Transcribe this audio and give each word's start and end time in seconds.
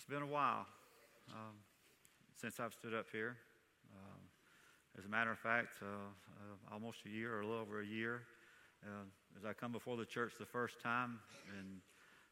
it's 0.00 0.08
been 0.08 0.22
a 0.22 0.26
while 0.26 0.64
um, 1.30 1.56
since 2.34 2.58
I've 2.58 2.72
stood 2.72 2.94
up 2.94 3.04
here. 3.12 3.36
Um, 3.92 4.20
as 4.98 5.04
a 5.04 5.08
matter 5.08 5.30
of 5.30 5.38
fact, 5.38 5.74
uh, 5.82 5.84
uh, 5.84 6.72
almost 6.72 7.00
a 7.04 7.10
year 7.10 7.34
or 7.34 7.42
a 7.42 7.46
little 7.46 7.60
over 7.60 7.82
a 7.82 7.86
year, 7.86 8.22
uh, 8.82 9.04
as 9.36 9.44
I 9.44 9.52
come 9.52 9.72
before 9.72 9.98
the 9.98 10.06
church 10.06 10.32
the 10.40 10.46
first 10.46 10.80
time, 10.80 11.18
and 11.58 11.82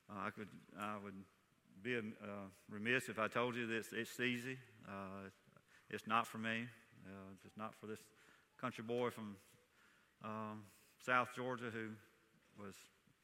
uh, 0.09 0.27
I 0.27 0.31
could, 0.31 0.49
I 0.81 0.95
would 1.05 1.13
be 1.83 1.99
uh, 1.99 2.01
remiss 2.71 3.11
if 3.11 3.19
I 3.19 3.29
told 3.29 3.55
you 3.55 3.67
that 3.67 3.85
it's, 3.93 4.19
easy. 4.19 4.57
Uh, 4.89 5.29
it's 5.91 6.07
not 6.07 6.27
for 6.27 6.39
me. 6.39 6.65
it's 7.45 7.59
not 7.59 7.75
for 7.75 7.87
this 7.87 8.01
country 8.59 8.83
boy 8.83 9.11
from 9.11 9.37
um, 10.25 10.63
South 11.05 11.29
Georgia 11.37 11.71
who 11.71 11.89
was 12.65 12.77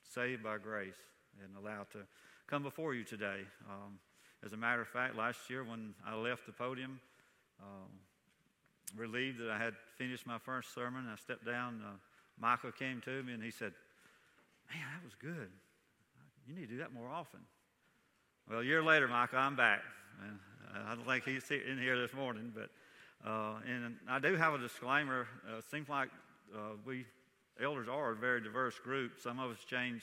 saved 0.03 0.43
by 0.43 0.59
grace 0.59 1.01
and 1.43 1.57
allowed 1.57 1.91
to 1.93 2.01
come 2.47 2.63
before 2.63 2.93
you 2.93 3.05
today. 3.05 3.41
Um, 3.71 3.99
as 4.45 4.53
a 4.53 4.57
matter 4.57 4.83
of 4.83 4.89
fact, 4.89 5.17
last 5.17 5.49
year 5.49 5.65
when 5.65 5.95
I 6.07 6.15
left 6.15 6.47
the 6.47 6.53
podium, 6.53 7.01
um, 7.61 7.89
relieved 8.97 9.41
that 9.41 9.51
I 9.51 9.59
had 9.59 9.75
finished 9.97 10.27
my 10.27 10.39
first 10.39 10.75
sermon, 10.75 11.07
I 11.11 11.17
stepped 11.17 11.47
down. 11.47 11.81
Uh, 11.85 11.93
Michael 12.39 12.73
came 12.73 13.01
to 13.03 13.23
me 13.23 13.33
and 13.33 13.43
he 13.43 13.51
said, 13.51 13.73
Man, 14.71 14.83
that 14.93 15.05
was 15.05 15.15
good. 15.15 15.49
You 16.47 16.55
need 16.55 16.69
to 16.69 16.75
do 16.75 16.79
that 16.79 16.93
more 16.93 17.09
often. 17.09 17.41
Well, 18.49 18.61
a 18.61 18.65
year 18.65 18.83
later, 18.83 19.09
Michael, 19.09 19.39
I'm 19.39 19.57
back. 19.57 19.81
And 20.23 20.39
I 20.87 20.95
don't 20.95 21.07
think 21.07 21.25
he's 21.25 21.51
in 21.51 21.79
here 21.79 21.99
this 21.99 22.13
morning, 22.13 22.53
but 22.55 22.71
uh, 23.29 23.55
and 23.67 23.97
I 24.09 24.19
do 24.19 24.37
have 24.37 24.55
a 24.55 24.59
disclaimer. 24.59 25.27
Uh, 25.49 25.59
it 25.59 25.65
seems 25.71 25.89
like 25.89 26.11
uh, 26.55 26.77
we 26.85 27.07
elders 27.63 27.89
are 27.89 28.13
a 28.13 28.17
very 28.17 28.43
diverse 28.43 28.79
group. 28.79 29.13
Some 29.23 29.39
of 29.39 29.51
us 29.51 29.59
change 29.69 30.03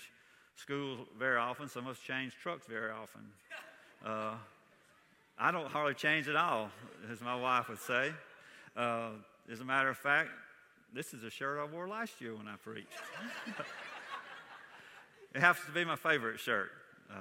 schools 0.55 1.08
very 1.20 1.38
often. 1.38 1.68
Some 1.68 1.85
of 1.85 1.91
us 1.91 1.99
change 1.99 2.34
trucks 2.41 2.66
very 2.68 2.91
often. 2.91 3.21
Uh, 4.05 4.34
I 5.38 5.52
don't 5.52 5.68
hardly 5.68 5.94
change 5.94 6.27
at 6.27 6.35
all, 6.35 6.70
as 7.12 7.21
my 7.21 7.35
wife 7.35 7.70
would 7.70 7.80
say. 7.80 8.12
Uh, 8.76 9.10
as 9.52 9.60
a 9.60 9.66
matter 9.66 9.90
of 9.90 9.98
fact, 9.98 10.30
this 10.93 11.13
is 11.13 11.24
a 11.24 11.30
shirt 11.30 11.60
I 11.60 11.66
wore 11.71 11.88
last 11.88 12.21
year 12.21 12.35
when 12.35 12.48
I 12.48 12.55
preached. 12.58 12.88
it 15.35 15.40
happens 15.40 15.66
to 15.66 15.71
be 15.71 15.85
my 15.85 15.96
favorite 15.96 16.40
shirt. 16.40 16.71
Uh, 17.10 17.16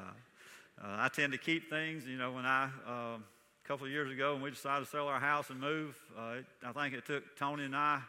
uh, 0.82 0.96
I 0.98 1.08
tend 1.08 1.32
to 1.32 1.38
keep 1.38 1.68
things, 1.68 2.06
you 2.06 2.16
know, 2.16 2.32
when 2.32 2.46
I, 2.46 2.68
a 2.86 3.18
couple 3.66 3.86
of 3.86 3.92
years 3.92 4.10
ago, 4.10 4.34
when 4.34 4.42
we 4.42 4.50
decided 4.50 4.84
to 4.84 4.90
sell 4.90 5.08
our 5.08 5.20
house 5.20 5.50
and 5.50 5.60
move, 5.60 5.96
uh, 6.18 6.38
it, 6.38 6.46
I 6.64 6.72
think 6.72 6.94
it 6.94 7.06
took 7.06 7.36
Tony 7.38 7.64
and 7.64 7.76
I 7.76 8.00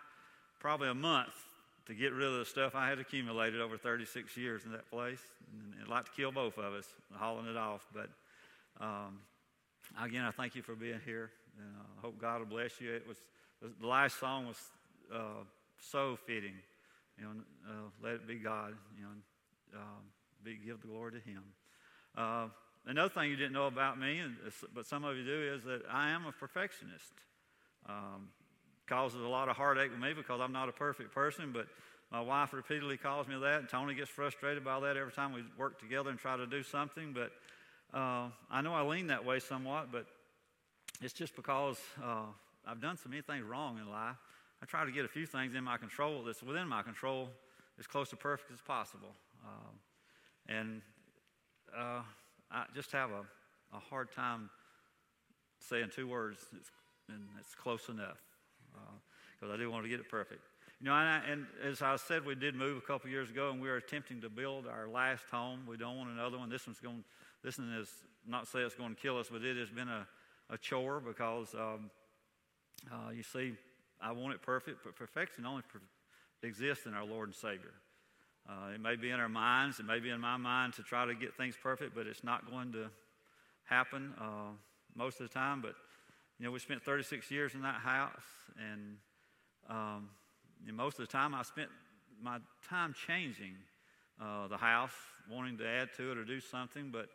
probably 0.60 0.90
a 0.90 0.94
month 0.94 1.34
to 1.88 1.94
get 1.94 2.14
rid 2.14 2.28
of 2.28 2.40
the 2.40 2.46
stuff 2.46 2.76
I 2.76 2.88
had 2.88 3.00
accumulated 3.00 3.60
over 3.60 3.78
36 3.78 4.38
years 4.38 4.64
in 4.66 4.72
that 4.72 4.90
place. 4.90 5.20
And 5.52 5.74
I'd 5.82 5.90
like 5.90 6.06
to 6.06 6.12
kill 6.12 6.32
both 6.32 6.58
of 6.58 6.74
us, 6.74 6.86
hauling 7.16 7.48
it 7.48 7.58
off. 7.58 7.86
But 7.94 8.10
um, 8.80 9.20
again, 10.02 10.24
I 10.24 10.32
thank 10.32 10.56
you 10.56 10.62
for 10.62 10.76
being 10.76 11.02
here. 11.06 11.32
And 11.58 11.68
I 11.98 12.02
hope 12.02 12.20
God 12.20 12.40
will 12.40 12.48
bless 12.48 12.80
you. 12.80 12.94
It 12.94 13.08
was 13.08 13.18
the 13.80 13.88
last 13.88 14.20
song 14.20 14.48
was 14.48 14.58
uh, 15.14 15.44
so 15.78 16.18
fitting. 16.26 16.56
You 17.18 17.26
know, 17.26 17.32
uh, 17.70 17.90
let 18.04 18.14
it 18.14 18.28
be 18.28 18.36
God. 18.36 18.74
You 18.98 19.04
know, 19.04 19.80
um, 19.80 20.04
be, 20.44 20.58
give 20.66 20.82
the 20.82 20.88
glory 20.88 21.12
to 21.12 21.20
Him. 21.20 21.44
Uh, 22.18 22.48
another 22.88 23.10
thing 23.10 23.30
you 23.30 23.36
didn't 23.36 23.54
know 23.54 23.68
about 23.68 24.00
me, 24.00 24.22
but 24.74 24.86
some 24.86 25.04
of 25.04 25.16
you 25.18 25.24
do, 25.24 25.54
is 25.56 25.64
that 25.64 25.82
I 25.92 26.10
am 26.10 26.26
a 26.26 26.32
perfectionist. 26.32 27.14
Um, 27.88 28.30
causes 28.88 29.22
a 29.22 29.28
lot 29.28 29.48
of 29.48 29.56
heartache 29.56 29.90
with 29.90 30.00
me 30.00 30.14
because 30.14 30.42
I'm 30.42 30.52
not 30.52 30.68
a 30.68 30.74
perfect 30.74 31.14
person, 31.14 31.52
but 31.54 31.68
my 32.12 32.20
wife 32.20 32.52
repeatedly 32.52 32.98
calls 32.98 33.28
me 33.28 33.40
that, 33.40 33.60
and 33.60 33.70
Tony 33.70 33.96
gets 33.96 34.10
frustrated 34.10 34.66
by 34.66 34.80
that 34.82 34.98
every 34.98 35.14
time 35.14 35.32
we 35.32 35.44
work 35.58 35.80
together 35.80 36.10
and 36.10 36.20
try 36.20 36.36
to 36.36 36.46
do 36.46 36.62
something. 36.62 37.14
But 37.14 37.32
uh, 37.94 38.30
I 38.50 38.62
know 38.62 38.74
I 38.74 38.84
lean 38.84 39.08
that 39.08 39.26
way 39.26 39.40
somewhat, 39.40 39.92
but 39.92 40.06
it's 41.02 41.14
just 41.14 41.36
because 41.36 41.78
uh, 42.04 42.26
I've 42.66 42.82
done 42.82 42.98
so 42.98 43.10
many 43.10 43.22
things 43.22 43.44
wrong 43.44 43.78
in 43.80 43.90
life. 43.90 44.16
I 44.62 44.66
try 44.66 44.86
to 44.86 44.92
get 44.92 45.06
a 45.06 45.08
few 45.08 45.26
things 45.26 45.56
in 45.56 45.64
my 45.64 45.78
control 45.78 46.24
that's 46.24 46.44
within 46.44 46.68
my 46.68 46.84
control 46.84 47.30
as 47.80 47.88
close 47.88 48.10
to 48.10 48.16
perfect 48.16 48.52
as 48.52 48.62
possible. 48.62 49.16
Uh, 49.44 49.72
and 50.48 50.82
uh, 51.76 52.02
I 52.52 52.66
just 52.76 52.92
have 52.92 53.10
a, 53.10 53.24
a 53.76 53.80
hard 53.80 54.12
time 54.12 54.50
saying 55.60 55.90
two 55.96 56.08
words, 56.08 56.46
and 57.10 57.22
it's 57.40 57.56
close 57.56 57.90
enough 57.90 58.18
because 59.40 59.52
uh, 59.52 59.54
I 59.54 59.58
do 59.58 59.70
want 59.72 59.84
to 59.84 59.90
get 59.90 60.00
it 60.00 60.10
perfect. 60.10 60.42
You 60.80 60.88
know, 60.88 60.96
and, 60.96 61.10
I, 61.10 61.22
and, 61.32 61.46
as 61.64 61.82
I 61.82 61.96
said, 61.98 62.26
we 62.26 62.34
did 62.34 62.56
move 62.56 62.78
a 62.78 62.82
couple 62.82 63.10
years 63.10 63.30
ago, 63.30 63.52
and 63.52 63.62
we 63.62 63.70
are 63.70 63.76
attempting 63.76 64.22
to 64.22 64.30
build 64.30 64.66
our 64.66 64.88
last 64.88 65.24
home. 65.32 65.62
We 65.68 65.78
don't 65.78 65.98
want 65.98 66.10
another 66.10 66.40
one. 66.40 66.50
This 66.50 66.66
one's 66.66 66.80
going. 66.80 67.04
This 67.44 67.58
is 67.58 67.88
not 68.28 68.48
say 68.48 68.60
it's 68.60 68.76
going 68.76 68.96
to 68.96 69.02
kill 69.02 69.18
us, 69.18 69.28
but 69.32 69.44
it 69.44 69.58
has 69.58 69.70
been 69.70 69.88
a, 69.88 70.08
a 70.50 70.58
chore 70.58 71.00
because 71.00 71.54
um, 71.56 71.90
uh, 72.92 73.12
you 73.12 73.24
see, 73.24 73.54
I 74.02 74.12
want 74.12 74.34
it 74.34 74.42
perfect, 74.42 74.80
but 74.84 74.96
perfection 74.96 75.46
only 75.46 75.64
per- 75.64 76.48
exists 76.48 76.86
in 76.86 76.94
our 76.94 77.06
Lord 77.06 77.30
and 77.30 77.36
Savior. 77.36 77.74
Uh, 78.50 78.74
it 78.74 78.82
may 78.82 78.96
be 78.96 79.12
in 79.12 79.20
our 79.20 79.30
minds, 79.30 79.80
it 79.80 79.86
may 79.86 80.00
be 80.00 80.10
in 80.10 80.20
my 80.20 80.38
mind 80.38 80.74
to 80.74 80.84
try 80.84 81.06
to 81.06 81.14
get 81.14 81.36
things 81.36 81.56
perfect, 81.62 81.96
but 81.96 82.08
it's 82.08 82.24
not 82.24 82.50
going 82.50 82.72
to 82.74 82.90
happen 83.66 84.14
uh, 84.20 84.52
most 84.96 85.20
of 85.20 85.28
the 85.28 85.34
time. 85.34 85.62
But 85.62 85.76
you 86.40 86.46
know, 86.46 86.52
we 86.52 86.60
spent 86.60 86.84
36 86.84 87.30
years 87.30 87.54
in 87.54 87.62
that 87.62 87.76
house, 87.76 88.24
and, 88.58 88.98
um, 89.70 90.10
most 90.74 91.00
of 91.00 91.08
the 91.08 91.12
time 91.12 91.34
I 91.34 91.44
spent 91.44 91.70
my 92.22 92.38
time 92.68 92.94
changing 93.08 93.56
uh, 94.22 94.48
the 94.48 94.58
house, 94.58 94.94
wanting 95.30 95.58
to 95.58 95.68
add 95.68 95.90
to 95.98 96.12
it 96.12 96.18
or 96.18 96.24
do 96.24 96.40
something. 96.40 96.90
But 96.92 97.10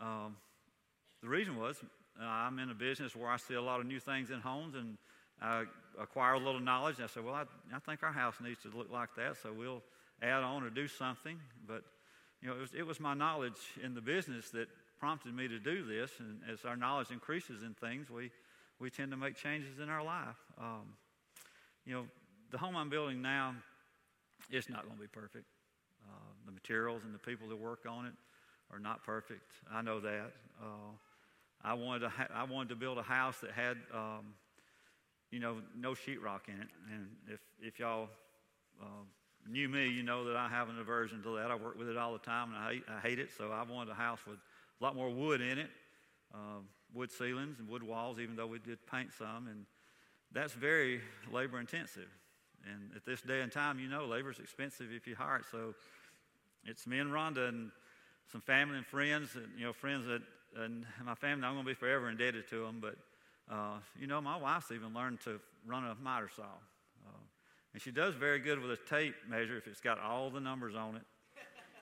um, 0.00 0.36
the 1.22 1.28
reason 1.28 1.56
was 1.56 1.76
uh, 2.20 2.24
I'm 2.24 2.58
in 2.58 2.70
a 2.70 2.74
business 2.74 3.16
where 3.16 3.30
I 3.30 3.36
see 3.36 3.54
a 3.54 3.62
lot 3.62 3.80
of 3.80 3.86
new 3.86 4.00
things 4.00 4.30
in 4.30 4.40
homes, 4.40 4.74
and 4.74 4.96
I 5.40 5.64
acquire 6.00 6.34
a 6.34 6.38
little 6.38 6.60
knowledge. 6.60 6.96
And 6.96 7.04
I 7.04 7.08
said, 7.08 7.24
well, 7.24 7.34
I, 7.34 7.44
I 7.74 7.78
think 7.80 8.02
our 8.02 8.12
house 8.12 8.36
needs 8.42 8.62
to 8.62 8.76
look 8.76 8.90
like 8.90 9.10
that, 9.16 9.36
so 9.42 9.52
we'll 9.52 9.82
add 10.22 10.42
on 10.42 10.62
or 10.62 10.70
do 10.70 10.86
something. 10.86 11.38
But 11.66 11.82
you 12.40 12.48
know, 12.48 12.56
it 12.56 12.60
was, 12.60 12.74
it 12.74 12.86
was 12.86 13.00
my 13.00 13.14
knowledge 13.14 13.58
in 13.82 13.94
the 13.94 14.00
business 14.00 14.50
that 14.50 14.68
prompted 15.00 15.34
me 15.34 15.48
to 15.48 15.58
do 15.58 15.84
this. 15.84 16.10
And 16.18 16.40
as 16.52 16.64
our 16.64 16.76
knowledge 16.76 17.10
increases 17.10 17.62
in 17.62 17.74
things, 17.74 18.10
we 18.10 18.30
we 18.80 18.90
tend 18.90 19.10
to 19.12 19.16
make 19.16 19.36
changes 19.36 19.78
in 19.78 19.88
our 19.88 20.04
life. 20.04 20.36
Um, 20.60 20.94
you 21.86 21.94
know, 21.94 22.04
the 22.50 22.58
home 22.58 22.76
I'm 22.76 22.90
building 22.90 23.22
now, 23.22 23.54
it's 24.50 24.68
not 24.68 24.84
going 24.84 24.96
to 24.96 25.00
be 25.00 25.08
perfect. 25.08 25.46
Uh, 26.04 26.32
the 26.44 26.52
materials 26.52 27.02
and 27.04 27.14
the 27.14 27.18
people 27.18 27.48
that 27.48 27.56
work 27.56 27.86
on 27.88 28.06
it 28.06 28.12
are 28.72 28.78
not 28.78 29.04
perfect. 29.04 29.52
I 29.72 29.82
know 29.82 30.00
that. 30.00 30.32
Uh, 30.60 30.92
I 31.62 31.74
wanted 31.74 32.00
to 32.00 32.08
ha- 32.08 32.28
I 32.34 32.44
wanted 32.44 32.68
to 32.70 32.76
build 32.76 32.98
a 32.98 33.02
house 33.02 33.38
that 33.40 33.52
had, 33.52 33.78
um, 33.92 34.34
you 35.30 35.40
know, 35.40 35.56
no 35.76 35.92
sheetrock 35.92 36.48
in 36.48 36.60
it. 36.60 36.68
And 36.92 37.08
if 37.28 37.40
if 37.60 37.78
y'all 37.78 38.08
uh, 38.82 39.04
knew 39.48 39.68
me, 39.68 39.88
you 39.88 40.02
know 40.02 40.24
that 40.24 40.36
I 40.36 40.48
have 40.48 40.68
an 40.68 40.78
aversion 40.78 41.22
to 41.22 41.36
that. 41.36 41.50
I 41.50 41.54
work 41.54 41.78
with 41.78 41.88
it 41.88 41.96
all 41.96 42.12
the 42.12 42.18
time, 42.18 42.48
and 42.54 42.58
I 42.58 42.72
hate, 42.72 42.82
I 42.88 43.00
hate 43.00 43.18
it. 43.18 43.30
So 43.36 43.50
I 43.50 43.62
wanted 43.62 43.90
a 43.90 43.94
house 43.94 44.20
with 44.26 44.38
a 44.80 44.84
lot 44.84 44.94
more 44.94 45.10
wood 45.10 45.40
in 45.40 45.58
it. 45.58 45.70
Um, 46.34 46.66
wood 46.92 47.10
ceilings 47.10 47.58
and 47.58 47.68
wood 47.68 47.82
walls, 47.82 48.18
even 48.18 48.36
though 48.36 48.46
we 48.46 48.58
did 48.58 48.78
paint 48.86 49.12
some. 49.12 49.48
And 49.48 49.66
that's 50.32 50.52
very 50.52 51.00
labor 51.32 51.60
intensive. 51.60 52.08
And 52.64 52.90
at 52.96 53.04
this 53.04 53.20
day 53.20 53.40
and 53.40 53.52
time, 53.52 53.78
you 53.78 53.88
know, 53.88 54.06
labor 54.06 54.30
is 54.30 54.38
expensive 54.38 54.86
if 54.92 55.06
you 55.06 55.14
hire 55.14 55.36
it. 55.36 55.44
So 55.50 55.74
it's 56.64 56.86
me 56.86 56.98
and 56.98 57.10
Rhonda 57.10 57.48
and 57.48 57.70
some 58.32 58.40
family 58.40 58.76
and 58.76 58.86
friends, 58.86 59.36
and, 59.36 59.46
you 59.56 59.64
know, 59.64 59.72
friends 59.72 60.06
that, 60.06 60.22
and 60.56 60.86
my 61.04 61.14
family, 61.14 61.46
I'm 61.46 61.54
going 61.54 61.64
to 61.64 61.70
be 61.70 61.74
forever 61.74 62.08
indebted 62.08 62.48
to 62.48 62.60
them. 62.64 62.80
But, 62.80 62.96
uh, 63.50 63.78
you 64.00 64.06
know, 64.06 64.20
my 64.20 64.36
wife's 64.36 64.70
even 64.70 64.94
learned 64.94 65.20
to 65.22 65.40
run 65.66 65.84
a 65.84 65.94
miter 66.02 66.30
saw. 66.34 66.42
Uh, 66.42 67.22
and 67.72 67.82
she 67.82 67.90
does 67.90 68.14
very 68.14 68.38
good 68.38 68.60
with 68.60 68.70
a 68.70 68.78
tape 68.88 69.14
measure 69.28 69.56
if 69.56 69.66
it's 69.66 69.80
got 69.80 70.00
all 70.00 70.30
the 70.30 70.40
numbers 70.40 70.74
on 70.74 70.96
it. 70.96 71.02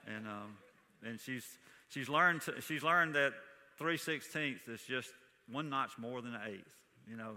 And, 0.06 0.26
um, 0.26 0.56
and 1.04 1.20
she's, 1.20 1.46
she's, 1.88 2.08
learned 2.08 2.42
to, 2.42 2.60
she's 2.60 2.82
learned 2.82 3.14
that 3.14 3.32
three 3.78 3.96
sixteenths 3.96 4.66
is 4.68 4.82
just 4.82 5.10
one 5.50 5.68
notch 5.70 5.98
more 5.98 6.20
than 6.22 6.34
an 6.34 6.40
eighth, 6.46 6.74
you 7.08 7.16
know. 7.16 7.32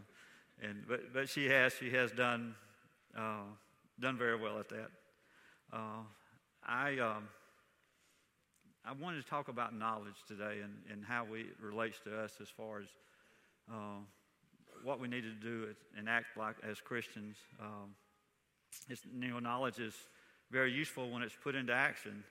And 0.62 0.84
but 0.88 1.14
but 1.14 1.28
she 1.28 1.48
has 1.50 1.74
she 1.74 1.90
has 1.92 2.12
done 2.12 2.56
uh, 3.18 3.44
done 4.00 4.18
very 4.18 4.40
well 4.40 4.60
at 4.60 4.70
that. 4.70 4.90
Uh, 5.74 6.04
I 6.66 6.98
um, 7.00 7.28
I 8.88 8.94
wanted 8.94 9.24
to 9.24 9.30
talk 9.30 9.48
about 9.48 9.74
knowledge 9.74 10.24
today 10.28 10.60
and, 10.64 10.74
and 10.92 11.04
how 11.04 11.26
we, 11.26 11.42
it 11.42 11.56
relates 11.60 12.00
to 12.04 12.16
us 12.20 12.34
as 12.40 12.50
far 12.50 12.82
as 12.82 12.88
uh, 13.72 13.98
what 14.84 15.00
we 15.00 15.08
need 15.08 15.24
to 15.24 15.34
do 15.34 15.74
and 15.98 16.08
act 16.08 16.38
like 16.38 16.56
as 16.70 16.80
Christians. 16.82 17.36
Um, 17.60 17.96
you 18.88 19.30
know, 19.30 19.40
knowledge 19.40 19.80
is 19.80 19.96
very 20.52 20.72
useful 20.72 21.10
when 21.10 21.24
it's 21.24 21.36
put 21.44 21.56
into 21.56 21.74
action. 21.74 22.24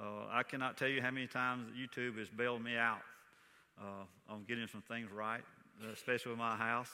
Uh, 0.00 0.26
I 0.28 0.42
cannot 0.42 0.76
tell 0.76 0.88
you 0.88 1.00
how 1.00 1.12
many 1.12 1.28
times 1.28 1.68
YouTube 1.78 2.18
has 2.18 2.28
bailed 2.28 2.64
me 2.64 2.76
out 2.76 3.02
uh, 3.80 4.32
on 4.32 4.44
getting 4.48 4.66
some 4.66 4.82
things 4.82 5.08
right, 5.12 5.42
especially 5.92 6.30
with 6.30 6.38
my 6.38 6.56
house. 6.56 6.90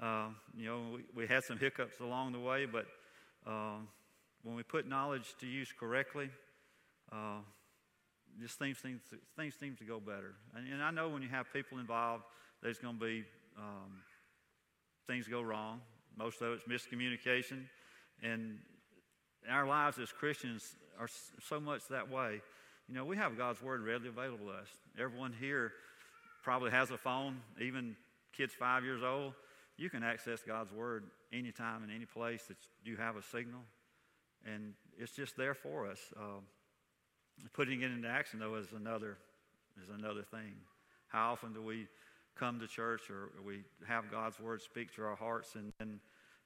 Uh, 0.00 0.28
you 0.56 0.66
know, 0.66 0.80
we, 0.94 1.22
we, 1.22 1.26
had 1.26 1.42
some 1.42 1.58
hiccups 1.58 2.00
along 2.00 2.32
the 2.32 2.38
way, 2.38 2.66
but 2.66 2.86
um, 3.46 3.88
when 4.42 4.54
we 4.54 4.62
put 4.62 4.88
knowledge 4.88 5.34
to 5.40 5.46
use 5.46 5.72
correctly, 5.78 6.30
uh, 7.12 7.38
just 8.40 8.58
things, 8.58 8.78
things, 8.78 9.00
things 9.36 9.54
seem 9.58 9.76
to 9.76 9.84
go 9.84 10.00
better. 10.00 10.34
And, 10.56 10.66
and 10.72 10.82
I 10.82 10.90
know 10.90 11.08
when 11.08 11.22
you 11.22 11.28
have 11.28 11.52
people 11.52 11.78
involved, 11.78 12.24
there's 12.62 12.78
going 12.78 12.98
to 12.98 13.04
be 13.04 13.24
um, 13.56 14.00
things 15.06 15.28
go 15.28 15.42
wrong. 15.42 15.80
Most 16.16 16.40
of 16.42 16.52
it's 16.52 16.64
miscommunication. 16.64 17.64
And 18.22 18.58
our 19.50 19.66
lives 19.66 19.98
as 19.98 20.10
Christians 20.12 20.76
are 20.98 21.08
so 21.48 21.60
much 21.60 21.86
that 21.88 22.10
way. 22.10 22.40
You 22.88 22.94
know, 22.94 23.04
we 23.04 23.16
have 23.16 23.36
God's 23.36 23.62
Word 23.62 23.82
readily 23.82 24.08
available 24.08 24.46
to 24.46 24.52
us. 24.52 24.68
Everyone 24.98 25.34
here 25.38 25.72
probably 26.42 26.70
has 26.70 26.90
a 26.90 26.98
phone, 26.98 27.40
even 27.60 27.96
kids 28.36 28.52
five 28.52 28.84
years 28.84 29.02
old. 29.02 29.32
You 29.76 29.90
can 29.90 30.02
access 30.02 30.42
God's 30.46 30.72
Word 30.72 31.04
anytime 31.32 31.82
and 31.82 31.90
any 31.90 32.04
place 32.04 32.44
that 32.48 32.56
you 32.84 32.96
have 32.96 33.16
a 33.16 33.22
signal. 33.22 33.60
And 34.46 34.74
it's 34.98 35.12
just 35.12 35.36
there 35.36 35.54
for 35.54 35.86
us. 35.86 35.98
Uh, 36.16 36.40
putting 37.52 37.82
it 37.82 37.90
into 37.90 38.08
action, 38.08 38.38
though, 38.38 38.54
is 38.56 38.66
another, 38.76 39.16
is 39.82 39.88
another 39.96 40.22
thing. 40.22 40.54
How 41.08 41.32
often 41.32 41.52
do 41.52 41.62
we 41.62 41.86
come 42.36 42.58
to 42.60 42.66
church 42.66 43.10
or 43.10 43.30
we 43.46 43.62
have 43.86 44.10
God's 44.10 44.38
Word 44.40 44.62
speak 44.62 44.94
to 44.96 45.04
our 45.04 45.16
hearts 45.16 45.54
and 45.54 45.72
then 45.78 46.00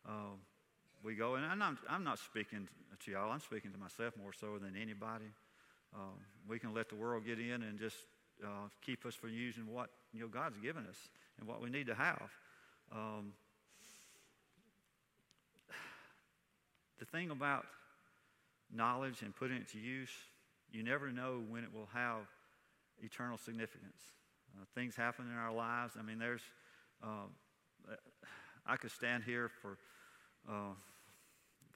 uh, 0.07 0.37
we 1.03 1.15
go? 1.15 1.37
And 1.37 1.47
I'm 1.47 1.59
not, 1.59 1.77
I'm 1.89 2.05
not 2.05 2.19
speaking 2.19 2.69
to 3.05 3.11
y'all, 3.11 3.31
I'm 3.31 3.41
speaking 3.41 3.73
to 3.73 3.79
myself 3.79 4.15
more 4.21 4.33
so 4.33 4.59
than 4.59 4.75
anybody. 4.81 5.31
Uh, 5.95 6.17
we 6.49 6.59
can 6.59 6.75
let 6.75 6.89
the 6.89 6.97
world 6.97 7.25
get 7.25 7.39
in 7.39 7.63
and 7.63 7.79
just 7.79 7.97
uh, 8.45 8.69
keep 8.85 9.07
us 9.07 9.15
from 9.15 9.31
using 9.31 9.67
what 9.73 9.91
you 10.13 10.21
know 10.21 10.29
God's 10.29 10.59
given 10.59 10.87
us 10.87 10.97
and 11.39 11.49
what 11.49 11.63
we 11.63 11.71
need 11.71 11.87
to 11.87 11.95
have. 11.95 12.31
Um, 12.93 13.33
the 16.99 17.05
thing 17.05 17.31
about 17.31 17.67
knowledge 18.75 19.23
and 19.23 19.35
putting 19.35 19.57
it 19.57 19.69
to 19.71 19.79
use, 19.79 20.11
you 20.73 20.83
never 20.83 21.11
know 21.11 21.43
when 21.49 21.65
it 21.65 21.73
will 21.73 21.89
have 21.93 22.27
eternal 23.03 23.39
significance. 23.39 24.01
Uh, 24.57 24.65
things 24.75 24.97
happen 24.97 25.27
in 25.31 25.37
our 25.37 25.53
lives. 25.53 25.95
I 25.99 26.03
mean, 26.03 26.19
there's, 26.19 26.43
uh, 27.03 27.27
I 28.67 28.77
could 28.77 28.91
stand 28.91 29.25
here 29.25 29.51
for 29.63 29.79
uh, 30.49 30.75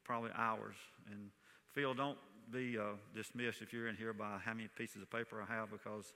probably 0.05 0.31
hours. 0.37 0.77
And 1.11 1.31
Phil, 1.73 1.95
don't 1.95 2.19
be 2.51 2.79
uh, 2.79 2.97
dismissed 3.15 3.63
if 3.63 3.73
you're 3.73 3.89
in 3.89 3.97
here 3.97 4.13
by 4.13 4.39
how 4.45 4.53
many 4.53 4.69
pieces 4.77 5.03
of 5.03 5.11
paper 5.11 5.45
I 5.49 5.53
have 5.53 5.71
because 5.71 6.13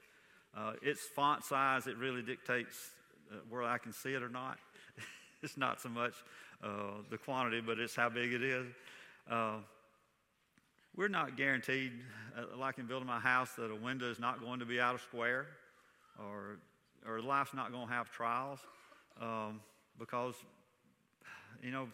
uh, 0.55 0.73
its 0.81 1.01
font 1.15 1.43
size, 1.43 1.87
it 1.87 1.97
really 1.97 2.21
dictates 2.21 2.91
uh, 3.31 3.37
where 3.49 3.63
I 3.63 3.77
can 3.77 3.91
see 3.91 4.13
it 4.13 4.21
or 4.21 4.29
not. 4.29 4.57
it's 5.43 5.57
not 5.57 5.81
so 5.81 5.89
much 5.89 6.13
the 7.09 7.17
quantity, 7.17 7.61
but 7.61 7.79
it's 7.79 7.95
how 7.95 8.09
big 8.09 8.33
it 8.33 8.43
is. 8.43 8.65
We're 10.97 11.09
not 11.09 11.37
guaranteed, 11.37 11.91
uh, 12.35 12.57
like 12.57 12.79
in 12.79 12.87
building 12.87 13.05
my 13.05 13.19
house, 13.19 13.51
that 13.59 13.69
a 13.69 13.75
window 13.75 14.09
is 14.09 14.17
not 14.17 14.41
going 14.41 14.59
to 14.61 14.65
be 14.65 14.79
out 14.81 14.95
of 14.95 15.01
square 15.01 15.45
or, 16.17 16.57
or 17.07 17.21
life's 17.21 17.53
not 17.53 17.71
going 17.71 17.87
to 17.87 17.93
have 17.93 18.09
trials 18.09 18.57
um, 19.21 19.61
because, 19.99 20.33
you 21.61 21.69
know, 21.69 21.87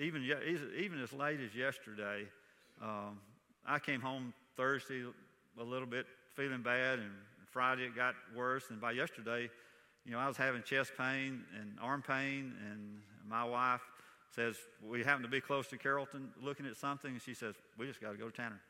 even, 0.00 0.26
even 0.74 1.02
as 1.02 1.12
late 1.12 1.38
as 1.40 1.54
yesterday, 1.54 2.26
um, 2.80 3.20
I 3.66 3.78
came 3.78 4.00
home 4.00 4.32
Thursday 4.56 5.02
a 5.60 5.62
little 5.62 5.86
bit 5.86 6.06
feeling 6.34 6.62
bad, 6.62 6.98
and 6.98 7.10
Friday 7.50 7.82
it 7.82 7.94
got 7.94 8.14
worse. 8.34 8.64
And 8.70 8.80
by 8.80 8.92
yesterday, 8.92 9.50
you 10.06 10.12
know, 10.12 10.18
I 10.18 10.26
was 10.26 10.38
having 10.38 10.62
chest 10.62 10.92
pain 10.96 11.44
and 11.60 11.74
arm 11.82 12.00
pain, 12.00 12.54
and 12.70 13.02
my 13.28 13.44
wife 13.44 13.82
says, 14.34 14.56
We 14.82 15.02
happen 15.02 15.22
to 15.22 15.28
be 15.28 15.40
close 15.40 15.66
to 15.68 15.78
Carrollton 15.78 16.30
looking 16.42 16.66
at 16.66 16.76
something, 16.76 17.10
and 17.10 17.22
she 17.22 17.34
says, 17.34 17.54
We 17.78 17.86
just 17.86 18.00
got 18.00 18.12
to 18.12 18.16
go 18.16 18.30
to 18.30 18.36
Tanner. 18.36 18.60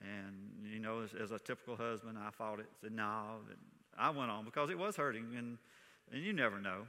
And, 0.00 0.72
you 0.72 0.80
know, 0.80 1.00
as, 1.00 1.10
as, 1.14 1.30
a 1.30 1.38
typical 1.38 1.76
husband, 1.76 2.18
I 2.18 2.30
fought 2.30 2.60
it, 2.60 2.66
said, 2.80 2.92
No. 2.92 3.36
I 3.98 4.10
went 4.10 4.30
on 4.30 4.44
because 4.44 4.70
it 4.70 4.78
was 4.78 4.96
hurting, 4.96 5.34
and, 5.36 5.58
and 6.12 6.22
you 6.22 6.32
never 6.32 6.58
know. 6.58 6.86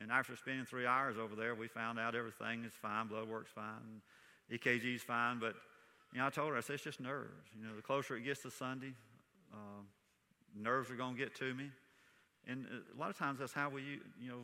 And 0.00 0.10
after 0.10 0.36
spending 0.36 0.64
three 0.64 0.86
hours 0.86 1.16
over 1.18 1.34
there, 1.34 1.54
we 1.54 1.68
found 1.68 1.98
out 1.98 2.14
everything 2.14 2.64
is 2.64 2.72
fine, 2.72 3.08
blood 3.08 3.28
work's 3.28 3.50
fine, 3.50 4.02
EKG's 4.52 5.02
fine. 5.02 5.38
But, 5.40 5.54
you 6.12 6.20
know, 6.20 6.26
I 6.26 6.30
told 6.30 6.50
her, 6.50 6.56
I 6.56 6.60
said, 6.60 6.74
It's 6.74 6.84
just 6.84 7.00
nerves. 7.00 7.48
You 7.58 7.66
know, 7.66 7.74
the 7.74 7.82
closer 7.82 8.16
it 8.16 8.22
gets 8.22 8.42
to 8.42 8.50
Sunday, 8.50 8.92
uh, 9.52 9.82
nerves 10.56 10.90
are 10.90 10.96
going 10.96 11.16
to 11.16 11.18
get 11.18 11.34
to 11.36 11.54
me. 11.54 11.70
And 12.46 12.66
a 12.94 13.00
lot 13.00 13.10
of 13.10 13.18
times 13.18 13.38
that's 13.38 13.52
how 13.52 13.70
we, 13.70 13.82
you 14.20 14.28
know, 14.28 14.40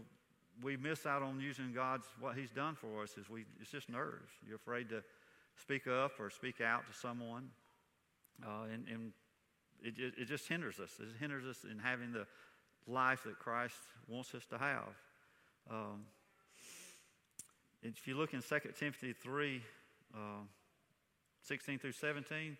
we 0.62 0.76
miss 0.76 1.06
out 1.06 1.22
on 1.22 1.40
using 1.40 1.72
God's 1.72 2.06
what 2.18 2.36
He's 2.36 2.50
done 2.50 2.74
for 2.74 3.02
us. 3.02 3.16
Is 3.16 3.28
we 3.28 3.44
it's 3.60 3.70
just 3.70 3.88
nerves. 3.88 4.30
You're 4.46 4.56
afraid 4.56 4.88
to 4.90 5.02
speak 5.60 5.86
up 5.86 6.12
or 6.18 6.30
speak 6.30 6.60
out 6.60 6.86
to 6.86 6.98
someone, 6.98 7.50
uh, 8.44 8.64
and, 8.72 8.86
and 8.88 9.12
it, 9.82 10.14
it 10.18 10.24
just 10.26 10.48
hinders 10.48 10.78
us. 10.78 10.90
It 11.00 11.08
hinders 11.18 11.44
us 11.44 11.64
in 11.70 11.78
having 11.78 12.12
the 12.12 12.26
life 12.86 13.22
that 13.24 13.38
Christ 13.38 13.76
wants 14.08 14.34
us 14.34 14.44
to 14.46 14.58
have. 14.58 14.94
Um, 15.70 16.04
if 17.82 18.06
you 18.06 18.16
look 18.16 18.34
in 18.34 18.42
2 18.42 18.58
Timothy 18.78 19.12
3, 19.12 19.62
uh, 20.14 20.18
16 21.42 21.78
through 21.78 21.92
17, 21.92 22.56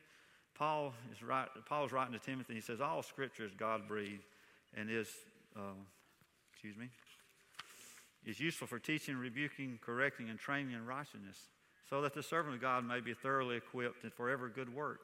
Paul 0.54 0.94
is, 1.12 1.22
right, 1.22 1.48
Paul 1.66 1.86
is 1.86 1.92
writing 1.92 2.12
to 2.12 2.18
Timothy. 2.18 2.54
He 2.54 2.60
says, 2.60 2.80
All 2.80 3.02
scripture 3.02 3.44
is 3.44 3.52
God 3.54 3.86
breathed 3.86 4.24
and 4.74 4.90
is, 4.90 5.08
uh, 5.56 5.74
excuse 6.52 6.76
me, 6.76 6.88
is 8.24 8.40
useful 8.40 8.66
for 8.66 8.78
teaching, 8.78 9.16
rebuking, 9.16 9.78
correcting, 9.84 10.28
and 10.28 10.38
training 10.38 10.72
in 10.72 10.84
righteousness, 10.84 11.48
so 11.88 12.02
that 12.02 12.14
the 12.14 12.22
servant 12.22 12.54
of 12.54 12.60
God 12.60 12.84
may 12.84 13.00
be 13.00 13.14
thoroughly 13.14 13.56
equipped 13.56 14.04
and 14.04 14.12
for 14.12 14.30
every 14.30 14.50
good 14.50 14.72
work. 14.74 15.00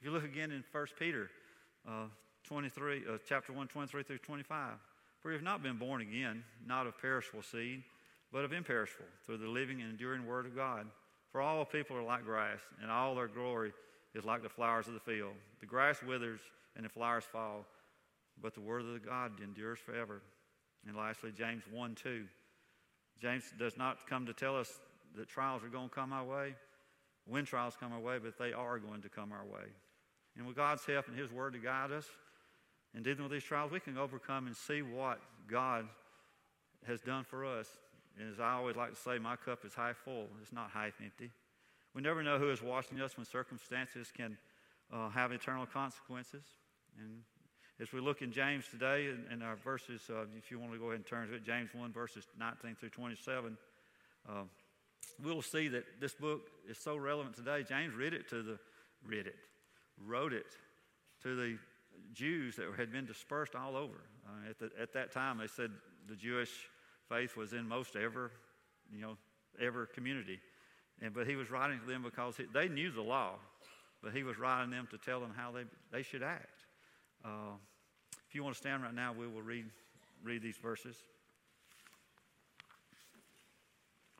If 0.00 0.06
you 0.06 0.12
look 0.12 0.24
again 0.24 0.50
in 0.50 0.64
1 0.72 0.86
Peter 0.98 1.30
uh, 1.88 2.06
23, 2.44 3.02
uh, 3.08 3.18
chapter 3.28 3.52
1, 3.52 3.68
23 3.68 4.02
through 4.02 4.18
25, 4.18 4.72
for 5.20 5.30
you 5.30 5.34
have 5.34 5.44
not 5.44 5.62
been 5.62 5.76
born 5.76 6.00
again, 6.00 6.42
not 6.66 6.86
of 6.86 6.98
perishable 6.98 7.42
seed, 7.42 7.82
but 8.32 8.44
of 8.44 8.52
imperishable, 8.52 9.04
through 9.26 9.38
the 9.38 9.48
living 9.48 9.82
and 9.82 9.90
enduring 9.90 10.26
word 10.26 10.46
of 10.46 10.56
God. 10.56 10.86
For 11.30 11.40
all 11.40 11.64
people 11.64 11.96
are 11.96 12.02
like 12.02 12.24
grass, 12.24 12.58
and 12.80 12.90
all 12.90 13.14
their 13.14 13.28
glory 13.28 13.72
is 14.14 14.24
like 14.24 14.42
the 14.42 14.48
flowers 14.48 14.88
of 14.88 14.94
the 14.94 15.00
field. 15.00 15.34
The 15.60 15.66
grass 15.66 16.02
withers 16.02 16.40
and 16.76 16.84
the 16.84 16.88
flowers 16.88 17.24
fall, 17.24 17.66
but 18.42 18.54
the 18.54 18.60
word 18.60 18.82
of 18.82 18.92
the 18.94 18.98
God 18.98 19.32
endures 19.42 19.78
forever. 19.78 20.22
And 20.86 20.96
lastly, 20.96 21.32
James 21.36 21.62
1 21.70 21.94
2. 21.94 22.24
James 23.20 23.44
does 23.58 23.76
not 23.76 24.06
come 24.08 24.26
to 24.26 24.32
tell 24.32 24.56
us 24.56 24.80
that 25.16 25.28
trials 25.28 25.62
are 25.62 25.68
going 25.68 25.88
to 25.88 25.94
come 25.94 26.12
our 26.12 26.24
way, 26.24 26.54
when 27.26 27.44
trials 27.44 27.76
come 27.78 27.92
our 27.92 28.00
way, 28.00 28.18
but 28.22 28.38
they 28.38 28.52
are 28.52 28.78
going 28.78 29.02
to 29.02 29.08
come 29.08 29.32
our 29.32 29.44
way. 29.44 29.66
And 30.36 30.46
with 30.46 30.56
God's 30.56 30.84
help 30.86 31.08
and 31.08 31.18
His 31.18 31.30
Word 31.30 31.52
to 31.52 31.58
guide 31.58 31.92
us 31.92 32.06
in 32.94 33.02
dealing 33.02 33.22
with 33.22 33.32
these 33.32 33.44
trials, 33.44 33.70
we 33.70 33.80
can 33.80 33.98
overcome 33.98 34.46
and 34.46 34.56
see 34.56 34.82
what 34.82 35.20
God 35.48 35.86
has 36.86 37.00
done 37.00 37.24
for 37.24 37.44
us. 37.44 37.68
And 38.18 38.32
as 38.32 38.40
I 38.40 38.52
always 38.52 38.76
like 38.76 38.90
to 38.90 39.00
say, 39.00 39.18
my 39.18 39.36
cup 39.36 39.64
is 39.64 39.74
half 39.74 39.96
full, 39.96 40.28
it's 40.40 40.52
not 40.52 40.70
half 40.72 40.94
empty. 41.02 41.30
We 41.94 42.02
never 42.02 42.22
know 42.22 42.38
who 42.38 42.50
is 42.50 42.62
watching 42.62 43.00
us 43.00 43.16
when 43.16 43.26
circumstances 43.26 44.12
can 44.16 44.38
uh, 44.92 45.08
have 45.10 45.32
eternal 45.32 45.66
consequences. 45.66 46.44
And 46.98 47.22
as 47.80 47.92
we 47.92 48.00
look 48.00 48.20
in 48.20 48.30
James 48.30 48.66
today, 48.70 49.06
in, 49.06 49.24
in 49.32 49.42
our 49.42 49.56
verses, 49.56 50.02
uh, 50.10 50.24
if 50.36 50.50
you 50.50 50.58
want 50.58 50.72
to 50.72 50.78
go 50.78 50.86
ahead 50.86 50.96
and 50.96 51.06
turn 51.06 51.28
to 51.28 51.34
it, 51.34 51.44
James 51.44 51.70
1, 51.74 51.92
verses 51.92 52.26
19 52.38 52.76
through 52.78 52.90
27, 52.90 53.56
uh, 54.28 54.32
we'll 55.24 55.40
see 55.40 55.68
that 55.68 55.84
this 55.98 56.12
book 56.12 56.42
is 56.68 56.76
so 56.76 56.96
relevant 56.96 57.34
today. 57.34 57.64
James 57.66 57.94
read 57.94 58.12
it 58.12 58.28
to 58.28 58.42
the, 58.42 58.58
read 59.06 59.26
it, 59.26 59.36
wrote 60.06 60.34
it 60.34 60.46
to 61.22 61.34
the 61.34 61.56
Jews 62.12 62.56
that 62.56 62.66
had 62.76 62.92
been 62.92 63.06
dispersed 63.06 63.54
all 63.54 63.76
over. 63.76 64.02
Uh, 64.26 64.50
at, 64.50 64.58
the, 64.58 64.70
at 64.80 64.92
that 64.92 65.10
time, 65.10 65.38
they 65.38 65.46
said 65.46 65.70
the 66.06 66.16
Jewish 66.16 66.50
faith 67.08 67.34
was 67.34 67.54
in 67.54 67.66
most 67.66 67.96
ever, 67.96 68.30
you 68.92 69.00
know, 69.00 69.16
ever 69.60 69.86
community. 69.86 70.38
And, 71.00 71.14
but 71.14 71.26
he 71.26 71.34
was 71.34 71.50
writing 71.50 71.80
to 71.80 71.86
them 71.86 72.02
because 72.02 72.36
he, 72.36 72.44
they 72.52 72.68
knew 72.68 72.90
the 72.90 73.00
law, 73.00 73.36
but 74.02 74.12
he 74.12 74.22
was 74.22 74.38
writing 74.38 74.70
them 74.70 74.86
to 74.90 74.98
tell 74.98 75.20
them 75.20 75.32
how 75.34 75.50
they, 75.50 75.64
they 75.90 76.02
should 76.02 76.22
act. 76.22 76.66
Uh, 77.24 77.56
if 78.30 78.36
you 78.36 78.44
want 78.44 78.54
to 78.54 78.60
stand 78.60 78.84
right 78.84 78.94
now, 78.94 79.12
we 79.12 79.26
will 79.26 79.42
read, 79.42 79.64
read 80.22 80.40
these 80.40 80.56
verses. 80.56 80.94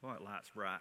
Boy, 0.02 0.14
it 0.14 0.20
light's 0.20 0.50
bright. 0.50 0.80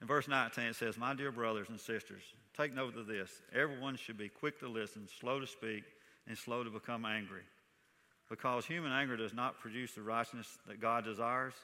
In 0.00 0.06
verse 0.06 0.28
19, 0.28 0.62
it 0.62 0.76
says, 0.76 0.96
My 0.96 1.12
dear 1.12 1.32
brothers 1.32 1.70
and 1.70 1.80
sisters, 1.80 2.22
take 2.56 2.72
note 2.72 2.96
of 2.96 3.08
this. 3.08 3.32
Everyone 3.52 3.96
should 3.96 4.16
be 4.16 4.28
quick 4.28 4.60
to 4.60 4.68
listen, 4.68 5.08
slow 5.18 5.40
to 5.40 5.46
speak, 5.48 5.82
and 6.28 6.38
slow 6.38 6.62
to 6.62 6.70
become 6.70 7.04
angry. 7.04 7.42
Because 8.30 8.64
human 8.64 8.92
anger 8.92 9.16
does 9.16 9.34
not 9.34 9.58
produce 9.58 9.94
the 9.94 10.02
righteousness 10.02 10.56
that 10.68 10.80
God 10.80 11.04
desires. 11.04 11.54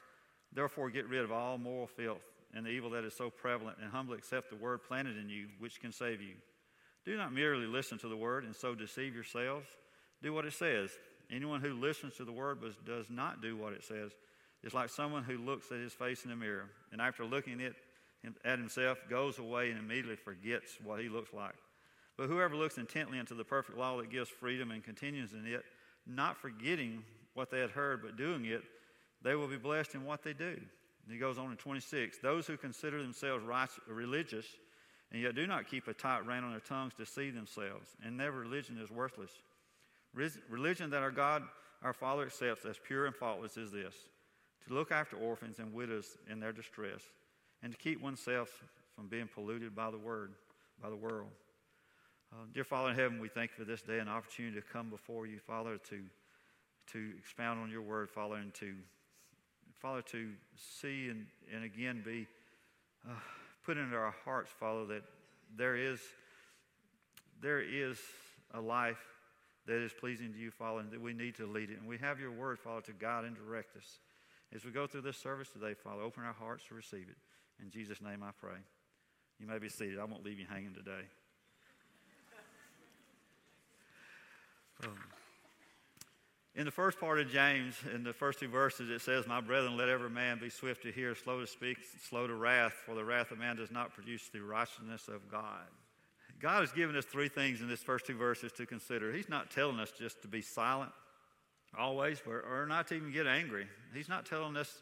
Therefore, 0.51 0.89
get 0.89 1.07
rid 1.07 1.23
of 1.23 1.31
all 1.31 1.57
moral 1.57 1.87
filth 1.87 2.23
and 2.53 2.65
the 2.65 2.71
evil 2.71 2.89
that 2.89 3.05
is 3.05 3.13
so 3.15 3.29
prevalent, 3.29 3.77
and 3.81 3.89
humbly 3.89 4.17
accept 4.17 4.49
the 4.49 4.57
word 4.57 4.83
planted 4.83 5.17
in 5.17 5.29
you, 5.29 5.47
which 5.59 5.79
can 5.79 5.93
save 5.93 6.19
you. 6.19 6.33
Do 7.05 7.17
not 7.17 7.33
merely 7.33 7.65
listen 7.65 7.97
to 7.99 8.07
the 8.07 8.17
word 8.17 8.43
and 8.43 8.55
so 8.55 8.75
deceive 8.75 9.15
yourselves. 9.15 9.67
Do 10.21 10.33
what 10.33 10.45
it 10.45 10.53
says. 10.53 10.91
Anyone 11.31 11.61
who 11.61 11.73
listens 11.73 12.15
to 12.17 12.25
the 12.25 12.31
word 12.31 12.59
but 12.61 12.85
does 12.85 13.09
not 13.09 13.41
do 13.41 13.55
what 13.55 13.73
it 13.73 13.83
says 13.83 14.11
is 14.63 14.73
like 14.73 14.89
someone 14.89 15.23
who 15.23 15.37
looks 15.37 15.71
at 15.71 15.77
his 15.77 15.93
face 15.93 16.23
in 16.23 16.29
the 16.29 16.35
mirror 16.35 16.69
and 16.91 17.01
after 17.01 17.23
looking 17.23 17.61
at, 17.61 17.73
at 18.43 18.59
himself 18.59 18.97
goes 19.09 19.39
away 19.39 19.69
and 19.69 19.79
immediately 19.79 20.15
forgets 20.15 20.77
what 20.83 20.99
he 20.99 21.07
looks 21.07 21.33
like. 21.33 21.55
But 22.17 22.27
whoever 22.27 22.55
looks 22.55 22.77
intently 22.77 23.17
into 23.17 23.33
the 23.33 23.45
perfect 23.45 23.77
law 23.77 23.97
that 23.97 24.09
gives 24.09 24.29
freedom 24.29 24.71
and 24.71 24.83
continues 24.83 25.33
in 25.33 25.45
it, 25.45 25.63
not 26.05 26.35
forgetting 26.35 27.03
what 27.33 27.49
they 27.49 27.59
had 27.59 27.71
heard, 27.71 28.01
but 28.01 28.17
doing 28.17 28.45
it, 28.45 28.63
they 29.21 29.35
will 29.35 29.47
be 29.47 29.57
blessed 29.57 29.95
in 29.95 30.03
what 30.03 30.23
they 30.23 30.33
do. 30.33 30.57
And 31.09 31.13
he 31.13 31.17
goes 31.17 31.37
on 31.37 31.51
in 31.51 31.57
26 31.57 32.17
Those 32.21 32.45
who 32.45 32.57
consider 32.57 33.01
themselves 33.01 33.45
righteous, 33.45 33.79
religious 33.87 34.45
and 35.11 35.21
yet 35.21 35.35
do 35.35 35.47
not 35.47 35.67
keep 35.67 35.87
a 35.87 35.93
tight 35.93 36.25
rein 36.25 36.43
on 36.43 36.51
their 36.51 36.59
tongues 36.59 36.93
to 36.95 37.05
see 37.05 37.29
themselves, 37.29 37.89
and 38.03 38.19
their 38.19 38.31
religion 38.31 38.77
is 38.81 38.91
worthless. 38.91 39.31
Religion 40.49 40.89
that 40.89 41.01
our 41.01 41.11
God, 41.11 41.43
our 41.83 41.93
Father, 41.93 42.23
accepts 42.23 42.65
as 42.65 42.77
pure 42.77 43.05
and 43.05 43.15
faultless 43.15 43.57
is 43.57 43.71
this 43.71 43.95
to 44.67 44.73
look 44.73 44.91
after 44.91 45.15
orphans 45.15 45.59
and 45.59 45.73
widows 45.73 46.17
in 46.29 46.39
their 46.39 46.51
distress, 46.51 47.01
and 47.63 47.71
to 47.71 47.77
keep 47.77 48.01
oneself 48.01 48.63
from 48.95 49.07
being 49.07 49.27
polluted 49.33 49.75
by 49.75 49.89
the 49.89 49.97
word, 49.97 50.33
by 50.81 50.89
the 50.89 50.95
world. 50.95 51.29
Uh, 52.31 52.43
dear 52.53 52.63
Father 52.63 52.91
in 52.91 52.95
heaven, 52.95 53.19
we 53.19 53.29
thank 53.29 53.51
you 53.51 53.63
for 53.63 53.69
this 53.69 53.81
day 53.81 53.99
and 53.99 54.09
opportunity 54.09 54.55
to 54.55 54.61
come 54.61 54.89
before 54.89 55.25
you, 55.25 55.39
Father, 55.39 55.77
to, 55.89 56.01
to 56.91 57.11
expound 57.17 57.59
on 57.59 57.71
your 57.71 57.81
word, 57.81 58.09
Father, 58.09 58.35
and 58.35 58.53
to, 58.55 58.75
Father, 59.81 60.01
to 60.03 60.29
see 60.55 61.07
and, 61.09 61.25
and 61.53 61.63
again 61.63 62.03
be 62.05 62.27
uh, 63.09 63.13
put 63.69 63.77
into 63.77 63.95
our 63.95 64.15
hearts, 64.25 64.49
Father, 64.59 64.83
that 64.87 65.03
there 65.55 65.75
is, 65.75 65.99
there 67.39 67.61
is 67.61 67.99
a 68.55 68.59
life 68.59 68.97
that 69.67 69.77
is 69.77 69.93
pleasing 69.93 70.33
to 70.33 70.39
you, 70.39 70.49
Father, 70.49 70.79
and 70.79 70.89
that 70.89 70.99
we 70.99 71.13
need 71.13 71.35
to 71.35 71.45
lead 71.45 71.69
it. 71.69 71.77
And 71.77 71.87
we 71.87 71.99
have 71.99 72.19
your 72.19 72.31
word, 72.31 72.57
Father, 72.57 72.81
to 72.87 72.93
guide 72.93 73.25
and 73.25 73.35
direct 73.35 73.77
us. 73.77 73.99
As 74.55 74.65
we 74.65 74.71
go 74.71 74.87
through 74.87 75.01
this 75.01 75.17
service 75.17 75.49
today, 75.49 75.75
Father, 75.75 76.01
open 76.01 76.23
our 76.23 76.33
hearts 76.33 76.63
to 76.69 76.73
receive 76.73 77.09
it. 77.09 77.17
In 77.63 77.69
Jesus' 77.69 78.01
name 78.01 78.23
I 78.23 78.31
pray. 78.41 78.57
You 79.39 79.45
may 79.45 79.59
be 79.59 79.69
seated. 79.69 79.99
I 79.99 80.05
won't 80.05 80.25
leave 80.25 80.39
you 80.39 80.47
hanging 80.49 80.73
today. 80.73 81.05
Um, 84.83 84.97
in 86.59 86.65
the 86.65 86.71
first 86.71 86.99
part 86.99 87.21
of 87.21 87.31
James, 87.31 87.75
in 87.95 88.03
the 88.03 88.11
first 88.11 88.39
two 88.39 88.49
verses, 88.49 88.89
it 88.89 88.99
says, 88.99 89.25
My 89.25 89.39
brethren, 89.39 89.77
let 89.77 89.87
every 89.87 90.09
man 90.09 90.39
be 90.39 90.49
swift 90.49 90.83
to 90.83 90.91
hear, 90.91 91.15
slow 91.15 91.39
to 91.39 91.47
speak, 91.47 91.77
slow 92.09 92.27
to 92.27 92.35
wrath, 92.35 92.73
for 92.85 92.95
the 92.95 93.05
wrath 93.05 93.31
of 93.31 93.39
man 93.39 93.55
does 93.55 93.71
not 93.71 93.93
produce 93.93 94.27
the 94.27 94.41
righteousness 94.41 95.07
of 95.07 95.31
God. 95.31 95.63
God 96.41 96.59
has 96.59 96.73
given 96.73 96.97
us 96.97 97.05
three 97.05 97.29
things 97.29 97.61
in 97.61 97.69
this 97.69 97.81
first 97.81 98.07
two 98.07 98.17
verses 98.17 98.51
to 98.53 98.65
consider. 98.65 99.13
He's 99.13 99.29
not 99.29 99.49
telling 99.51 99.79
us 99.79 99.93
just 99.97 100.21
to 100.23 100.27
be 100.27 100.41
silent 100.41 100.91
always 101.77 102.21
or, 102.27 102.41
or 102.41 102.65
not 102.65 102.87
to 102.87 102.95
even 102.95 103.13
get 103.13 103.25
angry. 103.25 103.65
He's 103.93 104.09
not 104.09 104.25
telling 104.25 104.57
us 104.57 104.81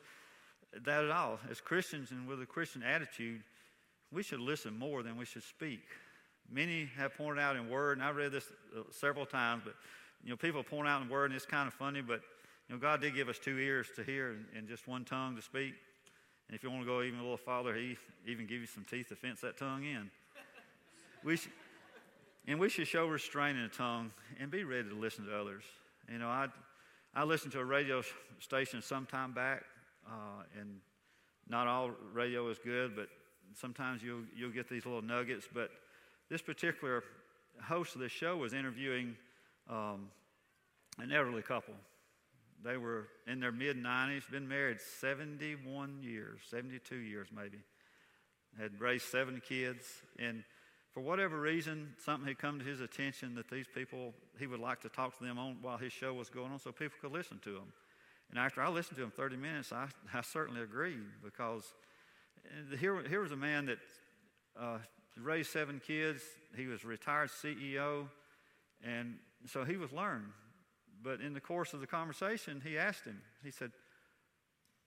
that 0.84 1.04
at 1.04 1.12
all. 1.12 1.38
As 1.48 1.62
Christians 1.62 2.10
and 2.10 2.28
with 2.28 2.42
a 2.42 2.48
Christian 2.48 2.82
attitude, 2.82 3.44
we 4.12 4.24
should 4.24 4.40
listen 4.40 4.76
more 4.80 5.04
than 5.04 5.16
we 5.16 5.26
should 5.26 5.44
speak. 5.44 5.84
Many 6.52 6.90
have 6.98 7.14
pointed 7.16 7.40
out 7.40 7.56
in 7.56 7.70
Word, 7.70 8.00
and 8.00 8.08
I've 8.08 8.16
read 8.16 8.32
this 8.32 8.52
uh, 8.76 8.82
several 8.90 9.28
times, 9.28 9.62
but 9.64 9.76
you 10.24 10.30
know, 10.30 10.36
people 10.36 10.64
point 10.64 10.88
out 10.88 11.02
in 11.02 11.10
Word, 11.10 11.26
and 11.32 11.36
it's 11.36 11.46
kind 11.46 11.68
of 11.68 11.74
funny, 11.74 12.02
but 12.02 12.22
you 12.68 12.76
know, 12.76 12.82
God 12.82 13.02
did 13.02 13.16
give 13.16 13.30
us 13.30 13.40
two 13.40 13.58
ears 13.58 13.88
to 13.96 14.04
hear 14.04 14.32
and, 14.32 14.46
and 14.56 14.68
just 14.68 14.88
one 14.88 15.06
tongue 15.06 15.36
to 15.36 15.42
speak. 15.42 15.74
And 16.48 16.56
if 16.56 16.64
you 16.64 16.70
want 16.70 16.82
to 16.82 16.88
go 16.88 17.02
even 17.02 17.20
a 17.20 17.22
little 17.22 17.38
farther, 17.38 17.74
He 17.74 17.98
even 18.26 18.46
give 18.46 18.62
you 18.62 18.68
some 18.68 18.86
teeth 18.90 19.10
to 19.10 19.16
fence 19.16 19.42
that 19.42 19.58
tongue 19.58 19.84
in. 19.84 20.10
we 21.24 21.38
should, 21.38 21.52
and 22.48 22.60
we 22.60 22.70
should 22.70 22.88
show 22.88 23.08
restraint 23.08 23.58
in 23.58 23.64
the 23.64 23.70
tongue 23.70 24.12
and 24.40 24.50
be 24.50 24.64
ready 24.64 24.90
to 24.90 24.96
listen 24.96 25.26
to 25.26 25.38
others. 25.38 25.64
You 26.12 26.20
know, 26.20 26.28
I 26.28 26.48
I 27.14 27.24
listened 27.24 27.52
to 27.54 27.60
a 27.60 27.66
radio 27.66 28.02
station 28.40 28.82
some 28.82 29.06
time 29.06 29.34
back, 29.34 29.64
uh, 30.06 30.44
and 30.60 30.80
not 31.50 31.68
all 31.68 31.92
radio 32.14 32.50
is 32.50 32.60
good, 32.64 32.96
but 32.96 33.08
sometimes 33.54 34.04
you'll 34.04 34.24
you'll 34.36 34.52
get 34.52 34.70
these 34.70 34.86
little 34.86 35.02
nuggets. 35.02 35.48
But 35.52 35.72
this 36.30 36.42
particular 36.42 37.04
host 37.62 37.96
of 37.96 38.02
this 38.02 38.12
show 38.12 38.38
was 38.38 38.54
interviewing 38.54 39.16
um, 39.70 40.10
an 41.00 41.12
elderly 41.12 41.42
couple. 41.42 41.74
They 42.64 42.78
were 42.78 43.08
in 43.28 43.40
their 43.40 43.52
mid 43.52 43.78
90s, 43.78 44.30
been 44.32 44.48
married 44.48 44.80
71 45.00 46.02
years, 46.02 46.40
72 46.50 46.96
years 46.96 47.28
maybe. 47.36 47.60
Had 48.60 48.80
raised 48.80 49.06
seven 49.06 49.42
kids. 49.48 49.86
And 50.18 50.44
for 50.94 51.02
whatever 51.02 51.40
reason, 51.40 51.94
something 52.04 52.28
had 52.28 52.40
come 52.40 52.58
to 52.58 52.66
his 52.66 52.82
attention 52.82 53.36
that 53.36 53.50
these 53.50 53.68
people, 53.74 54.14
he 54.40 54.48
would 54.48 54.60
like 54.60 54.82
to 54.82 54.90
talk 54.90 55.18
to 55.20 55.24
them 55.24 55.38
on 55.38 55.58
while 55.62 55.78
his 55.78 55.94
show 55.94 56.14
was 56.14 56.30
going 56.30 56.52
on 56.52 56.60
so 56.60 56.72
people 56.72 56.98
could 57.00 57.12
listen 57.12 57.40
to 57.44 57.52
him. 57.52 57.72
And 58.32 58.40
after 58.40 58.62
I 58.62 58.70
listened 58.70 58.98
to 58.98 59.04
him 59.04 59.12
30 59.12 59.38
minutes, 59.38 59.72
I, 59.72 59.88
I 60.14 60.22
certainly 60.22 60.62
agreed 60.62 61.00
because 61.24 61.64
here, 62.80 63.02
here 63.08 63.22
was 63.22 63.32
a 63.32 63.38
man 63.38 63.68
that 63.68 63.78
uh, 64.60 64.78
raised 65.22 65.52
seven 65.52 65.82
kids. 65.86 66.22
He 66.56 66.68
was 66.68 66.84
retired 66.84 67.30
CEO, 67.30 68.08
and 68.84 69.16
so 69.46 69.64
he 69.64 69.78
was 69.78 69.92
learned. 69.92 70.32
But 71.04 71.22
in 71.22 71.34
the 71.34 71.40
course 71.40 71.74
of 71.74 71.80
the 71.80 71.88
conversation, 71.88 72.62
he 72.64 72.78
asked 72.78 73.06
him, 73.06 73.22
he 73.44 73.52
said, 73.52 73.72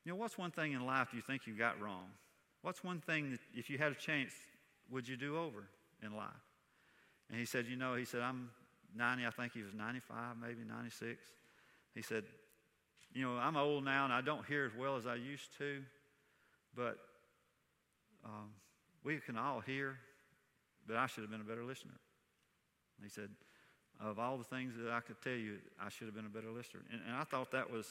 You 0.04 0.12
know, 0.12 0.16
what's 0.16 0.36
one 0.36 0.50
thing 0.50 0.72
in 0.72 0.84
life 0.84 1.08
do 1.10 1.16
you 1.16 1.22
think 1.22 1.46
you 1.46 1.56
got 1.56 1.80
wrong? 1.80 2.06
What's 2.62 2.82
one 2.82 3.00
thing 3.00 3.30
that 3.30 3.40
if 3.54 3.70
you 3.70 3.78
had 3.78 3.92
a 3.92 3.94
chance, 3.94 4.32
would 4.90 5.08
you 5.08 5.16
do 5.16 5.38
over 5.38 5.64
in 6.02 6.14
life? 6.14 6.28
And 7.30 7.38
he 7.38 7.46
said, 7.46 7.66
You 7.66 7.76
know, 7.76 7.94
he 7.94 8.04
said, 8.04 8.22
I'm 8.22 8.50
90, 8.96 9.24
I 9.24 9.30
think 9.30 9.52
he 9.52 9.62
was 9.62 9.72
95, 9.72 10.36
maybe 10.40 10.64
96. 10.66 11.22
He 11.94 12.02
said, 12.02 12.24
You 13.14 13.24
know, 13.24 13.36
I'm 13.36 13.56
old 13.56 13.84
now 13.84 14.04
and 14.04 14.12
I 14.12 14.20
don't 14.20 14.44
hear 14.44 14.64
as 14.64 14.72
well 14.76 14.96
as 14.96 15.06
I 15.06 15.14
used 15.14 15.56
to, 15.58 15.82
but 16.74 16.98
um, 18.24 18.50
we 19.04 19.18
can 19.18 19.36
all 19.36 19.60
hear, 19.60 19.96
but 20.86 20.96
I 20.96 21.06
should 21.06 21.22
have 21.22 21.30
been 21.30 21.40
a 21.40 21.44
better 21.44 21.64
listener. 21.64 21.98
He 23.02 23.08
said, 23.08 23.30
of 24.02 24.18
all 24.18 24.36
the 24.36 24.44
things 24.44 24.74
that 24.82 24.90
I 24.90 25.00
could 25.00 25.20
tell 25.22 25.32
you, 25.32 25.58
I 25.80 25.88
should 25.88 26.06
have 26.06 26.14
been 26.14 26.26
a 26.26 26.30
better 26.30 26.50
listener. 26.50 26.80
And, 26.92 27.00
and 27.06 27.16
I 27.16 27.24
thought 27.24 27.50
that 27.52 27.70
was, 27.70 27.86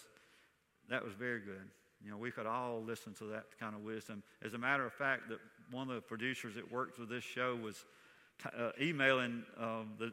that 0.89 1.03
was 1.03 1.13
very 1.13 1.39
good. 1.39 1.69
You 2.03 2.11
know, 2.11 2.17
we 2.17 2.31
could 2.31 2.45
all 2.45 2.81
listen 2.81 3.13
to 3.15 3.25
that 3.25 3.45
kind 3.59 3.75
of 3.75 3.81
wisdom. 3.81 4.23
As 4.41 4.53
a 4.53 4.57
matter 4.57 4.85
of 4.85 4.93
fact, 4.93 5.29
that 5.29 5.39
one 5.71 5.89
of 5.89 5.95
the 5.95 6.01
producers 6.01 6.55
that 6.55 6.71
worked 6.71 6.97
with 6.97 7.09
this 7.09 7.23
show 7.23 7.55
was 7.55 7.83
t- 8.41 8.49
uh, 8.57 8.71
emailing 8.81 9.43
um, 9.59 9.91
the 9.99 10.11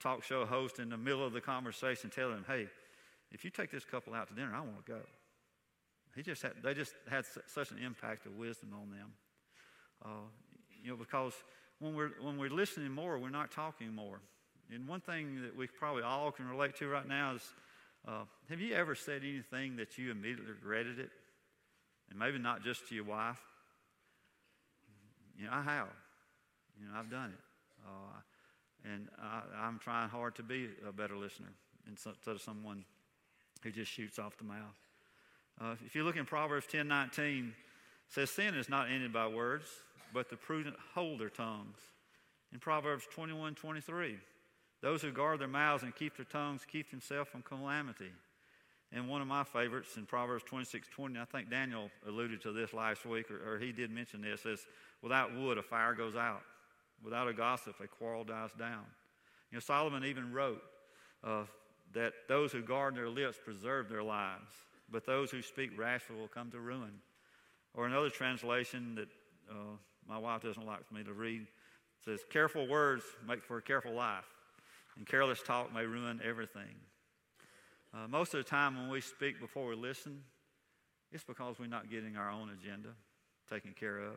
talk 0.00 0.24
show 0.24 0.44
host 0.44 0.80
in 0.80 0.90
the 0.90 0.96
middle 0.96 1.24
of 1.24 1.32
the 1.32 1.40
conversation, 1.40 2.10
telling 2.10 2.38
him, 2.38 2.44
"Hey, 2.46 2.66
if 3.30 3.44
you 3.44 3.50
take 3.50 3.70
this 3.70 3.84
couple 3.84 4.14
out 4.14 4.28
to 4.28 4.34
dinner, 4.34 4.52
I 4.52 4.60
want 4.60 4.84
to 4.84 4.92
go." 4.92 5.00
He 6.16 6.22
just 6.22 6.42
had, 6.42 6.54
they 6.62 6.74
just 6.74 6.94
had 7.08 7.24
such 7.46 7.70
an 7.70 7.78
impact 7.78 8.26
of 8.26 8.36
wisdom 8.36 8.70
on 8.74 8.90
them. 8.90 9.12
Uh, 10.04 10.08
you 10.82 10.90
know, 10.90 10.96
because 10.96 11.32
when 11.78 11.94
we're, 11.94 12.10
when 12.20 12.38
we're 12.38 12.50
listening 12.50 12.90
more, 12.90 13.18
we're 13.18 13.30
not 13.30 13.52
talking 13.52 13.94
more. 13.94 14.20
And 14.72 14.86
one 14.86 15.00
thing 15.00 15.42
that 15.42 15.56
we 15.56 15.66
probably 15.66 16.02
all 16.02 16.30
can 16.30 16.48
relate 16.48 16.76
to 16.76 16.88
right 16.88 17.06
now 17.08 17.34
is 17.34 17.42
uh, 18.06 18.24
have 18.48 18.60
you 18.60 18.74
ever 18.74 18.94
said 18.94 19.22
anything 19.22 19.76
that 19.76 19.98
you 19.98 20.10
immediately 20.10 20.52
regretted 20.52 20.98
it? 20.98 21.10
And 22.10 22.18
maybe 22.18 22.38
not 22.38 22.62
just 22.62 22.88
to 22.88 22.94
your 22.94 23.04
wife. 23.04 23.40
You 25.38 25.46
know, 25.46 25.52
I 25.52 25.62
have. 25.62 25.88
You 26.80 26.86
know, 26.86 26.98
I've 26.98 27.10
done 27.10 27.30
it. 27.30 27.40
Uh, 27.86 28.92
and 28.92 29.08
I, 29.20 29.66
am 29.66 29.78
trying 29.82 30.08
hard 30.08 30.34
to 30.36 30.42
be 30.42 30.68
a 30.86 30.92
better 30.92 31.16
listener 31.16 31.52
instead 31.86 32.14
of 32.26 32.40
someone 32.40 32.84
who 33.62 33.70
just 33.70 33.90
shoots 33.90 34.18
off 34.18 34.36
the 34.36 34.44
mouth. 34.44 34.76
Uh, 35.60 35.74
if 35.84 35.94
you 35.94 36.04
look 36.04 36.16
in 36.16 36.24
Proverbs 36.24 36.66
10 36.70 36.86
19, 36.86 37.52
says, 38.08 38.30
Sin 38.30 38.54
is 38.54 38.68
not 38.68 38.88
ended 38.90 39.12
by 39.12 39.26
words, 39.26 39.66
but 40.14 40.30
the 40.30 40.36
prudent 40.36 40.76
hold 40.94 41.20
their 41.20 41.28
tongues. 41.28 41.78
In 42.52 42.58
Proverbs 42.58 43.04
21 43.12 43.54
23, 43.54 44.16
those 44.80 45.02
who 45.02 45.10
guard 45.10 45.40
their 45.40 45.48
mouths 45.48 45.82
and 45.82 45.94
keep 45.94 46.16
their 46.16 46.24
tongues 46.24 46.62
keep 46.70 46.90
themselves 46.90 47.28
from 47.30 47.42
calamity. 47.42 48.12
And 48.92 49.08
one 49.08 49.20
of 49.20 49.28
my 49.28 49.44
favorites 49.44 49.96
in 49.96 50.06
Proverbs 50.06 50.44
26 50.44 50.88
20, 50.88 51.18
I 51.18 51.24
think 51.24 51.50
Daniel 51.50 51.90
alluded 52.06 52.40
to 52.42 52.52
this 52.52 52.72
last 52.72 53.04
week, 53.04 53.30
or, 53.30 53.54
or 53.54 53.58
he 53.58 53.72
did 53.72 53.90
mention 53.90 54.22
this, 54.22 54.42
says, 54.42 54.66
Without 55.02 55.34
wood, 55.36 55.58
a 55.58 55.62
fire 55.62 55.94
goes 55.94 56.16
out. 56.16 56.42
Without 57.04 57.28
a 57.28 57.32
gossip, 57.32 57.76
a 57.82 57.86
quarrel 57.86 58.24
dies 58.24 58.50
down. 58.58 58.84
You 59.50 59.56
know, 59.56 59.60
Solomon 59.60 60.04
even 60.04 60.32
wrote 60.32 60.62
uh, 61.22 61.44
that 61.92 62.12
those 62.28 62.50
who 62.50 62.62
guard 62.62 62.96
their 62.96 63.08
lips 63.08 63.38
preserve 63.42 63.88
their 63.88 64.02
lives, 64.02 64.50
but 64.90 65.06
those 65.06 65.30
who 65.30 65.42
speak 65.42 65.78
rashly 65.78 66.16
will 66.16 66.28
come 66.28 66.50
to 66.50 66.60
ruin. 66.60 66.92
Or 67.74 67.86
another 67.86 68.10
translation 68.10 68.94
that 68.96 69.08
uh, 69.50 69.76
my 70.08 70.18
wife 70.18 70.42
doesn't 70.42 70.66
like 70.66 70.84
for 70.86 70.94
me 70.94 71.04
to 71.04 71.12
read 71.12 71.46
says, 72.04 72.20
Careful 72.30 72.66
words 72.66 73.04
make 73.26 73.44
for 73.44 73.58
a 73.58 73.62
careful 73.62 73.92
life, 73.92 74.24
and 74.98 75.06
careless 75.06 75.40
talk 75.42 75.72
may 75.72 75.86
ruin 75.86 76.20
everything. 76.22 76.74
Uh, 77.94 78.06
most 78.08 78.34
of 78.34 78.44
the 78.44 78.48
time, 78.48 78.76
when 78.76 78.90
we 78.90 79.00
speak 79.00 79.40
before 79.40 79.66
we 79.66 79.76
listen, 79.76 80.20
it's 81.10 81.24
because 81.24 81.58
we're 81.58 81.66
not 81.66 81.90
getting 81.90 82.16
our 82.16 82.30
own 82.30 82.50
agenda 82.50 82.90
taken 83.48 83.72
care 83.72 83.98
of. 83.98 84.16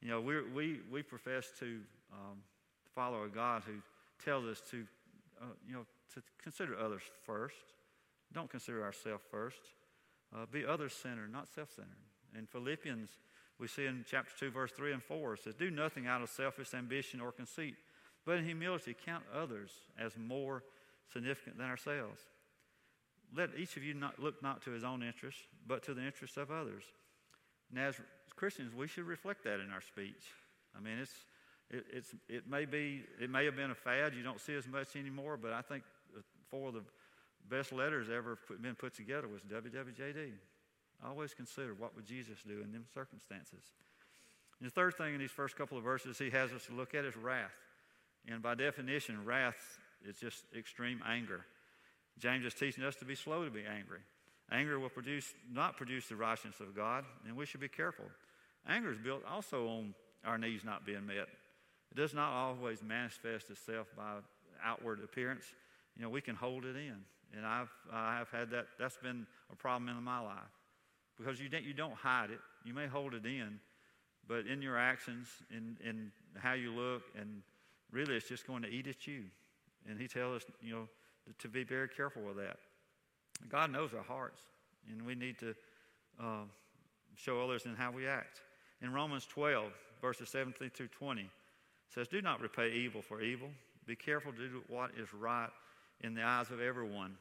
You 0.00 0.08
know, 0.08 0.20
we 0.20 0.42
we, 0.50 0.80
we 0.90 1.02
profess 1.02 1.46
to 1.60 1.78
um, 2.12 2.38
follow 2.94 3.22
a 3.24 3.28
God 3.28 3.62
who 3.64 3.74
tells 4.24 4.46
us 4.46 4.60
to, 4.70 4.84
uh, 5.40 5.46
you 5.66 5.74
know, 5.74 5.86
to 6.14 6.22
consider 6.42 6.76
others 6.76 7.02
first. 7.24 7.74
Don't 8.32 8.50
consider 8.50 8.82
ourselves 8.82 9.22
first. 9.30 9.60
Uh, 10.34 10.46
be 10.50 10.64
other 10.66 10.88
centered, 10.88 11.30
not 11.30 11.46
self 11.46 11.70
centered. 11.70 11.92
In 12.36 12.46
Philippians, 12.46 13.10
we 13.58 13.68
see 13.68 13.86
in 13.86 14.04
chapter 14.08 14.32
2, 14.38 14.50
verse 14.50 14.72
3 14.72 14.92
and 14.92 15.02
4, 15.02 15.34
it 15.34 15.40
says, 15.44 15.54
Do 15.54 15.70
nothing 15.70 16.06
out 16.06 16.22
of 16.22 16.30
selfish 16.30 16.72
ambition 16.74 17.20
or 17.20 17.30
conceit, 17.30 17.76
but 18.24 18.38
in 18.38 18.44
humility 18.44 18.94
count 19.04 19.24
others 19.34 19.70
as 19.98 20.12
more 20.16 20.62
significant 21.12 21.58
than 21.58 21.66
ourselves. 21.66 22.20
Let 23.34 23.50
each 23.56 23.76
of 23.76 23.82
you 23.82 23.94
not 23.94 24.18
look 24.18 24.42
not 24.42 24.62
to 24.62 24.70
his 24.70 24.84
own 24.84 25.02
interests, 25.02 25.40
but 25.66 25.82
to 25.84 25.94
the 25.94 26.04
interests 26.04 26.36
of 26.36 26.50
others. 26.50 26.84
And 27.70 27.82
as 27.82 27.96
Christians, 28.36 28.74
we 28.74 28.86
should 28.86 29.04
reflect 29.04 29.44
that 29.44 29.60
in 29.60 29.70
our 29.72 29.80
speech. 29.80 30.22
I 30.76 30.80
mean, 30.80 30.98
it's, 30.98 31.14
it, 31.70 31.84
it's, 31.92 32.14
it 32.28 32.48
may 32.48 32.66
be, 32.66 33.02
it 33.20 33.30
may 33.30 33.44
have 33.46 33.56
been 33.56 33.70
a 33.70 33.74
fad. 33.74 34.14
You 34.14 34.22
don't 34.22 34.40
see 34.40 34.54
as 34.54 34.68
much 34.68 34.96
anymore, 34.96 35.36
but 35.36 35.52
I 35.52 35.62
think 35.62 35.82
four 36.50 36.68
of 36.68 36.74
the 36.74 36.82
best 37.48 37.72
letters 37.72 38.08
ever 38.10 38.36
put, 38.36 38.62
been 38.62 38.74
put 38.74 38.94
together 38.94 39.28
was 39.28 39.42
WWJD. 39.42 40.32
Always 41.04 41.34
consider 41.34 41.74
what 41.74 41.96
would 41.96 42.06
Jesus 42.06 42.38
do 42.46 42.60
in 42.62 42.72
them 42.72 42.84
circumstances. 42.94 43.64
And 44.60 44.68
the 44.68 44.70
third 44.70 44.94
thing 44.94 45.14
in 45.14 45.20
these 45.20 45.32
first 45.32 45.56
couple 45.56 45.76
of 45.76 45.82
verses 45.82 46.18
he 46.18 46.30
has 46.30 46.52
us 46.52 46.66
to 46.66 46.72
look 46.72 46.94
at 46.94 47.04
is 47.04 47.16
wrath. 47.16 47.50
And 48.28 48.42
by 48.42 48.54
definition, 48.54 49.24
wrath 49.24 49.78
is 50.06 50.16
just 50.16 50.44
extreme 50.56 51.00
anger. 51.06 51.44
James 52.18 52.44
is 52.44 52.54
teaching 52.54 52.84
us 52.84 52.94
to 52.96 53.04
be 53.04 53.14
slow 53.14 53.44
to 53.44 53.50
be 53.50 53.64
angry. 53.64 54.00
Anger 54.50 54.78
will 54.78 54.90
produce, 54.90 55.32
not 55.50 55.76
produce 55.76 56.08
the 56.08 56.16
righteousness 56.16 56.60
of 56.60 56.76
God, 56.76 57.04
and 57.26 57.36
we 57.36 57.46
should 57.46 57.60
be 57.60 57.68
careful. 57.68 58.04
Anger 58.68 58.92
is 58.92 58.98
built 58.98 59.22
also 59.28 59.66
on 59.66 59.94
our 60.24 60.38
needs 60.38 60.64
not 60.64 60.84
being 60.84 61.06
met. 61.06 61.28
It 61.90 61.96
does 61.96 62.14
not 62.14 62.32
always 62.32 62.82
manifest 62.82 63.50
itself 63.50 63.88
by 63.96 64.16
outward 64.64 65.00
appearance. 65.02 65.44
You 65.96 66.02
know, 66.02 66.10
we 66.10 66.20
can 66.20 66.36
hold 66.36 66.64
it 66.64 66.76
in. 66.76 66.96
And 67.36 67.46
I've, 67.46 67.70
I've 67.90 68.30
had 68.30 68.50
that, 68.50 68.66
that's 68.78 68.98
been 68.98 69.26
a 69.50 69.56
problem 69.56 69.88
in 69.88 70.02
my 70.02 70.20
life. 70.20 70.36
Because 71.18 71.40
you 71.40 71.48
don't, 71.48 71.64
you 71.64 71.74
don't 71.74 71.94
hide 71.94 72.30
it. 72.30 72.40
You 72.64 72.74
may 72.74 72.86
hold 72.86 73.14
it 73.14 73.24
in, 73.24 73.58
but 74.28 74.46
in 74.46 74.62
your 74.62 74.78
actions, 74.78 75.28
in, 75.50 75.76
in 75.86 76.12
how 76.38 76.52
you 76.52 76.72
look, 76.72 77.02
and 77.18 77.42
really 77.92 78.16
it's 78.16 78.28
just 78.28 78.46
going 78.46 78.62
to 78.62 78.68
eat 78.68 78.86
at 78.88 79.06
you. 79.06 79.24
And 79.88 80.00
he 80.00 80.08
tells 80.08 80.42
us, 80.42 80.48
you 80.60 80.72
know, 80.72 80.88
to 81.38 81.48
be 81.48 81.64
very 81.64 81.88
careful 81.88 82.22
with 82.22 82.36
that. 82.36 82.56
God 83.48 83.70
knows 83.70 83.92
our 83.94 84.02
hearts, 84.02 84.40
and 84.90 85.04
we 85.04 85.14
need 85.14 85.38
to 85.38 85.54
uh, 86.20 86.44
show 87.16 87.42
others 87.42 87.66
in 87.66 87.74
how 87.74 87.90
we 87.90 88.06
act. 88.06 88.40
In 88.80 88.92
Romans 88.92 89.26
12, 89.26 89.72
verses 90.00 90.28
17 90.28 90.70
through 90.70 90.88
20, 90.88 91.28
says, 91.88 92.08
Do 92.08 92.22
not 92.22 92.40
repay 92.40 92.72
evil 92.72 93.02
for 93.02 93.20
evil. 93.20 93.48
Be 93.86 93.96
careful 93.96 94.32
to 94.32 94.38
do 94.38 94.62
what 94.68 94.90
is 94.98 95.12
right 95.12 95.50
in 96.00 96.14
the 96.14 96.22
eyes 96.22 96.50
of 96.50 96.60
everyone. 96.60 97.16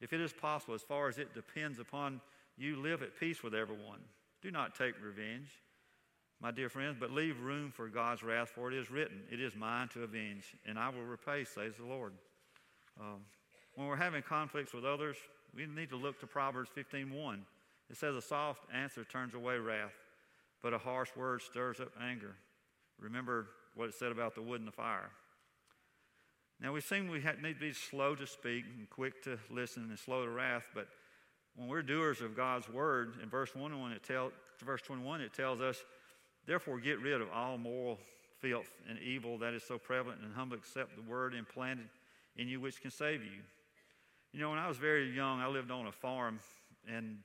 If 0.00 0.12
it 0.12 0.20
is 0.20 0.32
possible, 0.32 0.74
as 0.74 0.82
far 0.82 1.08
as 1.08 1.18
it 1.18 1.34
depends 1.34 1.78
upon 1.78 2.20
you, 2.56 2.76
live 2.76 3.02
at 3.02 3.18
peace 3.18 3.42
with 3.42 3.54
everyone. 3.54 3.98
Do 4.42 4.50
not 4.50 4.74
take 4.74 4.94
revenge, 5.02 5.48
my 6.40 6.50
dear 6.50 6.68
friends, 6.68 6.96
but 6.98 7.10
leave 7.10 7.40
room 7.40 7.70
for 7.70 7.88
God's 7.88 8.22
wrath, 8.22 8.50
for 8.50 8.70
it 8.70 8.76
is 8.76 8.90
written, 8.90 9.22
It 9.30 9.40
is 9.40 9.54
mine 9.56 9.88
to 9.88 10.02
avenge, 10.02 10.54
and 10.66 10.78
I 10.78 10.90
will 10.90 11.04
repay, 11.04 11.44
says 11.44 11.74
the 11.78 11.86
Lord. 11.86 12.12
Um, 13.00 13.22
when 13.74 13.86
we're 13.86 13.96
having 13.96 14.22
conflicts 14.22 14.72
with 14.72 14.84
others, 14.84 15.16
we 15.54 15.66
need 15.66 15.90
to 15.90 15.96
look 15.96 16.20
to 16.20 16.26
Proverbs 16.26 16.70
15:1. 16.74 17.44
It 17.90 17.96
says, 17.96 18.16
A 18.16 18.22
soft 18.22 18.62
answer 18.74 19.04
turns 19.04 19.34
away 19.34 19.58
wrath, 19.58 19.94
but 20.62 20.74
a 20.74 20.78
harsh 20.78 21.10
word 21.16 21.42
stirs 21.42 21.80
up 21.80 21.92
anger. 22.00 22.34
Remember 22.98 23.48
what 23.74 23.88
it 23.88 23.94
said 23.94 24.12
about 24.12 24.34
the 24.34 24.42
wood 24.42 24.60
and 24.60 24.68
the 24.68 24.72
fire. 24.72 25.10
Now, 26.60 26.72
we 26.72 26.80
seem 26.80 27.08
we 27.08 27.18
need 27.18 27.54
to 27.54 27.60
be 27.60 27.72
slow 27.72 28.14
to 28.14 28.26
speak 28.26 28.64
and 28.76 28.88
quick 28.88 29.22
to 29.24 29.38
listen 29.50 29.84
and 29.90 29.98
slow 29.98 30.24
to 30.24 30.30
wrath, 30.30 30.68
but 30.74 30.88
when 31.54 31.68
we're 31.68 31.82
doers 31.82 32.20
of 32.20 32.34
God's 32.36 32.68
word, 32.68 33.14
in 33.22 33.28
verse 33.28 33.50
21, 33.50 33.92
it 33.92 34.02
tell, 34.02 34.32
verse 34.64 34.82
21, 34.82 35.20
it 35.20 35.34
tells 35.34 35.60
us, 35.60 35.84
Therefore, 36.46 36.78
get 36.78 37.00
rid 37.00 37.20
of 37.20 37.28
all 37.32 37.58
moral 37.58 37.98
filth 38.40 38.70
and 38.88 38.98
evil 38.98 39.38
that 39.38 39.54
is 39.54 39.62
so 39.62 39.78
prevalent, 39.78 40.20
and 40.22 40.32
humbly 40.34 40.58
accept 40.58 40.96
the 40.96 41.02
word 41.02 41.34
implanted 41.34 41.88
in 42.36 42.48
you 42.48 42.60
which 42.60 42.80
can 42.80 42.90
save 42.90 43.22
you. 43.22 43.42
You 44.32 44.40
know, 44.40 44.50
when 44.50 44.58
I 44.58 44.68
was 44.68 44.76
very 44.76 45.10
young, 45.10 45.40
I 45.40 45.48
lived 45.48 45.70
on 45.70 45.86
a 45.86 45.92
farm, 45.92 46.40
and 46.86 47.18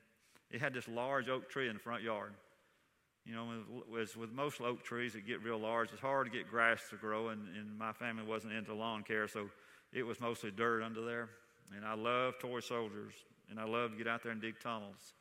it 0.50 0.60
had 0.60 0.74
this 0.74 0.88
large 0.88 1.28
oak 1.28 1.50
tree 1.50 1.68
in 1.68 1.74
the 1.74 1.80
front 1.80 2.02
yard. 2.02 2.32
You 3.24 3.34
know, 3.34 3.52
as 4.00 4.16
with 4.16 4.32
most 4.32 4.60
oak 4.60 4.82
trees 4.82 5.12
that 5.12 5.26
get 5.26 5.42
real 5.42 5.58
large, 5.58 5.92
it's 5.92 6.00
hard 6.00 6.26
to 6.26 6.36
get 6.36 6.50
grass 6.50 6.80
to 6.90 6.96
grow, 6.96 7.28
and, 7.28 7.42
and 7.56 7.78
my 7.78 7.92
family 7.92 8.24
wasn't 8.24 8.54
into 8.54 8.74
lawn 8.74 9.04
care, 9.04 9.28
so 9.28 9.48
it 9.92 10.02
was 10.02 10.20
mostly 10.20 10.50
dirt 10.50 10.82
under 10.82 11.04
there. 11.04 11.28
And 11.76 11.84
I 11.84 11.94
loved 11.94 12.40
toy 12.40 12.60
soldiers, 12.60 13.14
and 13.48 13.60
I 13.60 13.64
loved 13.64 13.92
to 13.92 13.98
get 13.98 14.08
out 14.08 14.22
there 14.22 14.32
and 14.32 14.40
dig 14.40 14.58
tunnels. 14.60 15.14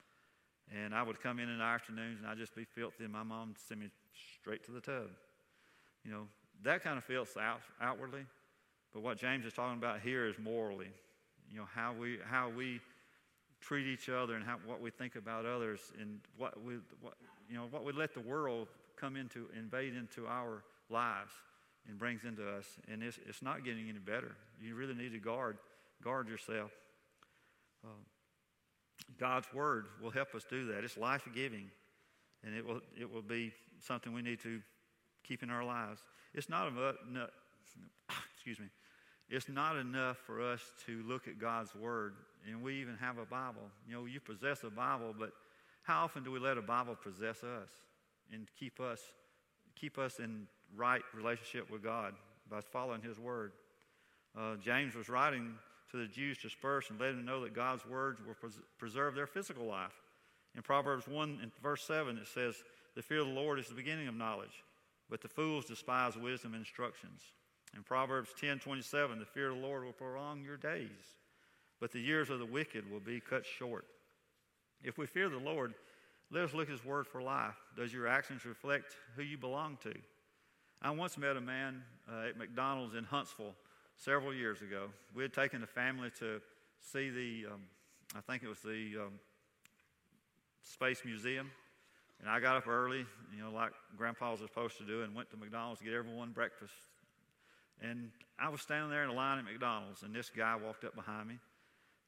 And 0.71 0.95
I 0.95 1.03
would 1.03 1.21
come 1.21 1.39
in 1.39 1.49
in 1.49 1.57
the 1.57 1.63
afternoons, 1.63 2.19
and 2.19 2.27
I'd 2.27 2.38
just 2.38 2.55
be 2.55 2.63
filthy, 2.63 3.03
and 3.03 3.12
my 3.12 3.23
mom 3.23 3.49
would 3.49 3.60
send 3.60 3.81
me 3.81 3.88
straight 4.39 4.63
to 4.65 4.71
the 4.71 4.79
tub. 4.79 5.10
You 6.05 6.12
know, 6.12 6.27
that 6.63 6.84
kind 6.84 6.97
of 6.97 7.03
filth 7.03 7.36
out, 7.38 7.62
outwardly, 7.81 8.25
but 8.93 9.01
what 9.01 9.17
James 9.17 9.45
is 9.45 9.53
talking 9.53 9.77
about 9.77 9.99
here 10.01 10.25
is 10.27 10.36
morally. 10.39 10.89
You 11.51 11.60
know, 11.60 11.67
how 11.73 11.93
we, 11.93 12.19
how 12.25 12.49
we 12.49 12.79
treat 13.60 13.86
each 13.86 14.10
other 14.10 14.36
and 14.36 14.43
how, 14.43 14.57
what 14.65 14.81
we 14.81 14.89
think 14.89 15.15
about 15.15 15.45
others 15.45 15.79
and 15.99 16.19
what 16.38 16.62
we, 16.63 16.75
what, 17.01 17.13
you 17.49 17.55
know, 17.55 17.67
what 17.69 17.84
we 17.84 17.91
let 17.91 18.13
the 18.13 18.21
world 18.21 18.67
come 18.95 19.15
into, 19.15 19.47
invade 19.57 19.93
into 19.95 20.27
our 20.27 20.63
lives 20.89 21.31
and 21.88 21.97
brings 21.97 22.23
into 22.23 22.47
us. 22.47 22.65
And 22.91 23.03
it's, 23.03 23.19
it's 23.27 23.41
not 23.41 23.63
getting 23.63 23.89
any 23.89 23.99
better. 23.99 24.36
You 24.62 24.75
really 24.75 24.93
need 24.93 25.12
to 25.12 25.19
guard, 25.19 25.57
guard 26.03 26.27
yourself. 26.27 26.71
Uh, 27.84 27.89
God's 29.19 29.47
word 29.53 29.85
will 30.01 30.11
help 30.11 30.33
us 30.35 30.43
do 30.49 30.67
that. 30.67 30.83
It's 30.83 30.97
life 30.97 31.27
giving, 31.33 31.69
and 32.43 32.55
it 32.55 32.65
will, 32.65 32.81
it 32.99 33.11
will 33.11 33.21
be 33.21 33.53
something 33.79 34.13
we 34.13 34.21
need 34.21 34.39
to 34.41 34.61
keep 35.23 35.43
in 35.43 35.49
our 35.49 35.63
lives. 35.63 36.01
It's 36.33 36.49
not 36.49 36.67
enough, 36.67 36.95
no, 37.09 37.27
excuse 38.33 38.59
me. 38.59 38.67
It's 39.29 39.47
not 39.47 39.77
enough 39.77 40.17
for 40.17 40.41
us 40.41 40.61
to 40.85 41.03
look 41.07 41.27
at 41.27 41.39
God's 41.39 41.73
word, 41.73 42.15
and 42.47 42.61
we 42.61 42.81
even 42.81 42.97
have 42.97 43.17
a 43.17 43.25
Bible. 43.25 43.61
You 43.87 43.95
know, 43.95 44.05
you 44.05 44.19
possess 44.19 44.63
a 44.63 44.69
Bible, 44.69 45.15
but 45.17 45.31
how 45.83 46.03
often 46.03 46.23
do 46.23 46.31
we 46.31 46.39
let 46.39 46.57
a 46.57 46.61
Bible 46.61 46.97
possess 47.01 47.43
us 47.43 47.69
and 48.31 48.47
keep 48.59 48.79
us 48.79 48.99
keep 49.79 49.97
us 49.97 50.19
in 50.19 50.47
right 50.75 51.01
relationship 51.15 51.71
with 51.71 51.81
God 51.81 52.13
by 52.49 52.59
following 52.61 53.01
His 53.01 53.17
word? 53.17 53.53
Uh, 54.37 54.55
James 54.63 54.95
was 54.95 55.09
writing 55.09 55.53
to 55.91 55.97
the 55.97 56.08
Jews 56.08 56.38
dispersed 56.38 56.89
and 56.89 56.99
letting 56.99 57.17
them 57.17 57.25
know 57.25 57.41
that 57.41 57.54
God's 57.54 57.86
words 57.86 58.19
will 58.25 58.34
pres- 58.34 58.60
preserve 58.77 59.15
their 59.15 59.27
physical 59.27 59.65
life. 59.65 60.01
In 60.56 60.62
Proverbs 60.62 61.08
1 61.08 61.39
and 61.41 61.51
verse 61.62 61.84
7, 61.84 62.17
it 62.17 62.27
says, 62.27 62.56
The 62.95 63.01
fear 63.01 63.19
of 63.19 63.27
the 63.27 63.34
Lord 63.34 63.60
is 63.60 63.67
the 63.67 63.75
beginning 63.75 64.08
of 64.08 64.15
knowledge, 64.15 64.63
but 65.10 65.21
the 65.21 65.27
fools 65.27 65.65
despise 65.65 66.17
wisdom 66.17 66.54
and 66.54 66.62
instructions. 66.62 67.21
In 67.75 67.84
Proverbs 67.84 68.30
10 68.39 68.60
27, 68.60 69.19
the 69.19 69.25
fear 69.25 69.49
of 69.49 69.56
the 69.56 69.62
Lord 69.62 69.86
will 69.86 69.93
prolong 69.93 70.43
your 70.43 70.58
days, 70.58 70.89
but 71.80 71.91
the 71.91 71.99
years 71.99 72.30
of 72.30 72.39
the 72.39 72.45
wicked 72.45 72.89
will 72.91 72.99
be 72.99 73.19
cut 73.19 73.45
short. 73.45 73.86
If 74.84 74.97
we 74.97 75.06
fear 75.06 75.30
the 75.30 75.38
Lord, 75.38 75.73
let 76.32 76.43
us 76.43 76.54
look 76.54 76.67
at 76.67 76.71
His 76.71 76.84
word 76.84 77.08
for 77.08 77.21
life. 77.21 77.56
Does 77.77 77.93
your 77.93 78.08
actions 78.08 78.45
reflect 78.45 78.95
who 79.15 79.23
you 79.23 79.38
belong 79.38 79.77
to? 79.84 79.93
I 80.82 80.91
once 80.91 81.17
met 81.17 81.38
a 81.38 81.41
man 81.41 81.84
uh, 82.12 82.27
at 82.30 82.38
McDonald's 82.38 82.95
in 82.95 83.04
Huntsville 83.04 83.56
several 84.03 84.33
years 84.33 84.61
ago. 84.61 84.87
We 85.15 85.23
had 85.23 85.33
taken 85.33 85.61
the 85.61 85.67
family 85.67 86.09
to 86.19 86.41
see 86.79 87.09
the, 87.09 87.53
um, 87.53 87.61
I 88.15 88.21
think 88.21 88.43
it 88.43 88.49
was 88.49 88.59
the 88.59 89.03
um, 89.05 89.13
Space 90.63 91.03
Museum. 91.05 91.51
And 92.19 92.29
I 92.29 92.39
got 92.39 92.55
up 92.55 92.67
early, 92.67 93.05
you 93.35 93.43
know, 93.43 93.51
like 93.51 93.71
Grandpa 93.97 94.31
was 94.31 94.41
supposed 94.41 94.77
to 94.77 94.85
do, 94.85 95.01
and 95.01 95.15
went 95.15 95.31
to 95.31 95.37
McDonald's 95.37 95.79
to 95.79 95.85
get 95.85 95.93
everyone 95.93 96.31
breakfast. 96.31 96.73
And 97.81 98.11
I 98.39 98.49
was 98.49 98.61
standing 98.61 98.91
there 98.91 99.03
in 99.03 99.09
a 99.09 99.13
line 99.13 99.39
at 99.39 99.45
McDonald's, 99.45 100.03
and 100.03 100.13
this 100.13 100.29
guy 100.29 100.55
walked 100.55 100.83
up 100.83 100.95
behind 100.95 101.27
me, 101.27 101.39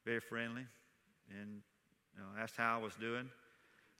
very 0.04 0.20
friendly, 0.20 0.66
and 1.30 1.62
you 2.14 2.20
know, 2.20 2.40
asked 2.40 2.56
how 2.56 2.78
I 2.78 2.82
was 2.82 2.94
doing. 2.94 3.28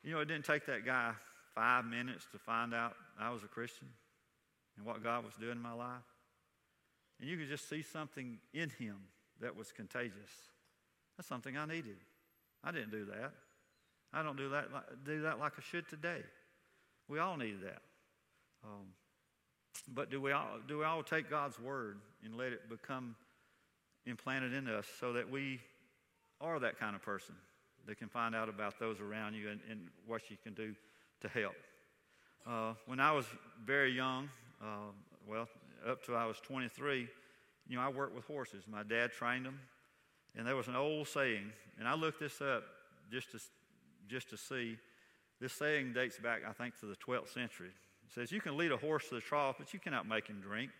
You 0.04 0.12
know, 0.12 0.20
it 0.20 0.26
didn't 0.26 0.44
take 0.44 0.66
that 0.66 0.86
guy 0.86 1.14
five 1.52 1.84
minutes 1.84 2.26
to 2.30 2.38
find 2.38 2.74
out 2.74 2.94
I 3.18 3.30
was 3.30 3.42
a 3.42 3.48
Christian 3.48 3.88
and 4.76 4.86
what 4.86 5.02
God 5.02 5.24
was 5.24 5.34
doing 5.34 5.56
in 5.56 5.62
my 5.62 5.72
life. 5.72 6.13
And 7.20 7.28
you 7.28 7.36
could 7.36 7.48
just 7.48 7.68
see 7.68 7.82
something 7.82 8.38
in 8.52 8.70
him 8.70 8.96
that 9.40 9.56
was 9.56 9.72
contagious. 9.72 10.30
That's 11.16 11.28
something 11.28 11.56
I 11.56 11.66
needed. 11.66 11.96
I 12.62 12.72
didn't 12.72 12.90
do 12.90 13.04
that. 13.06 13.32
I 14.12 14.22
don't 14.22 14.36
do 14.36 14.48
that, 14.50 14.68
do 15.04 15.22
that 15.22 15.38
like 15.38 15.52
I 15.58 15.62
should 15.62 15.88
today. 15.88 16.22
We 17.08 17.18
all 17.18 17.36
need 17.36 17.60
that. 17.62 17.82
Um, 18.64 18.86
but 19.92 20.10
do 20.10 20.20
we, 20.20 20.32
all, 20.32 20.58
do 20.66 20.78
we 20.78 20.84
all 20.84 21.02
take 21.02 21.28
God's 21.28 21.58
word 21.58 21.98
and 22.24 22.36
let 22.36 22.52
it 22.52 22.68
become 22.68 23.16
implanted 24.06 24.52
in 24.52 24.68
us 24.68 24.86
so 25.00 25.12
that 25.12 25.28
we 25.28 25.60
are 26.40 26.58
that 26.58 26.78
kind 26.78 26.96
of 26.96 27.02
person? 27.02 27.34
that 27.86 27.98
can 27.98 28.08
find 28.08 28.34
out 28.34 28.48
about 28.48 28.78
those 28.78 29.00
around 29.00 29.34
you 29.34 29.50
and, 29.50 29.60
and 29.70 29.88
what 30.06 30.30
you 30.30 30.36
can 30.42 30.54
do 30.54 30.74
to 31.20 31.28
help. 31.28 31.54
Uh, 32.46 32.74
when 32.86 33.00
I 33.00 33.12
was 33.12 33.26
very 33.64 33.92
young, 33.92 34.28
uh, 34.62 34.92
well, 35.26 35.48
up 35.86 36.04
to 36.04 36.14
I 36.14 36.26
was 36.26 36.38
23, 36.40 37.08
you 37.68 37.76
know, 37.76 37.82
I 37.82 37.88
worked 37.88 38.14
with 38.14 38.24
horses. 38.24 38.64
My 38.70 38.82
dad 38.82 39.12
trained 39.12 39.46
them, 39.46 39.58
and 40.36 40.46
there 40.46 40.56
was 40.56 40.68
an 40.68 40.76
old 40.76 41.08
saying, 41.08 41.52
and 41.78 41.88
I 41.88 41.94
looked 41.94 42.20
this 42.20 42.40
up 42.40 42.64
just 43.10 43.32
to 43.32 43.40
just 44.08 44.30
to 44.30 44.36
see. 44.36 44.76
This 45.40 45.52
saying 45.52 45.92
dates 45.94 46.18
back, 46.18 46.42
I 46.48 46.52
think, 46.52 46.78
to 46.80 46.86
the 46.86 46.96
12th 46.96 47.32
century. 47.32 47.68
It 48.06 48.12
says, 48.12 48.30
"You 48.30 48.40
can 48.40 48.56
lead 48.56 48.70
a 48.70 48.76
horse 48.76 49.08
to 49.08 49.16
the 49.16 49.20
trough, 49.20 49.56
but 49.58 49.72
you 49.72 49.80
cannot 49.80 50.06
make 50.06 50.26
him 50.28 50.40
drink. 50.40 50.70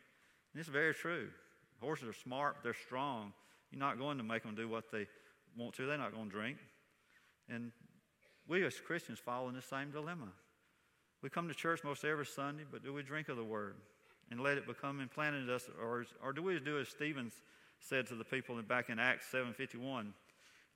And 0.52 0.60
it's 0.60 0.68
very 0.68 0.94
true. 0.94 1.30
Horses 1.80 2.08
are 2.08 2.12
smart, 2.12 2.58
they're 2.62 2.74
strong. 2.74 3.32
You're 3.70 3.80
not 3.80 3.98
going 3.98 4.18
to 4.18 4.24
make 4.24 4.42
them 4.42 4.54
do 4.54 4.68
what 4.68 4.90
they 4.92 5.06
want 5.56 5.74
to. 5.74 5.86
They're 5.86 5.98
not 5.98 6.12
going 6.12 6.26
to 6.26 6.30
drink. 6.30 6.58
And 7.48 7.72
we 8.46 8.64
as 8.64 8.78
Christians 8.78 9.18
fall 9.18 9.48
in 9.48 9.54
the 9.54 9.62
same 9.62 9.90
dilemma. 9.90 10.32
We 11.22 11.30
come 11.30 11.48
to 11.48 11.54
church 11.54 11.82
most 11.82 12.04
every 12.04 12.26
Sunday, 12.26 12.64
but 12.70 12.84
do 12.84 12.92
we 12.92 13.02
drink 13.02 13.28
of 13.28 13.36
the 13.36 13.44
word 13.44 13.76
and 14.30 14.40
let 14.40 14.58
it 14.58 14.66
become 14.66 15.00
implanted 15.00 15.48
in 15.48 15.50
us, 15.54 15.68
or, 15.80 16.04
or 16.22 16.32
do 16.32 16.42
we 16.42 16.58
do 16.60 16.78
as 16.78 16.88
Stephen 16.88 17.30
said 17.80 18.06
to 18.06 18.14
the 18.14 18.24
people 18.24 18.60
back 18.62 18.88
in 18.88 18.98
Acts 18.98 19.26
7:51? 19.32 20.12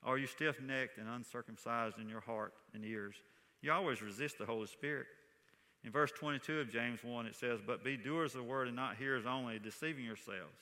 Are 0.03 0.17
you 0.17 0.27
stiff-necked 0.27 0.97
and 0.97 1.09
uncircumcised 1.09 1.97
in 1.99 2.07
your 2.07 2.21
heart 2.21 2.53
and 2.73 2.85
ears? 2.85 3.15
You 3.61 3.73
always 3.73 4.01
resist 4.01 4.37
the 4.37 4.45
Holy 4.45 4.67
Spirit. 4.67 5.07
In 5.83 5.91
verse 5.91 6.11
22 6.11 6.59
of 6.59 6.71
James 6.71 7.03
1, 7.03 7.25
it 7.25 7.35
says, 7.35 7.59
But 7.65 7.83
be 7.83 7.97
doers 7.97 8.33
of 8.33 8.41
the 8.41 8.47
word 8.47 8.67
and 8.67 8.75
not 8.75 8.97
hearers 8.97 9.25
only, 9.25 9.59
deceiving 9.59 10.05
yourselves. 10.05 10.57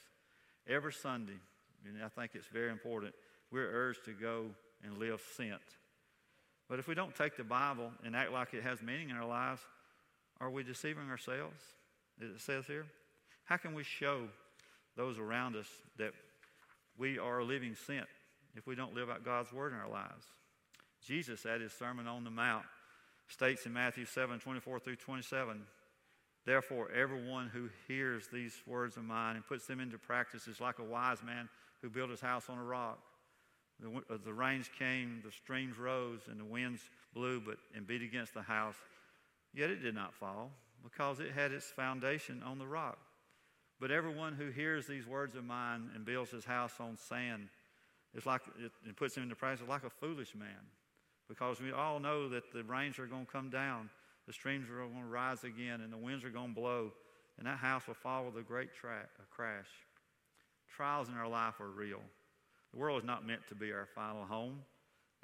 Every 0.68 0.94
Sunday, 0.94 1.40
and 1.86 2.04
I 2.04 2.10
think 2.10 2.32
it's 2.34 2.48
very 2.48 2.72
important, 2.72 3.14
we're 3.52 3.70
urged 3.70 4.06
to 4.06 4.14
go 4.14 4.46
and 4.84 4.98
live 4.98 5.22
sent. 5.36 5.62
But 6.70 6.80
if 6.80 6.88
we 6.88 6.96
don't 6.96 7.16
take 7.16 7.38
the 7.38 7.44
Bible 7.44 7.92
and 8.04 8.16
act 8.16 8.32
like 8.32 8.54
it 8.54 8.64
has 8.64 8.82
meaning 8.82 9.10
in 9.10 9.16
our 9.16 9.28
lives, 9.28 9.62
are 10.40 10.50
we 10.50 10.64
deceiving 10.64 11.10
ourselves? 11.10 11.64
It 12.20 12.40
says 12.40 12.66
here. 12.66 12.86
How 13.46 13.58
can 13.58 13.74
we 13.74 13.84
show 13.84 14.28
those 14.96 15.20
around 15.20 15.56
us 15.56 15.68
that 15.98 16.12
we 16.98 17.20
are 17.20 17.40
a 17.40 17.46
living 17.46 17.76
sent 17.76 18.08
if 18.56 18.66
we 18.68 18.76
don't 18.76 18.94
live 18.94 19.10
out 19.10 19.24
God's 19.24 19.54
word 19.54 19.74
in 19.74 19.80
our 19.80 19.90
lives? 19.90 20.26
Jesus, 21.06 21.46
at 21.46 21.62
his 21.62 21.72
Sermon 21.72 22.08
on 22.08 22.24
the 22.24 22.30
Mount, 22.30 22.66
states 23.28 23.66
in 23.66 23.74
Matthew 23.74 24.06
7 24.06 24.40
24 24.40 24.80
through 24.80 24.96
27 24.96 25.62
Therefore, 26.48 26.90
everyone 26.96 27.50
who 27.50 27.68
hears 27.90 28.30
these 28.32 28.54
words 28.66 28.96
of 28.96 29.04
mine 29.04 29.36
and 29.36 29.46
puts 29.46 29.68
them 29.68 29.82
into 29.82 29.98
practice 29.98 30.48
is 30.48 30.62
like 30.62 30.80
a 30.80 30.84
wise 30.84 31.22
man 31.22 31.50
who 31.82 31.90
built 31.90 32.10
his 32.10 32.22
house 32.22 32.46
on 32.48 32.58
a 32.58 32.64
rock. 32.64 33.00
The, 33.82 34.18
the 34.24 34.34
rains 34.34 34.70
came, 34.80 35.22
the 35.26 35.32
streams 35.32 35.78
rose, 35.78 36.22
and 36.30 36.40
the 36.40 36.46
winds 36.46 36.80
blew 37.14 37.42
but, 37.42 37.58
and 37.76 37.86
beat 37.86 38.02
against 38.02 38.34
the 38.34 38.42
house. 38.42 38.78
Yet 39.54 39.70
it 39.72 39.84
did 39.84 39.94
not 39.94 40.14
fall, 40.14 40.52
because 40.84 41.20
it 41.20 41.32
had 41.32 41.52
its 41.52 41.66
foundation 41.66 42.42
on 42.44 42.60
the 42.60 42.68
rock. 42.68 43.00
But 43.80 43.92
everyone 43.92 44.34
who 44.34 44.50
hears 44.50 44.88
these 44.88 45.06
words 45.06 45.36
of 45.36 45.44
mine 45.44 45.90
and 45.94 46.06
builds 46.06 46.32
his 46.32 46.46
house 46.46 46.74
on 46.80 46.98
sand 46.98 47.50
is 48.16 48.26
like, 48.26 48.42
it, 48.60 48.72
and 48.86 48.96
puts 48.96 49.16
them 49.16 49.24
into 49.24 49.36
practice 49.36 49.68
like 49.68 49.84
a 49.84 49.90
foolish 49.90 50.34
man 50.36 50.66
because 51.28 51.62
we 51.62 51.72
all 51.72 52.00
know 52.00 52.30
that 52.30 52.52
the 52.54 52.64
rains 52.64 53.00
are 53.00 53.06
going 53.06 53.26
to 53.26 53.32
come 53.32 53.50
down, 53.50 53.90
the 54.26 54.34
streams 54.34 54.70
are 54.70 54.78
going 54.78 55.02
to 55.02 55.10
rise 55.10 55.44
again, 55.44 55.82
and 55.82 55.92
the 55.92 55.98
winds 55.98 56.24
are 56.24 56.30
going 56.30 56.54
to 56.54 56.60
blow, 56.60 56.92
and 57.38 57.46
that 57.46 57.58
house 57.58 57.88
will 57.88 57.94
fall 57.94 58.26
with 58.26 58.38
a 58.38 58.42
great 58.42 58.74
tra- 58.74 59.08
a 59.20 59.36
crash. 59.36 59.68
Trials 60.76 61.10
in 61.10 61.16
our 61.16 61.28
life 61.28 61.60
are 61.60 61.70
real. 61.70 62.02
The 62.74 62.80
world 62.80 63.02
is 63.02 63.08
not 63.08 63.26
meant 63.26 63.48
to 63.50 63.56
be 63.56 63.72
our 63.72 63.88
final 63.94 64.26
home. 64.26 64.60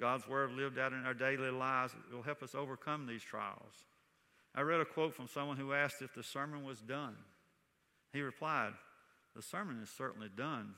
God's 0.00 0.26
word 0.26 0.52
lived 0.52 0.78
out 0.78 0.92
in 0.92 1.04
our 1.06 1.14
daily 1.14 1.50
lives 1.50 1.94
will 2.12 2.22
help 2.22 2.42
us 2.42 2.54
overcome 2.54 3.06
these 3.06 3.22
trials. 3.22 3.84
I 4.54 4.60
read 4.60 4.80
a 4.80 4.84
quote 4.84 5.14
from 5.14 5.26
someone 5.26 5.56
who 5.56 5.72
asked 5.72 6.00
if 6.00 6.14
the 6.14 6.22
sermon 6.22 6.64
was 6.64 6.80
done. 6.80 7.16
He 8.12 8.20
replied, 8.20 8.72
The 9.34 9.42
sermon 9.42 9.80
is 9.82 9.90
certainly 9.90 10.28
done, 10.34 10.74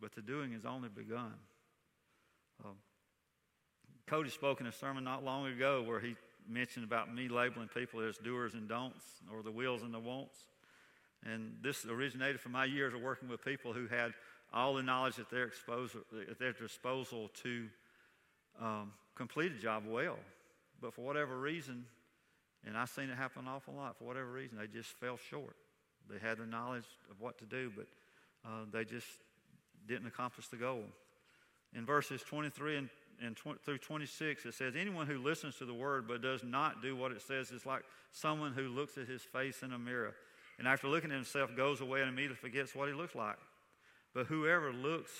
but 0.00 0.14
the 0.14 0.22
doing 0.22 0.52
has 0.52 0.64
only 0.64 0.88
begun. 0.88 1.34
Um, 2.64 2.76
Cody 4.06 4.30
spoke 4.30 4.60
in 4.60 4.66
a 4.66 4.72
sermon 4.72 5.04
not 5.04 5.24
long 5.24 5.46
ago 5.46 5.82
where 5.82 6.00
he 6.00 6.14
mentioned 6.48 6.84
about 6.84 7.12
me 7.14 7.28
labeling 7.28 7.68
people 7.68 8.00
as 8.00 8.16
doers 8.18 8.54
and 8.54 8.68
don'ts, 8.68 9.04
or 9.32 9.42
the 9.42 9.50
wills 9.50 9.82
and 9.82 9.92
the 9.92 9.98
wants. 9.98 10.36
And 11.24 11.56
this 11.62 11.84
originated 11.84 12.40
from 12.40 12.52
my 12.52 12.64
years 12.64 12.94
of 12.94 13.00
working 13.00 13.28
with 13.28 13.44
people 13.44 13.72
who 13.72 13.86
had 13.86 14.12
all 14.52 14.74
the 14.74 14.82
knowledge 14.82 15.18
at 15.18 15.30
their, 15.30 15.44
exposal, 15.44 16.00
at 16.30 16.38
their 16.38 16.52
disposal 16.52 17.30
to 17.42 17.68
um, 18.60 18.92
complete 19.14 19.52
a 19.52 19.60
job 19.60 19.84
well. 19.86 20.18
But 20.80 20.94
for 20.94 21.02
whatever 21.02 21.38
reason, 21.38 21.84
and 22.66 22.76
I've 22.76 22.90
seen 22.90 23.10
it 23.10 23.16
happen 23.16 23.42
an 23.42 23.48
awful 23.48 23.74
lot, 23.74 23.96
for 23.98 24.04
whatever 24.04 24.30
reason, 24.30 24.58
they 24.58 24.66
just 24.66 24.90
fell 24.90 25.16
short. 25.16 25.56
They 26.08 26.18
had 26.18 26.38
the 26.38 26.46
knowledge 26.46 26.84
of 27.10 27.20
what 27.20 27.38
to 27.38 27.44
do, 27.44 27.72
but 27.74 27.86
uh, 28.44 28.64
they 28.72 28.84
just 28.84 29.06
didn't 29.86 30.06
accomplish 30.06 30.48
the 30.48 30.56
goal. 30.56 30.84
In 31.74 31.86
verses 31.86 32.22
23 32.22 32.76
and 32.76 32.88
and 33.22 33.36
through 33.36 33.78
26, 33.78 34.46
it 34.46 34.54
says, 34.54 34.74
Anyone 34.74 35.06
who 35.06 35.18
listens 35.18 35.56
to 35.56 35.66
the 35.66 35.74
word 35.74 36.08
but 36.08 36.22
does 36.22 36.42
not 36.42 36.80
do 36.80 36.96
what 36.96 37.12
it 37.12 37.20
says 37.20 37.50
is 37.50 37.66
like 37.66 37.82
someone 38.12 38.52
who 38.52 38.68
looks 38.68 38.96
at 38.96 39.06
his 39.06 39.22
face 39.22 39.62
in 39.62 39.72
a 39.72 39.78
mirror 39.78 40.14
and 40.58 40.66
after 40.66 40.88
looking 40.88 41.10
at 41.10 41.16
himself 41.16 41.54
goes 41.56 41.80
away 41.80 42.00
and 42.00 42.08
immediately 42.08 42.36
forgets 42.36 42.74
what 42.74 42.88
he 42.88 42.94
looks 42.94 43.14
like. 43.14 43.36
But 44.14 44.26
whoever 44.26 44.72
looks 44.72 45.10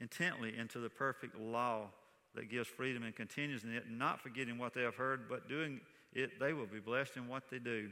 intently 0.00 0.56
into 0.56 0.78
the 0.78 0.88
perfect 0.88 1.38
law 1.38 1.88
that 2.34 2.48
gives 2.48 2.68
freedom 2.68 3.02
and 3.02 3.14
continues 3.14 3.64
in 3.64 3.74
it, 3.74 3.84
not 3.90 4.20
forgetting 4.20 4.58
what 4.58 4.74
they 4.74 4.82
have 4.82 4.94
heard, 4.94 5.28
but 5.28 5.48
doing 5.48 5.80
it, 6.12 6.38
they 6.40 6.52
will 6.52 6.66
be 6.66 6.80
blessed 6.80 7.16
in 7.16 7.28
what 7.28 7.44
they 7.50 7.58
do. 7.58 7.90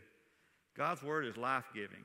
God's 0.76 1.02
word 1.02 1.26
is 1.26 1.36
life 1.36 1.64
giving. 1.74 2.04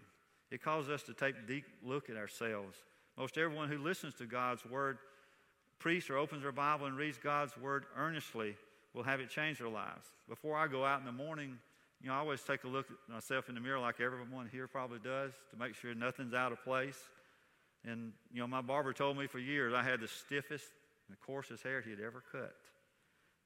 It 0.52 0.63
calls 0.63 0.89
us 0.89 1.04
to 1.04 1.13
take 1.13 1.36
a 1.36 1.47
deep 1.47 1.65
look 1.84 2.10
at 2.10 2.17
ourselves. 2.17 2.78
Most 3.17 3.38
everyone 3.38 3.69
who 3.69 3.78
listens 3.78 4.13
to 4.15 4.26
God's 4.26 4.65
word 4.65 4.97
priest 5.80 6.10
or 6.10 6.17
opens 6.17 6.43
their 6.43 6.52
Bible 6.52 6.86
and 6.86 6.95
reads 6.95 7.17
God's 7.17 7.56
word 7.58 7.86
earnestly 7.97 8.56
will 8.93 9.04
have 9.04 9.19
it 9.19 9.30
change 9.30 9.60
their 9.60 9.69
lives. 9.69 10.08
Before 10.30 10.56
I 10.56 10.67
go 10.67 10.86
out 10.86 10.99
in 10.99 11.06
the 11.06 11.12
morning, 11.12 11.58
you 12.02 12.10
know, 12.10 12.15
I 12.15 12.19
always 12.19 12.41
take 12.41 12.63
a 12.63 12.67
look 12.67 12.88
at 12.89 13.13
myself 13.13 13.49
in 13.49 13.56
the 13.56 13.62
mirror 13.62 13.80
like 13.80 13.99
everyone 13.99 14.49
here 14.52 14.67
probably 14.67 14.99
does 14.99 15.32
to 15.52 15.58
make 15.58 15.76
sure 15.76 15.93
nothing's 15.95 16.34
out 16.34 16.52
of 16.52 16.63
place. 16.63 16.97
And, 17.86 18.13
you 18.32 18.39
know, 18.39 18.47
my 18.47 18.62
barber 18.62 18.93
told 18.93 19.17
me 19.17 19.28
for 19.28 19.39
years 19.39 19.73
I 19.73 19.84
had 19.84 19.99
the 19.99 20.08
stiffest 20.08 20.65
and 21.08 21.17
the 21.17 21.26
coarsest 21.26 21.63
hair 21.63 21.82
he 21.82 21.89
had 21.89 21.99
ever 21.99 22.23
cut. 22.32 22.56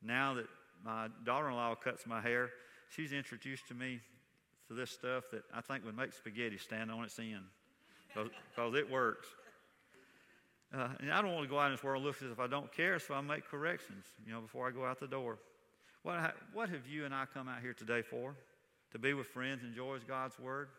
Now 0.02 0.36
that 0.36 0.48
my 0.84 1.08
daughter 1.26 1.50
in 1.50 1.56
law 1.56 1.76
cuts 1.76 2.06
my 2.06 2.22
hair, 2.22 2.50
she's 2.90 3.14
introduced 3.14 3.68
to 3.68 3.74
me 3.74 4.00
to 4.68 4.74
this 4.74 4.92
stuff 4.92 5.26
that 5.32 5.44
I 5.54 5.62
think 5.62 5.86
would 5.86 5.98
make 5.98 6.14
spaghetti 6.14 6.58
stand 6.58 6.92
on 6.92 7.04
its 7.04 7.18
end 7.20 7.46
because 8.14 8.76
it 8.76 8.90
works. 8.90 9.28
Uh, 10.74 10.90
and 11.00 11.12
I 11.12 11.22
don't 11.22 11.34
want 11.34 11.46
to 11.46 11.50
go 11.50 11.60
out 11.60 11.68
in 11.68 11.74
this 11.74 11.84
world 11.84 12.04
and 12.04 12.06
look 12.06 12.22
as 12.22 12.32
if 12.32 12.40
I 12.40 12.48
don't 12.48 12.72
care, 12.74 13.00
so 13.00 13.14
I 13.14 13.22
make 13.22 13.46
corrections, 13.46 14.06
you 14.26 14.34
know, 14.34 14.42
before 14.42 14.68
I 14.68 14.72
go 14.72 14.86
out 14.86 15.00
the 15.00 15.08
door. 15.08 15.38
What, 16.04 16.36
what 16.54 16.70
have 16.70 16.88
you 16.88 17.06
and 17.06 17.14
I 17.14 17.26
come 17.34 17.48
out 17.48 17.62
here 17.62 17.74
today 17.74 18.02
for? 18.02 18.36
To 18.92 19.00
be 19.00 19.14
with 19.14 19.28
friends, 19.28 19.64
enjoy 19.64 19.98
God's 20.08 20.38
word? 20.40 20.70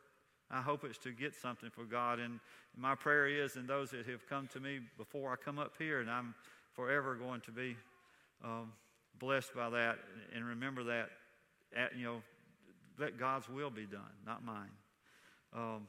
I 0.50 0.60
hope 0.60 0.84
it's 0.84 0.98
to 0.98 1.12
get 1.12 1.34
something 1.34 1.70
for 1.70 1.84
God. 1.84 2.18
And 2.18 2.40
my 2.76 2.94
prayer 2.94 3.28
is, 3.28 3.56
and 3.56 3.68
those 3.68 3.90
that 3.90 4.06
have 4.06 4.26
come 4.28 4.48
to 4.52 4.60
me 4.60 4.80
before 4.96 5.32
I 5.32 5.36
come 5.36 5.58
up 5.58 5.74
here, 5.78 6.00
and 6.00 6.10
I'm 6.10 6.34
forever 6.72 7.14
going 7.14 7.40
to 7.42 7.50
be 7.50 7.76
um, 8.44 8.72
blessed 9.18 9.54
by 9.54 9.70
that. 9.70 9.98
And 10.34 10.44
remember 10.44 10.84
that, 10.84 11.10
at, 11.76 11.96
you 11.96 12.04
know, 12.04 12.22
let 12.98 13.18
God's 13.18 13.48
will 13.48 13.70
be 13.70 13.86
done, 13.86 14.00
not 14.26 14.44
mine. 14.44 14.70
Um, 15.54 15.86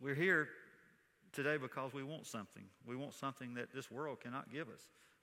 we're 0.00 0.14
here 0.14 0.48
today 1.32 1.56
because 1.56 1.92
we 1.92 2.02
want 2.02 2.26
something. 2.26 2.64
We 2.86 2.96
want 2.96 3.14
something 3.14 3.54
that 3.54 3.72
this 3.72 3.90
world 3.90 4.20
cannot 4.20 4.52
give 4.52 4.68
us, 4.68 4.80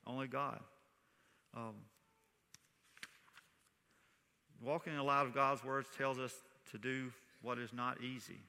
only 0.07 0.27
God. 0.27 0.59
Um, 1.55 1.75
walking 4.61 4.93
in 4.93 4.97
the 4.97 5.03
light 5.03 5.25
of 5.25 5.33
God's 5.33 5.63
words 5.63 5.87
tells 5.97 6.19
us 6.19 6.33
to 6.71 6.77
do 6.77 7.11
what 7.41 7.57
is 7.57 7.73
not 7.73 8.01
easy. 8.01 8.39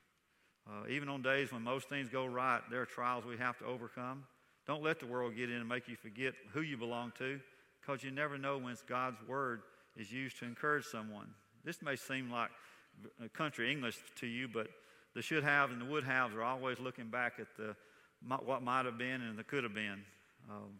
Uh, 0.67 0.89
even 0.89 1.09
on 1.09 1.23
days 1.23 1.53
when 1.53 1.63
most 1.63 1.89
things 1.89 2.09
go 2.09 2.27
right, 2.27 2.61
there 2.71 2.81
are 2.81 2.87
trials 2.87 3.25
we 3.25 3.37
have 3.37 3.59
to 3.59 3.65
overcome. 3.65 4.25
Don't 4.67 4.83
let 4.83 5.01
the 5.01 5.07
world 5.07 5.35
get 5.37 5.51
in 5.51 5.57
and 5.57 5.69
make 5.69 5.89
you 5.89 5.97
forget 5.97 6.35
who 6.53 6.61
you 6.61 6.77
belong 6.77 7.13
to, 7.19 7.41
because 7.83 8.03
you 8.03 8.11
never 8.11 8.39
know 8.39 8.59
when 8.59 8.77
God's 8.89 9.19
word 9.27 9.63
is 9.97 10.11
used 10.13 10.39
to 10.39 10.45
encourage 10.45 10.85
someone. 10.85 11.29
This 11.65 11.83
may 11.83 11.97
seem 11.97 12.31
like 12.31 12.51
country 13.35 13.71
English 13.71 13.99
to 14.17 14.27
you, 14.27 14.49
but 14.49 14.69
the 15.15 15.23
should 15.23 15.45
have 15.45 15.71
and 15.71 15.81
the 15.81 15.85
would 15.85 16.05
haves 16.05 16.35
are 16.35 16.43
always 16.43 16.79
looking 16.79 17.09
back 17.09 17.35
at 17.39 17.49
the 17.57 17.75
what 18.45 18.63
might 18.63 18.87
have 18.87 18.99
been 18.99 19.21
and 19.21 19.37
the 19.37 19.43
could 19.45 19.65
have 19.65 19.75
been. 19.75 20.01
Um, 20.49 20.79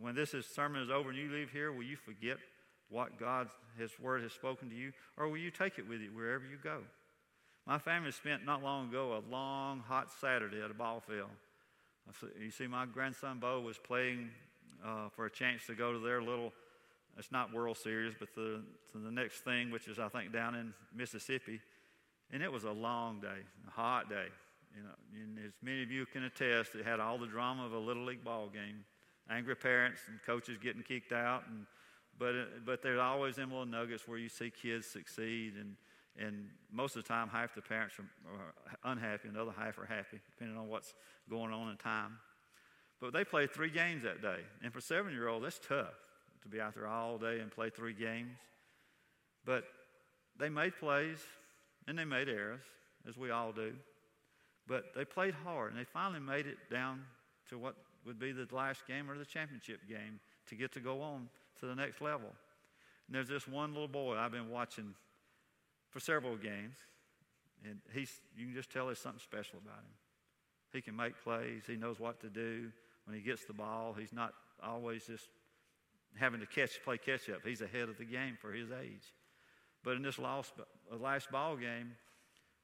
when 0.00 0.14
this 0.14 0.34
is, 0.34 0.44
sermon 0.46 0.82
is 0.82 0.90
over 0.90 1.10
and 1.10 1.18
you 1.18 1.30
leave 1.30 1.50
here, 1.50 1.72
will 1.72 1.84
you 1.84 1.96
forget 1.96 2.38
what 2.88 3.18
God, 3.18 3.48
His 3.78 3.92
Word 4.00 4.22
has 4.22 4.32
spoken 4.32 4.68
to 4.70 4.74
you, 4.74 4.92
or 5.16 5.28
will 5.28 5.36
you 5.36 5.50
take 5.50 5.78
it 5.78 5.88
with 5.88 6.00
you 6.00 6.10
wherever 6.12 6.42
you 6.42 6.56
go? 6.62 6.78
My 7.66 7.78
family 7.78 8.10
spent 8.10 8.44
not 8.44 8.62
long 8.62 8.88
ago 8.88 9.22
a 9.22 9.22
long, 9.30 9.80
hot 9.80 10.08
Saturday 10.20 10.60
at 10.60 10.70
a 10.70 10.74
ball 10.74 11.00
field. 11.00 11.30
You 12.40 12.50
see, 12.50 12.66
my 12.66 12.86
grandson 12.86 13.38
Bo 13.38 13.60
was 13.60 13.78
playing 13.78 14.30
uh, 14.84 15.08
for 15.10 15.26
a 15.26 15.30
chance 15.30 15.66
to 15.66 15.74
go 15.74 15.92
to 15.92 15.98
their 15.98 16.22
little, 16.22 16.52
it's 17.18 17.32
not 17.32 17.52
World 17.52 17.76
Series, 17.76 18.14
but 18.18 18.34
the, 18.34 18.62
the 18.94 19.10
next 19.10 19.40
thing, 19.40 19.70
which 19.70 19.88
is, 19.88 19.98
I 19.98 20.08
think, 20.08 20.32
down 20.32 20.54
in 20.54 20.74
Mississippi. 20.94 21.60
And 22.32 22.42
it 22.42 22.50
was 22.50 22.64
a 22.64 22.72
long 22.72 23.20
day, 23.20 23.40
a 23.66 23.70
hot 23.70 24.08
day. 24.08 24.26
You 24.76 24.82
know, 24.82 24.94
and 25.14 25.38
as 25.44 25.52
many 25.62 25.82
of 25.82 25.90
you 25.90 26.06
can 26.06 26.24
attest, 26.24 26.74
it 26.74 26.84
had 26.84 27.00
all 27.00 27.18
the 27.18 27.26
drama 27.26 27.66
of 27.66 27.72
a 27.72 27.78
little 27.78 28.04
league 28.04 28.24
ball 28.24 28.48
game. 28.48 28.84
Angry 29.28 29.56
parents 29.56 30.00
and 30.08 30.20
coaches 30.24 30.58
getting 30.62 30.82
kicked 30.82 31.12
out, 31.12 31.42
and 31.48 31.66
but 32.18 32.64
but 32.64 32.82
there's 32.82 33.00
always 33.00 33.36
them 33.36 33.50
little 33.50 33.66
nuggets 33.66 34.06
where 34.08 34.18
you 34.18 34.28
see 34.28 34.50
kids 34.50 34.86
succeed, 34.86 35.54
and 35.58 35.76
And 36.18 36.50
most 36.72 36.96
of 36.96 37.02
the 37.02 37.08
time, 37.08 37.28
half 37.28 37.54
the 37.54 37.62
parents 37.62 37.94
are, 37.98 38.34
are 38.34 38.92
unhappy 38.92 39.28
and 39.28 39.36
the 39.36 39.42
other 39.42 39.54
half 39.56 39.78
are 39.78 39.86
happy, 39.86 40.20
depending 40.30 40.58
on 40.58 40.68
what's 40.68 40.94
going 41.28 41.52
on 41.52 41.70
in 41.70 41.76
time. 41.76 42.18
But 43.00 43.12
they 43.12 43.24
played 43.24 43.50
three 43.50 43.70
games 43.70 44.02
that 44.02 44.20
day. 44.20 44.40
And 44.62 44.72
for 44.72 44.80
seven 44.80 45.12
year 45.12 45.28
old, 45.28 45.44
that's 45.44 45.58
tough 45.58 45.94
to 46.42 46.48
be 46.48 46.60
out 46.60 46.74
there 46.74 46.86
all 46.86 47.18
day 47.18 47.40
and 47.40 47.50
play 47.50 47.70
three 47.70 47.94
games. 47.94 48.36
But 49.44 49.64
they 50.38 50.48
made 50.48 50.76
plays 50.76 51.18
and 51.88 51.98
they 51.98 52.04
made 52.04 52.28
errors, 52.28 52.62
as 53.08 53.16
we 53.16 53.30
all 53.30 53.52
do. 53.52 53.72
But 54.66 54.94
they 54.94 55.04
played 55.04 55.34
hard 55.34 55.72
and 55.72 55.80
they 55.80 55.84
finally 55.84 56.20
made 56.20 56.46
it 56.46 56.58
down 56.70 57.02
to 57.48 57.58
what 57.58 57.74
would 58.06 58.18
be 58.18 58.32
the 58.32 58.46
last 58.52 58.86
game 58.86 59.10
or 59.10 59.18
the 59.18 59.24
championship 59.24 59.80
game 59.88 60.20
to 60.48 60.54
get 60.54 60.72
to 60.72 60.80
go 60.80 61.00
on 61.00 61.28
to 61.60 61.66
the 61.66 61.74
next 61.74 62.00
level. 62.00 62.28
And 63.06 63.14
there's 63.14 63.28
this 63.28 63.48
one 63.48 63.72
little 63.72 63.88
boy 63.88 64.16
I've 64.16 64.32
been 64.32 64.50
watching 64.50 64.94
for 65.90 66.00
several 66.00 66.36
games, 66.36 66.76
and 67.64 67.80
he's, 67.92 68.20
you 68.36 68.46
can 68.46 68.54
just 68.54 68.70
tell 68.70 68.86
there's 68.86 69.00
something 69.00 69.20
special 69.20 69.58
about 69.58 69.78
him. 69.78 69.92
He 70.72 70.80
can 70.80 70.94
make 70.94 71.20
plays, 71.22 71.62
he 71.66 71.76
knows 71.76 71.98
what 71.98 72.20
to 72.20 72.28
do. 72.28 72.70
When 73.04 73.16
he 73.16 73.22
gets 73.22 73.44
the 73.44 73.52
ball, 73.52 73.94
he's 73.98 74.12
not 74.12 74.32
always 74.62 75.06
just 75.06 75.28
having 76.16 76.40
to 76.40 76.46
catch, 76.46 76.82
play 76.84 76.98
catch 76.98 77.28
up. 77.30 77.40
He's 77.44 77.60
ahead 77.60 77.88
of 77.88 77.98
the 77.98 78.04
game 78.04 78.36
for 78.40 78.52
his 78.52 78.70
age. 78.70 79.14
But 79.82 79.96
in 79.96 80.02
this 80.02 80.18
last, 80.18 80.52
uh, 80.58 80.96
last 80.96 81.30
ball 81.30 81.56
game, 81.56 81.92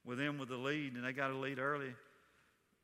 with 0.05 0.19
them 0.19 0.37
with 0.37 0.49
the 0.49 0.57
lead, 0.57 0.93
and 0.93 1.03
they 1.03 1.13
got 1.13 1.31
a 1.31 1.37
lead 1.37 1.59
early, 1.59 1.93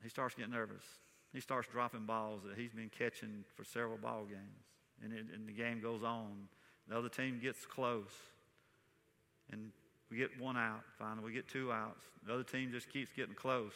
he 0.02 0.10
starts 0.10 0.36
getting 0.36 0.52
nervous. 0.52 0.84
He 1.32 1.40
starts 1.40 1.68
dropping 1.72 2.06
balls 2.06 2.42
that 2.48 2.58
he's 2.58 2.74
been 2.74 2.90
catching 2.90 3.44
for 3.56 3.64
several 3.64 3.98
ball 3.98 4.26
games. 4.26 4.66
And, 5.04 5.14
it, 5.14 5.26
and 5.34 5.48
the 5.48 5.54
game 5.54 5.82
goes 5.82 6.04
on. 6.04 6.48
The 6.88 6.98
other 6.98 7.10
team 7.10 7.40
gets 7.42 7.66
close. 7.66 8.12
And 9.52 9.72
we 10.12 10.18
get 10.18 10.40
one 10.40 10.58
out, 10.58 10.84
finally. 11.00 11.26
We 11.26 11.34
get 11.34 11.48
two 11.48 11.72
outs. 11.72 12.04
The 12.26 12.34
other 12.34 12.44
team 12.44 12.72
just 12.72 12.90
keeps 12.90 13.12
getting 13.16 13.34
close. 13.34 13.74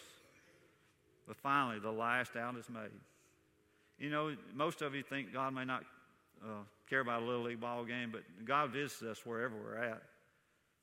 But 1.27 1.37
finally, 1.37 1.79
the 1.79 1.91
last 1.91 2.35
out 2.35 2.55
is 2.57 2.69
made. 2.69 2.91
You 3.99 4.09
know, 4.09 4.35
most 4.53 4.81
of 4.81 4.93
you 4.93 5.03
think 5.03 5.33
God 5.33 5.53
may 5.53 5.65
not 5.65 5.83
uh, 6.43 6.63
care 6.89 6.99
about 6.99 7.23
a 7.23 7.25
little 7.25 7.43
league 7.43 7.59
ball 7.59 7.83
game, 7.83 8.11
but 8.11 8.21
God 8.45 8.71
visits 8.71 9.01
us 9.01 9.25
wherever 9.25 9.55
we're 9.55 9.77
at. 9.77 10.01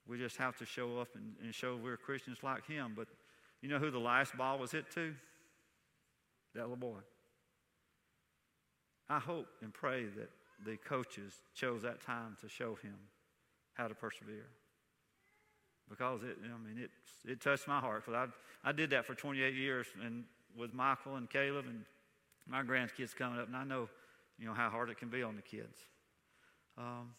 We 0.07 0.19
just 0.19 0.37
have 0.37 0.57
to 0.59 0.67
show 0.67 0.99
up 0.99 1.09
and, 1.15 1.35
and 1.43 1.55
show 1.55 1.77
we're 1.77 1.97
Christians 1.97 2.39
like 2.43 2.67
Him. 2.67 2.93
But 2.97 3.09
you 3.63 3.69
know 3.69 3.79
who 3.79 3.91
the 3.91 3.99
last 3.99 4.37
ball 4.37 4.59
was 4.59 4.73
hit 4.73 4.91
to? 4.93 5.15
That 6.55 6.63
little 6.63 6.77
boy. 6.77 6.99
I 9.09 9.19
hope 9.19 9.47
and 9.63 9.73
pray 9.73 10.05
that 10.05 10.31
the 10.65 10.77
coaches 10.77 11.35
chose 11.55 11.83
that 11.83 12.01
time 12.01 12.37
to 12.41 12.49
show 12.49 12.77
him 12.77 12.95
how 13.75 13.89
to 13.89 13.95
persevere. 13.95 14.47
Because 15.89 16.23
it, 16.23 16.39
I 16.43 16.67
mean, 16.67 16.83
it, 16.83 16.91
it 17.31 17.41
touched 17.41 17.69
my 17.69 17.81
heart. 17.81 18.05
Because 18.07 18.29
I, 18.65 18.69
I 18.69 18.73
did 18.73 18.91
that 18.91 19.05
for 19.05 19.15
28 19.15 19.55
years 19.55 19.87
and 20.05 20.25
with 20.57 20.73
Michael 20.73 21.17
and 21.17 21.29
Caleb 21.29 21.67
and 21.67 21.85
my 22.49 22.63
grandkids 22.63 23.15
coming 23.15 23.39
up, 23.39 23.47
and 23.47 23.57
I 23.57 23.65
know, 23.65 23.89
you 24.39 24.47
know, 24.47 24.55
how 24.55 24.69
hard 24.69 24.91
it 24.91 24.99
can 24.99 25.09
be 25.09 25.23
on 25.23 25.37
the 25.37 25.43
kids. 25.43 25.79
Um, 26.77 27.15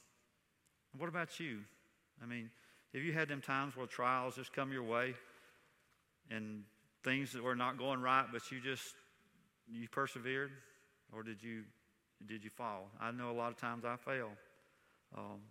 what 0.97 1.09
about 1.09 1.39
you? 1.39 1.59
I 2.21 2.25
mean, 2.25 2.49
have 2.93 3.03
you 3.03 3.13
had 3.13 3.27
them 3.27 3.41
times 3.41 3.75
where 3.75 3.87
trials 3.87 4.35
just 4.35 4.53
come 4.53 4.71
your 4.71 4.83
way 4.83 5.15
and 6.29 6.63
things 7.03 7.33
that 7.33 7.43
were 7.43 7.55
not 7.55 7.77
going 7.77 8.01
right, 8.01 8.25
but 8.31 8.51
you 8.51 8.59
just 8.59 8.95
you 9.67 9.87
persevered, 9.89 10.51
or 11.13 11.23
did 11.23 11.41
you 11.41 11.63
did 12.27 12.43
you 12.43 12.49
fall? 12.49 12.89
I 13.01 13.11
know 13.11 13.31
a 13.31 13.33
lot 13.33 13.51
of 13.51 13.57
times 13.57 13.83
I 13.85 13.95
fail. 13.97 14.31
Um, 15.17 15.41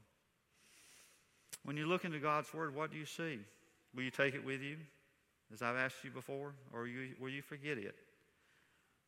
when 1.65 1.77
you 1.77 1.87
look 1.87 2.05
into 2.05 2.19
God's 2.19 2.53
Word, 2.53 2.75
what 2.75 2.91
do 2.91 2.99
you 2.99 3.07
see? 3.07 3.39
Will 3.95 4.03
you 4.03 4.11
take 4.11 4.35
it 4.35 4.45
with 4.45 4.61
you, 4.61 4.77
as 5.53 5.63
I've 5.63 5.77
asked 5.77 5.97
you 6.03 6.11
before, 6.11 6.53
or 6.73 6.87
you, 6.87 7.15
will 7.21 7.31
you 7.31 7.43
forget 7.43 7.79
it? 7.79 7.95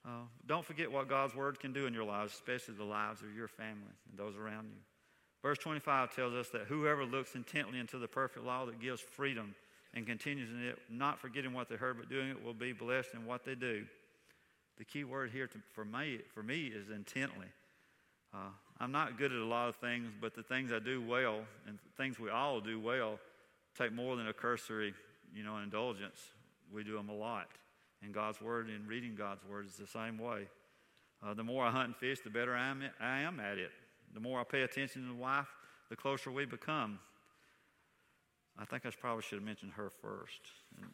Uh, 0.07 0.11
don't 0.47 0.65
forget 0.65 0.91
what 0.91 1.09
God's 1.09 1.35
Word 1.35 1.59
can 1.59 1.73
do 1.73 1.87
in 1.87 1.93
your 1.93 2.05
lives, 2.05 2.33
especially 2.33 2.75
the 2.75 2.85
lives 2.85 3.23
of 3.23 3.35
your 3.35 3.49
family 3.49 3.93
and 4.09 4.17
those 4.17 4.37
around 4.37 4.69
you. 4.69 4.79
Verse 5.43 5.59
25 5.59 6.15
tells 6.15 6.35
us 6.35 6.49
that 6.51 6.63
whoever 6.63 7.05
looks 7.05 7.35
intently 7.35 7.81
into 7.81 7.99
the 7.99 8.07
perfect 8.07 8.45
law 8.45 8.67
that 8.67 8.81
gives 8.81 9.01
freedom 9.01 9.55
and 9.95 10.07
continues 10.07 10.51
in 10.51 10.63
it, 10.65 10.79
not 10.89 11.19
forgetting 11.19 11.53
what 11.53 11.69
they 11.69 11.75
heard, 11.75 11.97
but 11.99 12.09
doing 12.09 12.29
it, 12.29 12.45
will 12.45 12.55
be 12.55 12.73
blessed 12.73 13.15
in 13.15 13.27
what 13.27 13.45
they 13.45 13.55
do. 13.55 13.85
The 14.79 14.85
key 14.85 15.05
word 15.05 15.31
here 15.31 15.47
to, 15.47 15.59
for, 15.73 15.85
me, 15.85 16.21
for 16.35 16.43
me 16.43 16.67
is 16.67 16.91
intently. 16.91 17.47
Uh, 18.33 18.51
I'm 18.79 18.93
not 18.93 19.19
good 19.19 19.33
at 19.33 19.39
a 19.39 19.45
lot 19.45 19.69
of 19.69 19.77
things, 19.77 20.09
but 20.21 20.35
the 20.35 20.43
things 20.43 20.71
I 20.71 20.79
do 20.79 21.01
well 21.01 21.41
and 21.67 21.79
things 21.97 22.19
we 22.19 22.31
all 22.31 22.61
do 22.61 22.79
well 22.79 23.19
take 23.77 23.93
more 23.93 24.17
than 24.17 24.29
a 24.29 24.33
cursory, 24.33 24.95
you 25.35 25.43
know, 25.43 25.57
indulgence. 25.59 26.21
We 26.73 26.85
do 26.85 26.95
them 26.95 27.09
a 27.09 27.15
lot. 27.15 27.49
And 28.03 28.13
God's 28.13 28.41
Word 28.41 28.69
and 28.69 28.87
reading 28.87 29.15
God's 29.17 29.45
Word 29.45 29.67
is 29.67 29.77
the 29.77 29.87
same 29.87 30.19
way. 30.19 30.49
Uh, 31.25 31.35
the 31.35 31.45
more 31.45 31.65
I 31.65 31.71
hunt 31.71 31.87
and 31.87 31.97
fish, 31.97 32.21
the 32.21 32.31
better 32.31 32.55
I 32.55 32.69
am, 32.69 33.41
at 33.41 33.59
it. 33.59 33.71
The 34.15 34.21
more 34.21 34.41
I 34.41 34.45
pay 34.45 34.63
attention 34.63 35.03
to 35.03 35.09
the 35.09 35.15
wife, 35.15 35.49
the 35.89 35.97
closer 35.97 36.31
we 36.31 36.45
become. 36.45 36.99
I 38.59 38.65
think 38.65 38.87
I 38.87 38.91
probably 38.91 39.23
should 39.23 39.37
have 39.37 39.45
mentioned 39.45 39.73
her 39.73 39.91
first. 39.91 40.41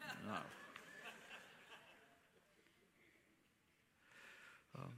Um, 4.74 4.88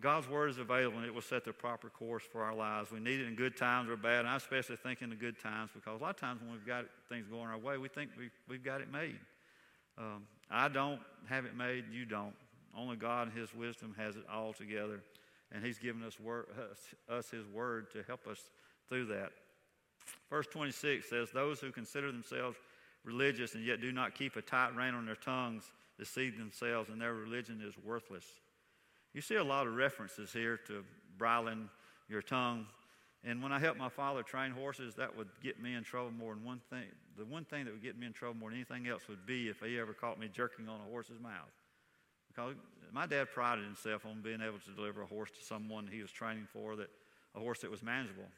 God's 0.00 0.28
word 0.28 0.50
is 0.50 0.58
available 0.58 0.98
and 0.98 1.06
it 1.06 1.14
will 1.14 1.22
set 1.22 1.44
the 1.44 1.52
proper 1.52 1.88
course 1.88 2.22
for 2.30 2.42
our 2.42 2.54
lives. 2.54 2.90
We 2.90 3.00
need 3.00 3.20
it 3.20 3.26
in 3.26 3.34
good 3.34 3.56
times 3.56 3.88
or 3.88 3.96
bad. 3.96 4.20
And 4.20 4.28
I 4.28 4.36
especially 4.36 4.76
think 4.76 5.02
in 5.02 5.10
the 5.10 5.16
good 5.16 5.38
times 5.40 5.70
because 5.74 6.00
a 6.00 6.02
lot 6.02 6.10
of 6.10 6.16
times 6.16 6.40
when 6.42 6.52
we've 6.52 6.66
got 6.66 6.84
things 7.08 7.26
going 7.26 7.48
our 7.48 7.58
way, 7.58 7.78
we 7.78 7.88
think 7.88 8.10
we've, 8.18 8.30
we've 8.48 8.64
got 8.64 8.80
it 8.80 8.92
made. 8.92 9.18
Um, 9.98 10.24
I 10.50 10.68
don't 10.68 11.00
have 11.28 11.44
it 11.44 11.56
made, 11.56 11.84
you 11.92 12.04
don't. 12.04 12.34
Only 12.76 12.96
God 12.96 13.28
in 13.28 13.40
His 13.40 13.54
wisdom 13.54 13.94
has 13.96 14.16
it 14.16 14.24
all 14.32 14.52
together. 14.52 15.00
And 15.52 15.64
He's 15.64 15.78
given 15.78 16.02
us, 16.02 16.18
word, 16.18 16.46
us 17.08 17.30
His 17.30 17.46
word 17.46 17.90
to 17.92 18.02
help 18.02 18.26
us 18.26 18.40
through 18.88 19.06
that. 19.06 19.30
Verse 20.28 20.46
26 20.48 21.08
says, 21.08 21.30
Those 21.30 21.60
who 21.60 21.70
consider 21.70 22.10
themselves 22.10 22.56
religious 23.04 23.54
and 23.54 23.64
yet 23.64 23.80
do 23.80 23.92
not 23.92 24.14
keep 24.14 24.36
a 24.36 24.42
tight 24.42 24.74
rein 24.74 24.94
on 24.94 25.06
their 25.06 25.14
tongues 25.14 25.70
deceive 25.98 26.38
themselves, 26.38 26.88
and 26.90 27.00
their 27.00 27.14
religion 27.14 27.62
is 27.64 27.74
worthless. 27.84 28.24
You 29.12 29.20
see 29.20 29.36
a 29.36 29.44
lot 29.44 29.66
of 29.66 29.74
references 29.74 30.32
here 30.32 30.58
to 30.66 30.84
bridling 31.16 31.68
your 32.08 32.22
tongue. 32.22 32.66
And 33.26 33.42
when 33.42 33.52
I 33.52 33.58
helped 33.58 33.78
my 33.78 33.88
father 33.88 34.22
train 34.22 34.50
horses, 34.50 34.94
that 34.96 35.16
would 35.16 35.28
get 35.42 35.60
me 35.60 35.74
in 35.74 35.82
trouble 35.82 36.10
more 36.10 36.34
than 36.34 36.44
one 36.44 36.60
thing. 36.68 36.84
The 37.16 37.24
one 37.24 37.44
thing 37.44 37.64
that 37.64 37.72
would 37.72 37.82
get 37.82 37.98
me 37.98 38.06
in 38.06 38.12
trouble 38.12 38.34
more 38.34 38.50
than 38.50 38.58
anything 38.58 38.86
else 38.86 39.08
would 39.08 39.24
be 39.24 39.48
if 39.48 39.60
he 39.60 39.78
ever 39.78 39.94
caught 39.94 40.20
me 40.20 40.28
jerking 40.30 40.68
on 40.68 40.80
a 40.80 40.90
horse's 40.90 41.18
mouth. 41.18 41.50
Because 42.28 42.54
my 42.92 43.06
dad 43.06 43.28
prided 43.32 43.64
himself 43.64 44.04
on 44.04 44.20
being 44.20 44.40
able 44.42 44.58
to 44.58 44.70
deliver 44.74 45.02
a 45.02 45.06
horse 45.06 45.30
to 45.30 45.44
someone 45.44 45.88
he 45.90 46.02
was 46.02 46.10
training 46.10 46.46
for, 46.52 46.76
that 46.76 46.90
a 47.34 47.38
horse 47.38 47.60
that 47.60 47.70
was 47.70 47.82
manageable. 47.82 48.28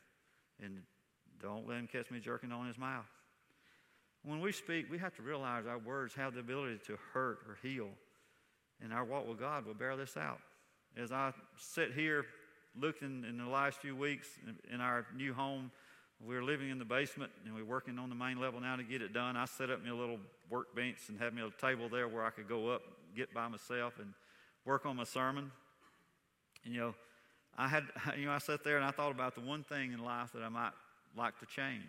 And 0.63 0.83
don't 1.43 1.69
let 1.69 1.79
him 1.79 1.89
catch 1.91 2.11
me 2.11 2.21
jerking 2.21 2.53
on 2.53 2.67
his 2.67 2.79
mouth. 2.79 3.07
When 4.25 4.41
we 4.41 4.53
speak, 4.53 4.91
we 4.91 4.99
have 4.99 5.15
to 5.17 5.23
realize 5.23 5.67
our 5.67 5.79
words 5.79 6.15
have 6.15 6.35
the 6.35 6.41
ability 6.41 6.79
to 6.87 6.97
hurt 7.13 7.39
or 7.49 7.59
heal. 7.63 7.89
And 8.83 8.93
our 8.93 9.05
walk 9.05 9.27
with 9.27 9.41
God 9.41 9.67
will 9.67 9.75
bear 9.75 9.97
this 9.97 10.17
out 10.17 10.39
as 10.97 11.13
I 11.13 11.33
sit 11.57 11.93
here 11.93 12.27
looking 12.81 13.25
in 13.29 13.39
the 13.39 13.47
last 13.47 13.79
few 13.79 13.97
weeks 13.97 14.29
in 14.73 14.81
our 14.81 15.07
new 15.17 15.33
home, 15.33 15.71
we're 16.25 16.43
living 16.43 16.71
in 16.71 16.79
the 16.79 16.85
basement 16.85 17.31
and 17.45 17.55
we're 17.55 17.65
working 17.65 17.99
on 17.99 18.09
the 18.09 18.15
main 18.15 18.41
level 18.41 18.61
now 18.61 18.77
to 18.77 18.83
get 18.83 19.03
it 19.03 19.13
done. 19.13 19.37
I 19.37 19.45
set 19.45 19.71
up 19.71 19.83
me 19.83 19.91
a 19.91 19.95
little 19.95 20.19
workbench 20.51 20.99
and 21.09 21.19
have 21.19 21.35
me 21.35 21.43
a 21.43 21.51
table 21.61 21.89
there 21.89 22.09
where 22.09 22.25
I 22.25 22.31
could 22.31 22.49
go 22.49 22.71
up, 22.71 22.83
get 23.15 23.35
by 23.35 23.49
myself, 23.49 23.95
and 23.99 24.15
work 24.65 24.87
on 24.87 24.97
my 24.97 25.05
sermon. 25.05 25.51
And, 26.65 26.75
you 26.75 26.81
know, 26.81 26.95
I 27.57 27.69
had, 27.69 27.85
you 28.19 28.27
know, 28.27 28.33
I 28.33 28.39
sat 28.39 28.65
there 28.65 28.77
and 28.77 28.85
I 28.85 28.91
thought 28.91 29.11
about 29.11 29.35
the 29.35 29.43
one 29.43 29.63
thing 29.63 29.93
in 29.93 30.03
life 30.03 30.33
that 30.33 30.43
I 30.43 30.49
might 30.49 30.73
like 31.17 31.39
to 31.41 31.47
change. 31.47 31.83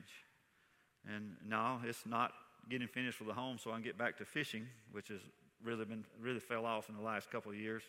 And 1.14 1.36
no, 1.46 1.80
it's 1.86 2.06
not 2.06 2.34
getting 2.70 2.88
finished 2.88 3.20
with 3.20 3.30
the 3.30 3.34
home 3.34 3.58
so 3.58 3.72
I 3.72 3.76
can 3.76 3.84
get 3.84 3.98
back 3.98 4.18
to 4.18 4.26
fishing, 4.26 4.68
which 4.92 5.08
has 5.08 5.22
really 5.64 5.86
been 5.86 6.04
really 6.22 6.40
fell 6.40 6.66
off 6.66 6.90
in 6.90 6.96
the 6.96 7.02
last 7.02 7.32
couple 7.32 7.52
of 7.52 7.58
years. 7.58 7.84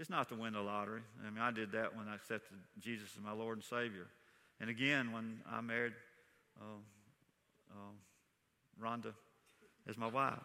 It's 0.00 0.08
not 0.08 0.30
to 0.30 0.34
win 0.34 0.54
the 0.54 0.62
lottery. 0.62 1.02
I 1.20 1.28
mean, 1.28 1.42
I 1.42 1.50
did 1.50 1.72
that 1.72 1.94
when 1.94 2.08
I 2.08 2.14
accepted 2.14 2.56
Jesus 2.80 3.10
as 3.14 3.22
my 3.22 3.32
Lord 3.32 3.58
and 3.58 3.64
Savior. 3.64 4.06
And 4.58 4.70
again, 4.70 5.12
when 5.12 5.40
I 5.46 5.60
married 5.60 5.92
uh, 6.58 6.64
uh, 7.70 8.82
Rhonda 8.82 9.12
as 9.86 9.98
my 9.98 10.06
wife. 10.06 10.38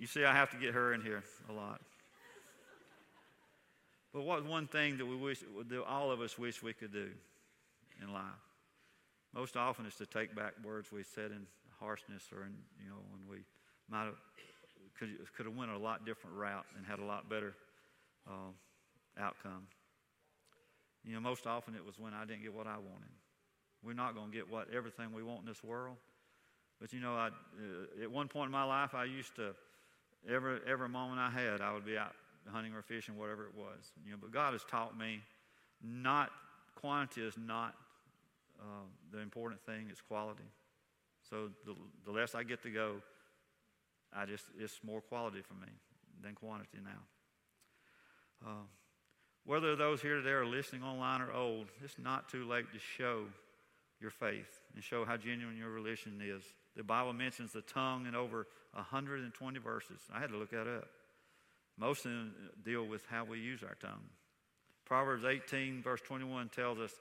you 0.00 0.06
see, 0.06 0.24
I 0.24 0.32
have 0.32 0.50
to 0.52 0.56
get 0.56 0.72
her 0.72 0.94
in 0.94 1.02
here 1.02 1.22
a 1.50 1.52
lot. 1.52 1.82
But 4.14 4.22
what 4.22 4.46
one 4.46 4.66
thing 4.66 4.96
that 4.96 5.06
we 5.06 5.16
wish, 5.16 5.40
that 5.68 5.84
all 5.84 6.10
of 6.10 6.22
us 6.22 6.38
wish 6.38 6.62
we 6.62 6.72
could 6.72 6.94
do 6.94 7.10
in 8.02 8.10
life? 8.10 8.22
Most 9.34 9.58
often 9.58 9.84
is 9.84 9.96
to 9.96 10.06
take 10.06 10.34
back 10.34 10.54
words 10.64 10.90
we 10.90 11.02
said 11.02 11.30
in 11.30 11.46
harshness 11.78 12.22
or 12.34 12.44
in, 12.44 12.54
you 12.82 12.88
know, 12.88 13.02
when 13.10 13.20
we 13.28 13.44
might 13.90 14.06
have 14.06 14.16
could, 15.04 15.34
could 15.36 15.46
have 15.46 15.56
went 15.56 15.70
a 15.70 15.78
lot 15.78 16.04
different 16.06 16.36
route 16.36 16.66
and 16.76 16.86
had 16.86 16.98
a 16.98 17.04
lot 17.04 17.28
better 17.28 17.54
uh, 18.28 18.52
outcome. 19.18 19.66
You 21.04 21.14
know, 21.14 21.20
most 21.20 21.46
often 21.46 21.74
it 21.74 21.84
was 21.84 21.98
when 21.98 22.14
I 22.14 22.24
didn't 22.24 22.42
get 22.42 22.54
what 22.54 22.66
I 22.66 22.76
wanted. 22.76 23.12
We're 23.84 23.92
not 23.92 24.14
going 24.14 24.30
to 24.30 24.36
get 24.36 24.50
what 24.50 24.68
everything 24.74 25.12
we 25.12 25.22
want 25.22 25.40
in 25.40 25.46
this 25.46 25.62
world. 25.62 25.96
But 26.80 26.92
you 26.92 27.00
know, 27.00 27.14
I, 27.14 27.28
uh, 27.28 28.02
at 28.02 28.10
one 28.10 28.28
point 28.28 28.46
in 28.46 28.52
my 28.52 28.64
life, 28.64 28.94
I 28.94 29.04
used 29.04 29.36
to 29.36 29.54
every 30.28 30.60
every 30.66 30.88
moment 30.88 31.20
I 31.20 31.30
had, 31.30 31.60
I 31.60 31.72
would 31.72 31.84
be 31.84 31.96
out 31.96 32.12
hunting 32.50 32.74
or 32.74 32.82
fishing, 32.82 33.16
whatever 33.16 33.44
it 33.44 33.54
was. 33.56 33.92
You 34.04 34.12
know, 34.12 34.18
but 34.20 34.32
God 34.32 34.52
has 34.52 34.64
taught 34.64 34.98
me 34.98 35.20
not 35.82 36.30
quantity 36.74 37.22
is 37.22 37.34
not 37.38 37.74
uh, 38.60 38.86
the 39.12 39.20
important 39.20 39.60
thing; 39.64 39.86
it's 39.90 40.00
quality. 40.00 40.44
So 41.28 41.50
the, 41.64 41.74
the 42.04 42.12
less 42.12 42.34
I 42.34 42.42
get 42.42 42.62
to 42.62 42.70
go, 42.70 42.96
I 44.16 44.26
just 44.26 44.44
it's 44.58 44.80
more 44.84 45.00
quality 45.00 45.42
for 45.42 45.54
me 45.54 45.72
than 46.22 46.34
quantity 46.34 46.78
now. 46.82 48.46
Uh, 48.46 48.66
whether 49.44 49.76
those 49.76 50.00
here 50.00 50.16
today 50.16 50.30
are 50.30 50.46
listening 50.46 50.82
online 50.82 51.20
or 51.20 51.32
old, 51.32 51.66
it's 51.82 51.98
not 51.98 52.28
too 52.28 52.46
late 52.48 52.72
to 52.72 52.78
show 52.78 53.24
your 54.00 54.10
faith 54.10 54.60
and 54.74 54.82
show 54.82 55.04
how 55.04 55.16
genuine 55.16 55.56
your 55.56 55.70
religion 55.70 56.20
is. 56.22 56.42
The 56.76 56.82
Bible 56.82 57.12
mentions 57.12 57.52
the 57.52 57.62
tongue 57.62 58.06
in 58.06 58.14
over 58.14 58.46
120 58.72 59.58
verses. 59.58 60.00
I 60.12 60.20
had 60.20 60.30
to 60.30 60.36
look 60.36 60.50
that 60.50 60.66
up. 60.66 60.88
Most 61.78 62.04
of 62.04 62.12
them 62.12 62.34
deal 62.64 62.86
with 62.86 63.02
how 63.10 63.24
we 63.24 63.38
use 63.38 63.62
our 63.62 63.76
tongue. 63.80 64.04
Proverbs 64.84 65.24
18, 65.24 65.82
verse 65.82 66.00
21 66.02 66.50
tells 66.50 66.78
us, 66.78 66.92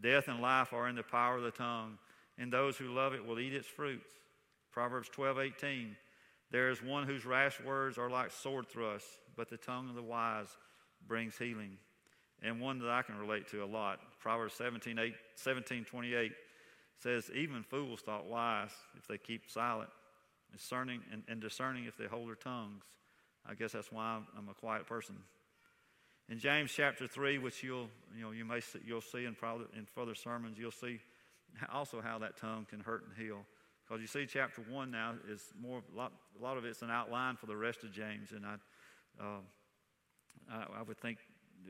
Death 0.00 0.28
and 0.28 0.40
life 0.40 0.72
are 0.72 0.88
in 0.88 0.96
the 0.96 1.02
power 1.02 1.36
of 1.36 1.42
the 1.42 1.50
tongue, 1.50 1.98
and 2.38 2.52
those 2.52 2.76
who 2.76 2.94
love 2.94 3.14
it 3.14 3.26
will 3.26 3.38
eat 3.38 3.52
its 3.52 3.66
fruits. 3.66 4.10
Proverbs 4.72 5.08
12, 5.10 5.38
18, 5.38 5.96
There 6.52 6.68
is 6.68 6.82
one 6.82 7.06
whose 7.06 7.24
rash 7.24 7.58
words 7.64 7.96
are 7.96 8.10
like 8.10 8.30
sword 8.30 8.68
thrusts, 8.68 9.08
but 9.36 9.48
the 9.48 9.56
tongue 9.56 9.88
of 9.88 9.94
the 9.94 10.02
wise 10.02 10.48
brings 11.08 11.36
healing. 11.38 11.78
And 12.42 12.60
one 12.60 12.78
that 12.80 12.90
I 12.90 13.02
can 13.02 13.16
relate 13.16 13.48
to 13.48 13.64
a 13.64 13.66
lot, 13.66 14.00
Proverbs 14.20 14.54
17, 14.54 14.98
8, 14.98 15.14
17 15.36 15.84
28 15.84 16.32
says, 16.98 17.30
Even 17.34 17.62
fools 17.62 18.00
thought 18.00 18.26
wise 18.26 18.70
if 18.98 19.08
they 19.08 19.16
keep 19.16 19.48
silent, 19.48 19.88
discerning 20.52 21.00
and, 21.10 21.22
and 21.26 21.40
discerning 21.40 21.86
if 21.86 21.96
they 21.96 22.06
hold 22.06 22.28
their 22.28 22.34
tongues. 22.34 22.84
I 23.48 23.54
guess 23.54 23.72
that's 23.72 23.90
why 23.90 24.04
I'm, 24.04 24.26
I'm, 24.36 24.48
a 24.48 24.54
quiet 24.54 24.86
person. 24.86 25.16
In 26.28 26.38
James 26.38 26.70
chapter 26.70 27.06
3, 27.06 27.38
which 27.38 27.62
you'll, 27.62 27.88
you 28.14 28.22
know, 28.22 28.30
you 28.30 28.44
may 28.44 28.60
see, 28.60 28.78
you'll 28.84 29.00
see 29.00 29.24
in, 29.24 29.34
probably, 29.34 29.66
in 29.76 29.86
further 29.86 30.14
sermons, 30.14 30.58
you'll 30.58 30.70
see 30.70 31.00
also 31.72 32.00
how 32.00 32.18
that 32.18 32.36
tongue 32.36 32.66
can 32.68 32.80
hurt 32.80 33.04
and 33.06 33.16
heal. 33.16 33.44
Because 33.92 34.00
you 34.00 34.06
see, 34.06 34.26
chapter 34.26 34.62
1 34.70 34.90
now 34.90 35.12
is 35.28 35.52
more, 35.60 35.82
a 35.92 35.98
lot, 35.98 36.12
a 36.40 36.42
lot 36.42 36.56
of 36.56 36.64
it's 36.64 36.80
an 36.80 36.88
outline 36.88 37.36
for 37.36 37.44
the 37.44 37.54
rest 37.54 37.84
of 37.84 37.92
James. 37.92 38.32
And 38.32 38.46
I, 38.46 38.54
uh, 39.20 39.40
I, 40.50 40.78
I 40.78 40.82
would 40.82 40.96
think 40.96 41.18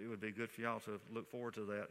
it 0.01 0.07
would 0.07 0.21
be 0.21 0.31
good 0.31 0.53
for 0.53 0.61
y'all 0.61 0.79
to 0.81 1.01
look 1.13 1.29
forward 1.29 1.55
to 1.55 1.65
that. 1.65 1.89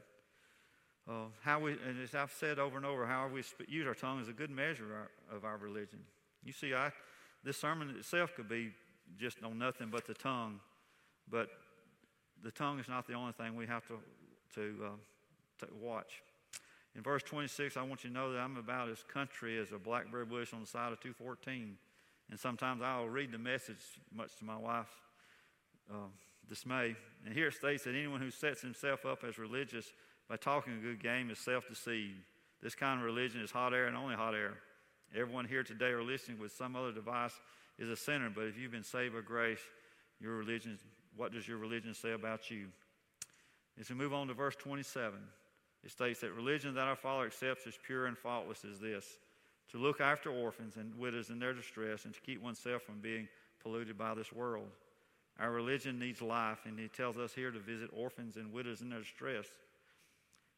Uh, 1.05 1.25
how 1.41 1.59
we, 1.59 1.73
and 1.73 2.01
as 2.01 2.15
I've 2.15 2.31
said 2.31 2.59
over 2.59 2.77
and 2.77 2.85
over, 2.85 3.05
how 3.05 3.27
we 3.27 3.43
use 3.67 3.85
our 3.85 3.93
tongue 3.93 4.21
is 4.21 4.29
a 4.29 4.33
good 4.33 4.49
measure 4.49 4.85
of 4.85 4.91
our, 4.91 5.37
of 5.37 5.43
our 5.43 5.57
religion. 5.57 5.99
You 6.45 6.53
see, 6.53 6.73
I, 6.73 6.91
this 7.43 7.57
sermon 7.57 7.93
itself 7.99 8.33
could 8.33 8.47
be 8.47 8.71
just 9.19 9.43
on 9.43 9.59
nothing 9.59 9.89
but 9.91 10.07
the 10.07 10.13
tongue, 10.13 10.61
but 11.29 11.49
the 12.41 12.51
tongue 12.51 12.79
is 12.79 12.87
not 12.87 13.05
the 13.05 13.15
only 13.15 13.33
thing 13.33 13.57
we 13.57 13.67
have 13.67 13.85
to, 13.87 13.95
to, 14.55 14.75
uh, 14.85 15.65
to 15.65 15.73
watch. 15.77 16.21
In 16.95 17.01
verse 17.01 17.23
26, 17.23 17.77
I 17.77 17.83
want 17.83 18.03
you 18.03 18.09
to 18.09 18.13
know 18.13 18.33
that 18.33 18.39
I'm 18.39 18.57
about 18.57 18.89
as 18.89 19.03
country 19.03 19.57
as 19.59 19.71
a 19.71 19.77
blackberry 19.77 20.25
bush 20.25 20.53
on 20.53 20.61
the 20.61 20.67
side 20.67 20.91
of 20.91 20.99
214. 20.99 21.77
And 22.29 22.39
sometimes 22.39 22.81
I'll 22.81 23.07
read 23.07 23.31
the 23.31 23.37
message, 23.37 23.77
much 24.13 24.35
to 24.37 24.45
my 24.45 24.57
wife's 24.57 24.91
uh, 25.89 26.07
dismay. 26.49 26.95
And 27.25 27.33
here 27.33 27.47
it 27.47 27.53
states 27.53 27.85
that 27.85 27.95
anyone 27.95 28.21
who 28.21 28.31
sets 28.31 28.61
himself 28.61 29.05
up 29.05 29.23
as 29.23 29.37
religious 29.37 29.91
by 30.29 30.37
talking 30.37 30.73
a 30.73 30.77
good 30.77 31.01
game 31.01 31.29
is 31.29 31.39
self 31.39 31.67
deceived. 31.67 32.19
This 32.61 32.75
kind 32.75 32.99
of 32.99 33.05
religion 33.05 33.41
is 33.41 33.51
hot 33.51 33.73
air 33.73 33.87
and 33.87 33.97
only 33.97 34.15
hot 34.15 34.35
air. 34.35 34.57
Everyone 35.15 35.45
here 35.45 35.63
today 35.63 35.87
or 35.87 36.03
listening 36.03 36.39
with 36.39 36.51
some 36.51 36.75
other 36.75 36.91
device 36.91 37.33
is 37.77 37.89
a 37.89 37.95
sinner, 37.95 38.29
but 38.33 38.45
if 38.45 38.57
you've 38.57 38.71
been 38.71 38.83
saved 38.83 39.13
by 39.13 39.21
grace, 39.21 39.59
your 40.19 40.35
religion, 40.35 40.77
what 41.17 41.33
does 41.33 41.47
your 41.47 41.57
religion 41.57 41.93
say 41.93 42.11
about 42.11 42.51
you? 42.51 42.67
As 43.79 43.89
we 43.89 43.95
move 43.95 44.13
on 44.13 44.27
to 44.27 44.33
verse 44.33 44.55
27, 44.55 45.19
it 45.83 45.91
states 45.91 46.21
that 46.21 46.33
religion 46.33 46.75
that 46.75 46.87
our 46.87 46.95
Father 46.95 47.25
accepts 47.25 47.65
as 47.67 47.77
pure 47.85 48.05
and 48.05 48.17
faultless 48.17 48.63
is 48.63 48.79
this 48.79 49.17
to 49.71 49.77
look 49.77 50.01
after 50.01 50.29
orphans 50.29 50.75
and 50.75 50.93
widows 50.97 51.29
in 51.29 51.39
their 51.39 51.53
distress 51.53 52.05
and 52.05 52.13
to 52.13 52.21
keep 52.21 52.41
oneself 52.41 52.81
from 52.83 52.99
being 52.99 53.27
polluted 53.63 53.97
by 53.97 54.13
this 54.13 54.31
world. 54.31 54.67
Our 55.39 55.51
religion 55.51 55.97
needs 55.97 56.21
life, 56.21 56.59
and 56.65 56.77
He 56.77 56.87
tells 56.87 57.17
us 57.17 57.33
here 57.33 57.51
to 57.51 57.59
visit 57.59 57.89
orphans 57.93 58.35
and 58.35 58.51
widows 58.51 58.81
in 58.81 58.89
their 58.89 58.99
distress. 58.99 59.45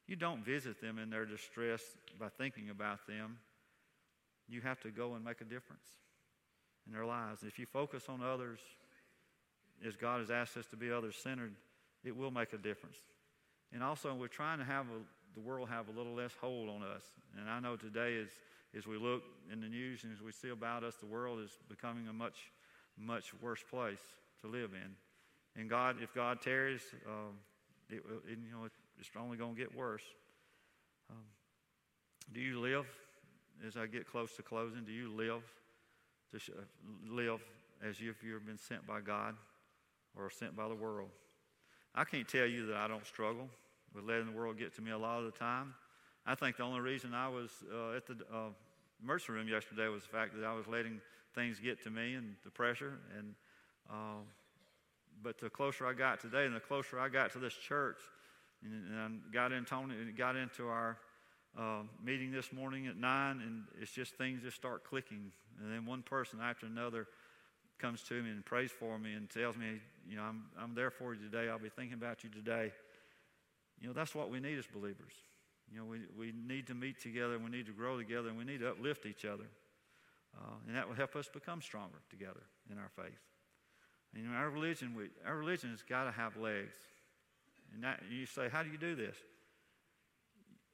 You 0.07 0.15
don't 0.15 0.43
visit 0.43 0.81
them 0.81 0.97
in 0.97 1.09
their 1.09 1.25
distress 1.25 1.81
by 2.19 2.29
thinking 2.29 2.69
about 2.69 3.05
them. 3.07 3.37
You 4.49 4.61
have 4.61 4.81
to 4.81 4.89
go 4.89 5.13
and 5.13 5.23
make 5.23 5.41
a 5.41 5.45
difference 5.45 5.85
in 6.85 6.91
their 6.91 7.05
lives. 7.05 7.43
If 7.43 7.59
you 7.59 7.65
focus 7.65 8.05
on 8.09 8.21
others 8.21 8.59
as 9.87 9.95
God 9.95 10.19
has 10.19 10.31
asked 10.31 10.57
us 10.57 10.65
to 10.67 10.75
be 10.75 10.91
others 10.91 11.15
centered, 11.15 11.53
it 12.03 12.15
will 12.15 12.31
make 12.31 12.51
a 12.51 12.57
difference. 12.57 12.97
And 13.73 13.83
also, 13.83 14.13
we're 14.13 14.27
trying 14.27 14.59
to 14.59 14.65
have 14.65 14.85
a, 14.85 15.33
the 15.33 15.41
world 15.41 15.67
have 15.69 15.87
a 15.89 15.91
little 15.91 16.13
less 16.13 16.31
hold 16.39 16.69
on 16.69 16.83
us. 16.83 17.01
And 17.39 17.49
I 17.49 17.59
know 17.59 17.75
today, 17.75 18.19
as, 18.21 18.29
as 18.77 18.85
we 18.85 18.97
look 18.97 19.23
in 19.51 19.61
the 19.61 19.67
news 19.67 20.03
and 20.03 20.13
as 20.13 20.21
we 20.21 20.31
see 20.31 20.49
about 20.49 20.83
us, 20.83 20.95
the 20.97 21.07
world 21.07 21.39
is 21.39 21.49
becoming 21.67 22.07
a 22.07 22.13
much, 22.13 22.51
much 22.97 23.33
worse 23.41 23.63
place 23.67 24.01
to 24.41 24.47
live 24.47 24.71
in. 24.73 24.91
And 25.59 25.69
God, 25.69 25.97
if 26.01 26.13
God 26.13 26.39
tarries, 26.41 26.81
um, 27.07 27.33
it, 27.89 28.03
it, 28.29 28.37
you 28.37 28.51
know, 28.51 28.67
it's 28.99 29.09
only 29.19 29.37
going 29.37 29.55
to 29.55 29.59
get 29.59 29.75
worse. 29.75 30.03
Um, 31.09 31.23
do 32.31 32.41
you 32.41 32.59
live, 32.59 32.85
as 33.67 33.75
I 33.75 33.87
get 33.87 34.07
close 34.07 34.35
to 34.35 34.43
closing, 34.43 34.83
do 34.85 34.91
you 34.91 35.11
live 35.11 35.41
to 36.31 36.39
sh- 36.39 36.51
live 37.09 37.41
as 37.83 37.95
if 37.99 38.23
you've 38.23 38.45
been 38.45 38.57
sent 38.57 38.85
by 38.85 39.01
God 39.01 39.35
or 40.15 40.29
sent 40.29 40.55
by 40.55 40.67
the 40.67 40.75
world? 40.75 41.09
I 41.95 42.03
can't 42.03 42.27
tell 42.27 42.45
you 42.45 42.67
that 42.67 42.77
I 42.77 42.87
don't 42.87 43.05
struggle 43.05 43.49
with 43.93 44.05
letting 44.05 44.25
the 44.25 44.31
world 44.31 44.57
get 44.57 44.75
to 44.75 44.81
me 44.81 44.91
a 44.91 44.97
lot 44.97 45.19
of 45.19 45.25
the 45.25 45.37
time. 45.37 45.73
I 46.25 46.35
think 46.35 46.57
the 46.57 46.63
only 46.63 46.79
reason 46.79 47.13
I 47.13 47.27
was 47.27 47.51
uh, 47.71 47.97
at 47.97 48.07
the 48.07 48.13
uh, 48.33 48.49
emergency 49.03 49.33
room 49.33 49.47
yesterday 49.47 49.87
was 49.87 50.03
the 50.03 50.09
fact 50.09 50.35
that 50.35 50.45
I 50.45 50.53
was 50.53 50.67
letting 50.67 51.01
things 51.35 51.59
get 51.59 51.83
to 51.83 51.89
me 51.89 52.13
and 52.15 52.35
the 52.43 52.51
pressure. 52.51 52.99
And 53.17 53.35
uh, 53.89 54.23
but 55.21 55.37
the 55.37 55.49
closer 55.49 55.85
I 55.85 55.93
got 55.93 56.19
today, 56.19 56.45
and 56.45 56.55
the 56.55 56.59
closer 56.59 56.99
I 56.99 57.09
got 57.09 57.31
to 57.33 57.39
this 57.39 57.53
church, 57.53 57.97
and, 58.63 58.97
and 58.97 59.21
got 59.31 59.51
in 59.51 59.65
Tony, 59.65 59.95
got 60.17 60.35
into 60.35 60.67
our 60.67 60.97
uh, 61.57 61.83
meeting 62.03 62.31
this 62.31 62.51
morning 62.51 62.87
at 62.87 62.97
nine, 62.97 63.41
and 63.41 63.63
it's 63.79 63.91
just 63.91 64.15
things 64.15 64.41
just 64.41 64.55
start 64.55 64.83
clicking. 64.83 65.31
And 65.61 65.71
then 65.71 65.85
one 65.85 66.01
person 66.01 66.39
after 66.41 66.65
another 66.65 67.07
comes 67.79 68.01
to 68.03 68.21
me 68.21 68.31
and 68.31 68.45
prays 68.45 68.71
for 68.71 68.97
me 68.97 69.13
and 69.13 69.29
tells 69.29 69.57
me, 69.57 69.79
you 70.07 70.15
know, 70.15 70.23
I'm, 70.23 70.43
I'm 70.59 70.75
there 70.75 70.91
for 70.91 71.13
you 71.13 71.21
today. 71.21 71.49
I'll 71.49 71.59
be 71.59 71.69
thinking 71.69 71.95
about 71.95 72.23
you 72.23 72.29
today. 72.29 72.71
You 73.83 73.89
know, 73.89 73.93
that's 73.93 74.15
what 74.15 74.29
we 74.29 74.39
need 74.39 74.57
as 74.57 74.65
believers. 74.65 75.11
You 75.69 75.79
know, 75.79 75.85
we, 75.85 75.99
we 76.17 76.33
need 76.47 76.67
to 76.67 76.73
meet 76.73 77.01
together, 77.01 77.37
we 77.37 77.51
need 77.51 77.65
to 77.65 77.73
grow 77.73 77.97
together, 77.97 78.29
and 78.29 78.37
we 78.37 78.45
need 78.45 78.61
to 78.61 78.69
uplift 78.69 79.05
each 79.05 79.25
other. 79.25 79.43
Uh, 80.35 80.55
and 80.65 80.75
that 80.77 80.87
will 80.87 80.95
help 80.95 81.17
us 81.17 81.27
become 81.27 81.61
stronger 81.61 81.99
together 82.09 82.39
in 82.71 82.77
our 82.77 82.89
faith. 82.95 83.19
And, 84.13 84.23
you 84.23 84.29
know, 84.29 84.35
our 84.35 84.49
religion, 84.49 84.95
we, 84.95 85.09
our 85.27 85.35
religion 85.35 85.69
has 85.71 85.81
got 85.81 86.05
to 86.05 86.11
have 86.11 86.37
legs. 86.37 86.75
And, 87.73 87.83
that, 87.83 87.99
you 88.09 88.25
say, 88.25 88.47
how 88.49 88.63
do 88.63 88.69
you 88.69 88.77
do 88.77 88.95
this? 88.95 89.17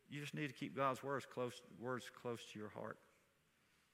You 0.07 0.21
just 0.21 0.35
need 0.35 0.47
to 0.47 0.53
keep 0.53 0.75
God's 0.75 1.01
words 1.01 1.25
close, 1.25 1.61
words 1.81 2.11
close 2.21 2.41
to 2.53 2.59
your 2.59 2.69
heart. 2.69 2.97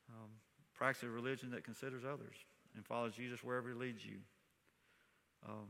Um, 0.10 0.30
practice 0.76 1.04
a 1.04 1.10
religion 1.10 1.52
that 1.52 1.64
considers 1.64 2.04
others 2.04 2.36
and 2.76 2.86
follows 2.86 3.14
Jesus 3.16 3.42
wherever 3.44 3.70
He 3.70 3.76
leads 3.76 4.06
you. 4.06 4.18
Um, 5.48 5.68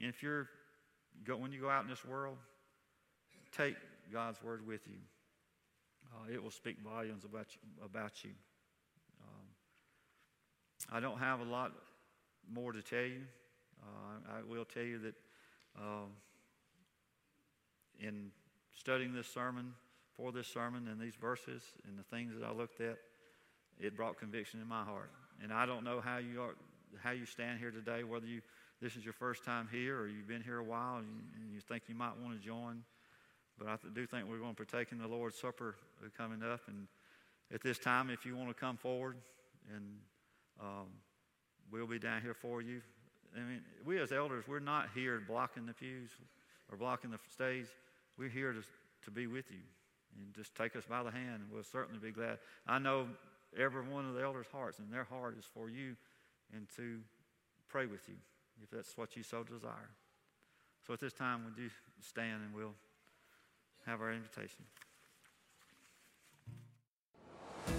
if 0.00 0.22
you're 0.22 0.48
go, 1.24 1.36
when 1.36 1.52
you 1.52 1.60
go 1.60 1.70
out 1.70 1.84
in 1.84 1.90
this 1.90 2.04
world, 2.04 2.36
take 3.56 3.76
God's 4.12 4.42
word 4.42 4.66
with 4.66 4.86
you. 4.86 4.98
Uh, 6.12 6.32
it 6.32 6.42
will 6.42 6.50
speak 6.50 6.78
volumes 6.80 7.24
about 7.24 7.46
you. 7.52 7.84
About 7.84 8.24
you. 8.24 8.30
Um, 9.22 9.46
I 10.96 11.00
don't 11.00 11.18
have 11.18 11.40
a 11.40 11.44
lot 11.44 11.72
more 12.50 12.72
to 12.72 12.82
tell 12.82 13.00
you. 13.00 13.22
Uh, 13.82 14.38
I 14.38 14.42
will 14.50 14.64
tell 14.64 14.82
you 14.82 14.98
that 14.98 15.14
um, 15.78 16.08
in 18.00 18.30
studying 18.72 19.12
this 19.12 19.26
sermon, 19.26 19.74
for 20.16 20.32
this 20.32 20.48
sermon 20.48 20.88
and 20.88 21.00
these 21.00 21.14
verses 21.14 21.62
and 21.86 21.98
the 21.98 22.02
things 22.02 22.32
that 22.38 22.44
I 22.44 22.52
looked 22.52 22.80
at, 22.80 22.98
it 23.78 23.96
brought 23.96 24.18
conviction 24.18 24.60
in 24.60 24.66
my 24.66 24.82
heart. 24.82 25.10
And 25.42 25.52
I 25.52 25.64
don't 25.66 25.84
know 25.84 26.00
how 26.00 26.18
you 26.18 26.42
are, 26.42 26.54
how 27.00 27.12
you 27.12 27.24
stand 27.24 27.60
here 27.60 27.70
today, 27.70 28.02
whether 28.02 28.26
you 28.26 28.40
this 28.80 28.94
is 28.96 29.04
your 29.04 29.12
first 29.12 29.44
time 29.44 29.68
here 29.70 29.98
or 29.98 30.06
you've 30.06 30.28
been 30.28 30.42
here 30.42 30.58
a 30.58 30.64
while 30.64 30.98
and 30.98 31.06
you, 31.08 31.22
and 31.40 31.52
you 31.52 31.60
think 31.60 31.84
you 31.88 31.94
might 31.94 32.16
want 32.22 32.40
to 32.40 32.46
join. 32.46 32.82
But 33.58 33.68
I 33.68 33.76
do 33.92 34.06
think 34.06 34.28
we're 34.28 34.38
going 34.38 34.54
to 34.54 34.64
partake 34.64 34.92
in 34.92 34.98
the 34.98 35.08
Lord's 35.08 35.36
Supper 35.36 35.74
coming 36.16 36.42
up. 36.42 36.60
And 36.68 36.86
at 37.52 37.60
this 37.60 37.78
time, 37.78 38.08
if 38.08 38.24
you 38.24 38.36
want 38.36 38.48
to 38.50 38.54
come 38.54 38.76
forward, 38.76 39.16
and 39.74 39.84
um, 40.60 40.86
we'll 41.72 41.88
be 41.88 41.98
down 41.98 42.22
here 42.22 42.34
for 42.34 42.62
you. 42.62 42.80
I 43.36 43.40
mean, 43.40 43.62
we 43.84 43.98
as 43.98 44.12
elders, 44.12 44.44
we're 44.46 44.60
not 44.60 44.90
here 44.94 45.20
blocking 45.26 45.66
the 45.66 45.74
pews 45.74 46.10
or 46.70 46.78
blocking 46.78 47.10
the 47.10 47.18
stage. 47.32 47.66
We're 48.16 48.28
here 48.28 48.52
to, 48.52 48.62
to 49.04 49.10
be 49.10 49.26
with 49.26 49.50
you 49.50 49.58
and 50.16 50.32
just 50.34 50.54
take 50.54 50.76
us 50.76 50.84
by 50.88 51.02
the 51.02 51.10
hand, 51.10 51.42
and 51.42 51.52
we'll 51.52 51.64
certainly 51.64 52.00
be 52.00 52.12
glad. 52.12 52.38
I 52.66 52.78
know 52.78 53.08
every 53.58 53.82
one 53.82 54.06
of 54.06 54.14
the 54.14 54.22
elders' 54.22 54.46
hearts 54.52 54.78
and 54.78 54.92
their 54.92 55.04
heart 55.04 55.36
is 55.36 55.44
for 55.52 55.68
you 55.68 55.96
and 56.54 56.66
to 56.76 57.00
pray 57.68 57.86
with 57.86 58.08
you 58.08 58.14
if 58.62 58.70
that's 58.70 58.96
what 58.96 59.16
you 59.16 59.22
so 59.22 59.42
desire. 59.42 59.90
So 60.86 60.92
at 60.94 61.00
this 61.00 61.12
time, 61.12 61.44
would 61.44 61.62
you 61.62 61.70
stand 62.00 62.42
and 62.44 62.54
we'll 62.54 62.74
have 63.88 64.02
our 64.02 64.12
invitation. 64.12 64.64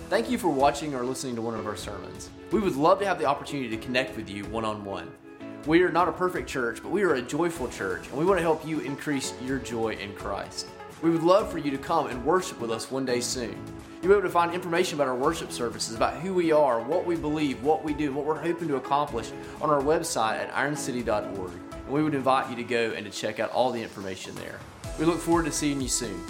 Thank 0.10 0.30
you 0.30 0.38
for 0.40 0.50
watching 0.50 0.96
or 0.96 1.04
listening 1.04 1.36
to 1.36 1.42
one 1.42 1.54
of 1.54 1.68
our 1.68 1.76
sermons. 1.76 2.30
We 2.52 2.60
would 2.60 2.76
love 2.76 3.00
to 3.00 3.06
have 3.06 3.20
the 3.20 3.26
opportunity 3.26 3.70
to 3.70 3.78
connect 3.78 4.18
with 4.18 4.28
you 4.30 4.46
one 4.46 4.66
on 4.66 4.84
one. 4.84 5.12
We 5.68 5.84
are 5.84 5.92
not 5.92 6.08
a 6.08 6.12
perfect 6.12 6.50
church, 6.50 6.82
but 6.82 6.90
we 6.90 7.04
are 7.04 7.16
a 7.16 7.22
joyful 7.22 7.68
church, 7.68 8.08
and 8.08 8.18
we 8.18 8.26
want 8.26 8.40
to 8.40 8.42
help 8.42 8.66
you 8.66 8.80
increase 8.80 9.34
your 9.46 9.60
joy 9.60 9.94
in 9.94 10.14
Christ. 10.14 10.68
We 11.02 11.10
would 11.10 11.24
love 11.24 11.50
for 11.50 11.60
you 11.60 11.72
to 11.72 11.78
come 11.78 12.08
and 12.08 12.26
worship 12.26 12.60
with 12.60 12.72
us 12.72 12.92
one 12.92 13.06
day 13.06 13.22
soon. 13.22 13.56
You'll 14.02 14.10
be 14.10 14.18
able 14.18 14.28
to 14.28 14.30
find 14.30 14.54
information 14.54 14.96
about 14.96 15.08
our 15.08 15.16
worship 15.16 15.52
services, 15.52 15.96
about 15.96 16.16
who 16.16 16.34
we 16.34 16.52
are, 16.52 16.82
what 16.82 17.06
we 17.06 17.16
believe, 17.16 17.64
what 17.64 17.84
we 17.84 17.94
do, 17.94 18.12
what 18.12 18.26
we're 18.26 18.40
hoping 18.40 18.68
to 18.68 18.76
accomplish 18.76 19.32
on 19.62 19.70
our 19.70 19.82
website 19.82 20.36
at 20.36 20.54
ironcity.org. 20.54 21.52
And 21.72 21.88
we 21.88 22.04
would 22.04 22.16
invite 22.16 22.50
you 22.50 22.56
to 22.58 22.64
go 22.64 22.92
and 22.92 23.06
to 23.06 23.12
check 23.12 23.40
out 23.40 23.52
all 23.52 23.72
the 23.72 23.82
information 23.82 24.36
there. 24.36 24.60
We 24.98 25.06
look 25.06 25.20
forward 25.20 25.46
to 25.46 25.52
seeing 25.52 25.80
you 25.82 25.88
soon. 25.88 26.22